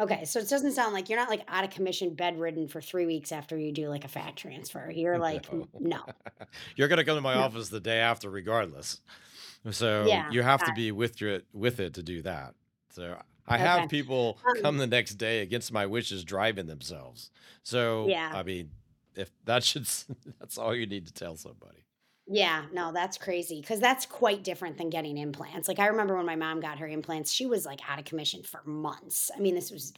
Okay. 0.00 0.24
So 0.24 0.40
it 0.40 0.48
doesn't 0.48 0.72
sound 0.72 0.94
like 0.94 1.08
you're 1.10 1.18
not 1.18 1.28
like 1.28 1.44
out 1.48 1.62
of 1.64 1.70
commission, 1.70 2.14
bedridden 2.14 2.68
for 2.68 2.80
three 2.80 3.06
weeks 3.06 3.32
after 3.32 3.56
you 3.56 3.70
do 3.70 3.88
like 3.88 4.04
a 4.04 4.08
fat 4.08 4.34
transfer. 4.36 4.90
You're 4.90 5.18
like, 5.18 5.52
No. 5.52 5.66
no, 5.78 6.00
You're 6.76 6.88
gonna 6.88 7.04
come 7.04 7.16
to 7.16 7.20
my 7.20 7.34
no. 7.34 7.40
office 7.42 7.68
the 7.68 7.80
day 7.80 7.98
after 7.98 8.30
regardless. 8.30 9.00
So 9.70 10.06
Yeah. 10.08 10.30
you 10.30 10.42
have 10.42 10.64
to 10.64 10.72
be 10.72 10.90
with 10.90 11.20
your 11.20 11.40
with 11.52 11.80
it 11.80 11.94
to 11.94 12.02
do 12.02 12.22
that. 12.22 12.54
So 12.90 13.16
I 13.46 13.56
it. 13.56 13.60
have 13.60 13.88
people 13.90 14.38
Um, 14.46 14.62
come 14.62 14.76
the 14.78 14.86
next 14.86 15.14
day 15.16 15.40
against 15.42 15.70
my 15.72 15.84
wishes 15.86 16.24
driving 16.24 16.66
themselves. 16.66 17.30
So 17.62 18.06
yeah. 18.08 18.32
I 18.34 18.42
mean, 18.42 18.70
if 19.14 19.30
that 19.44 19.62
should 19.64 19.86
that's 20.40 20.56
all 20.56 20.74
you 20.74 20.86
need 20.86 21.06
to 21.08 21.12
tell 21.12 21.36
somebody. 21.36 21.84
Yeah. 22.32 22.66
No, 22.72 22.92
that's 22.92 23.18
crazy 23.18 23.60
because 23.60 23.80
that's 23.80 24.06
quite 24.06 24.44
different 24.44 24.78
than 24.78 24.88
getting 24.88 25.18
implants. 25.18 25.66
Like 25.66 25.80
I 25.80 25.88
remember 25.88 26.16
when 26.16 26.26
my 26.26 26.36
mom 26.36 26.60
got 26.60 26.78
her 26.78 26.86
implants, 26.86 27.32
she 27.32 27.44
was 27.46 27.66
like 27.66 27.80
out 27.90 27.98
of 27.98 28.04
commission 28.04 28.42
for 28.44 28.62
months. 28.64 29.30
I 29.36 29.40
mean, 29.40 29.56
this 29.56 29.70
was, 29.72 29.92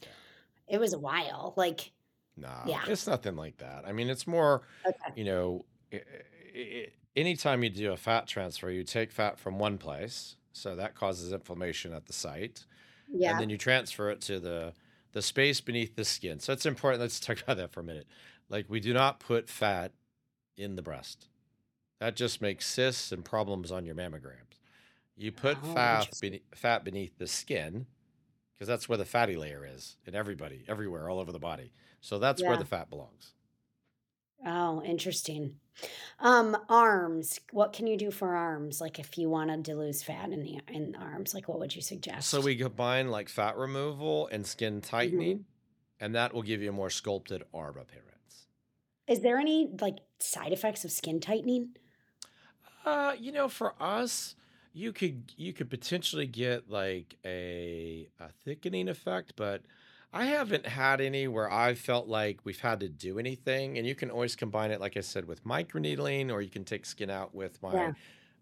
it 0.67 0.79
was 0.79 0.93
a 0.93 0.99
while. 0.99 1.53
Like, 1.55 1.91
No, 2.35 2.49
yeah. 2.65 2.81
it's 2.87 3.05
nothing 3.05 3.35
like 3.35 3.57
that. 3.57 3.83
I 3.85 3.91
mean, 3.91 4.09
it's 4.09 4.25
more, 4.25 4.63
Okay. 4.85 5.11
you 5.15 5.25
know, 5.25 5.65
i- 5.93 5.97
i- 5.97 6.59
i- 6.59 6.91
anytime 7.15 7.63
you 7.63 7.69
do 7.69 7.91
a 7.91 7.97
fat 7.97 8.25
transfer, 8.25 8.71
you 8.71 8.83
take 8.83 9.11
fat 9.11 9.37
from 9.37 9.59
one 9.59 9.77
place, 9.77 10.35
so 10.53 10.75
that 10.75 10.95
causes 10.95 11.31
inflammation 11.31 11.93
at 11.93 12.07
the 12.07 12.13
site, 12.13 12.65
yeah, 13.11 13.31
and 13.31 13.39
then 13.39 13.49
you 13.51 13.57
transfer 13.57 14.09
it 14.09 14.21
to 14.21 14.39
the 14.39 14.73
the 15.11 15.21
space 15.21 15.61
beneath 15.61 15.95
the 15.95 16.03
skin. 16.03 16.39
So 16.39 16.53
it's 16.53 16.65
important. 16.65 16.99
Let's 16.99 17.19
talk 17.19 17.39
about 17.43 17.57
that 17.57 17.71
for 17.71 17.81
a 17.81 17.83
minute. 17.83 18.07
Like 18.49 18.65
we 18.67 18.79
do 18.79 18.93
not 18.93 19.19
put 19.19 19.47
fat 19.47 19.91
in 20.57 20.75
the 20.75 20.81
breast. 20.81 21.27
That 22.03 22.17
just 22.17 22.41
makes 22.41 22.65
cysts 22.65 23.13
and 23.13 23.23
problems 23.23 23.71
on 23.71 23.85
your 23.85 23.95
mammograms. 23.95 24.59
You 25.15 25.31
put 25.31 25.57
Oh, 25.63 25.73
fat 25.73 26.09
beneath, 26.19 26.41
fat 26.53 26.83
beneath 26.83 27.17
the 27.17 27.27
skin 27.27 27.85
because 28.53 28.67
that's 28.67 28.89
where 28.89 28.97
the 28.97 29.05
fatty 29.05 29.37
layer 29.37 29.65
is 29.65 29.95
in 30.05 30.13
everybody, 30.13 30.65
everywhere, 30.67 31.07
all 31.07 31.17
over 31.17 31.31
the 31.31 31.39
body. 31.39 31.71
So 32.01 32.19
that's 32.19 32.41
where 32.43 32.57
the 32.57 32.65
fat 32.65 32.89
belongs. 32.89 33.35
Oh, 34.45 34.83
interesting. 34.83 35.55
Um, 36.19 36.57
arms. 36.67 37.39
What 37.53 37.71
can 37.71 37.87
you 37.87 37.95
do 37.95 38.11
for 38.11 38.35
arms? 38.35 38.81
Like 38.81 38.99
if 38.99 39.17
you 39.17 39.29
wanted 39.29 39.63
to 39.63 39.75
lose 39.75 40.03
fat 40.03 40.29
in 40.29 40.43
the 40.43 40.59
in 40.67 40.91
the 40.91 40.97
arms, 40.97 41.33
like 41.33 41.47
what 41.47 41.57
would 41.59 41.73
you 41.73 41.81
suggest? 41.81 42.27
So 42.27 42.41
we 42.41 42.57
combine 42.57 43.11
like 43.11 43.29
fat 43.29 43.55
removal 43.55 44.27
and 44.27 44.45
skin 44.45 44.81
tightening, 44.81 45.45
and 46.01 46.13
that 46.15 46.33
will 46.33 46.43
give 46.43 46.61
you 46.61 46.67
a 46.67 46.73
more 46.73 46.89
sculpted 46.89 47.43
arm 47.53 47.77
appearance. 47.77 48.47
Is 49.07 49.21
there 49.21 49.37
any 49.37 49.69
like 49.79 49.99
side 50.19 50.51
effects 50.51 50.83
of 50.83 50.91
skin 50.91 51.21
tightening? 51.21 51.77
Uh, 52.83 53.15
you 53.19 53.31
know, 53.31 53.47
for 53.47 53.73
us, 53.81 54.35
you 54.73 54.91
could 54.91 55.33
you 55.37 55.53
could 55.53 55.69
potentially 55.69 56.27
get 56.27 56.69
like 56.69 57.17
a 57.25 58.09
a 58.19 58.29
thickening 58.29 58.89
effect, 58.89 59.33
but 59.35 59.63
I 60.11 60.25
haven't 60.25 60.65
had 60.67 61.01
any 61.01 61.27
where 61.27 61.51
I 61.51 61.73
felt 61.75 62.07
like 62.07 62.41
we've 62.43 62.59
had 62.59 62.79
to 62.81 62.89
do 62.89 63.19
anything. 63.19 63.77
And 63.77 63.87
you 63.87 63.95
can 63.95 64.11
always 64.11 64.35
combine 64.35 64.71
it, 64.71 64.79
like 64.81 64.97
I 64.97 65.01
said, 65.01 65.25
with 65.27 65.43
microneedling, 65.43 66.31
or 66.31 66.41
you 66.41 66.49
can 66.49 66.65
take 66.65 66.85
skin 66.85 67.09
out 67.09 67.33
with 67.33 67.61
my 67.61 67.77
Yeah. 67.77 67.93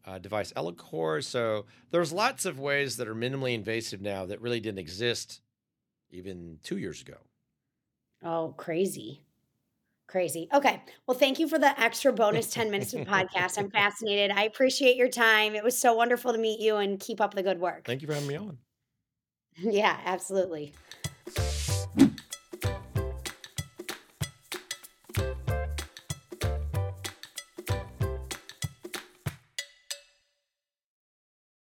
uh, 0.06 0.20
device 0.20 0.52
Ellacor. 0.54 1.24
So 1.24 1.66
there's 1.92 2.12
lots 2.14 2.46
of 2.46 2.60
ways 2.60 2.98
that 2.98 3.08
are 3.08 3.16
minimally 3.16 3.54
invasive 3.54 4.02
now 4.02 4.26
that 4.26 4.42
really 4.42 4.60
didn't 4.60 4.80
exist 4.80 5.42
even 6.12 6.60
two 6.64 6.78
years 6.78 7.02
ago. 7.02 7.18
Oh, 8.24 8.56
crazy. 8.58 9.22
Crazy. 10.12 10.50
Okay. 10.54 10.82
Well, 11.08 11.18
thank 11.18 11.40
you 11.40 11.48
for 11.48 11.58
the 11.58 11.80
extra 11.80 12.12
bonus 12.12 12.52
10 12.52 12.70
minutes 12.70 12.94
of 12.94 13.00
the 13.00 13.06
podcast. 13.06 13.58
I'm 13.58 13.70
fascinated. 13.72 14.30
I 14.32 14.44
appreciate 14.44 14.98
your 14.98 15.08
time. 15.08 15.56
It 15.56 15.64
was 15.64 15.78
so 15.78 15.94
wonderful 15.94 16.34
to 16.34 16.38
meet 16.38 16.60
you 16.60 16.76
and 16.76 17.00
keep 17.00 17.22
up 17.22 17.34
the 17.34 17.42
good 17.42 17.62
work. 17.62 17.86
Thank 17.86 18.02
you 18.02 18.10
for 18.10 18.14
having 18.14 18.28
me 18.28 18.36
on. 18.36 18.58
Yeah, 19.58 19.98
absolutely. 20.06 20.74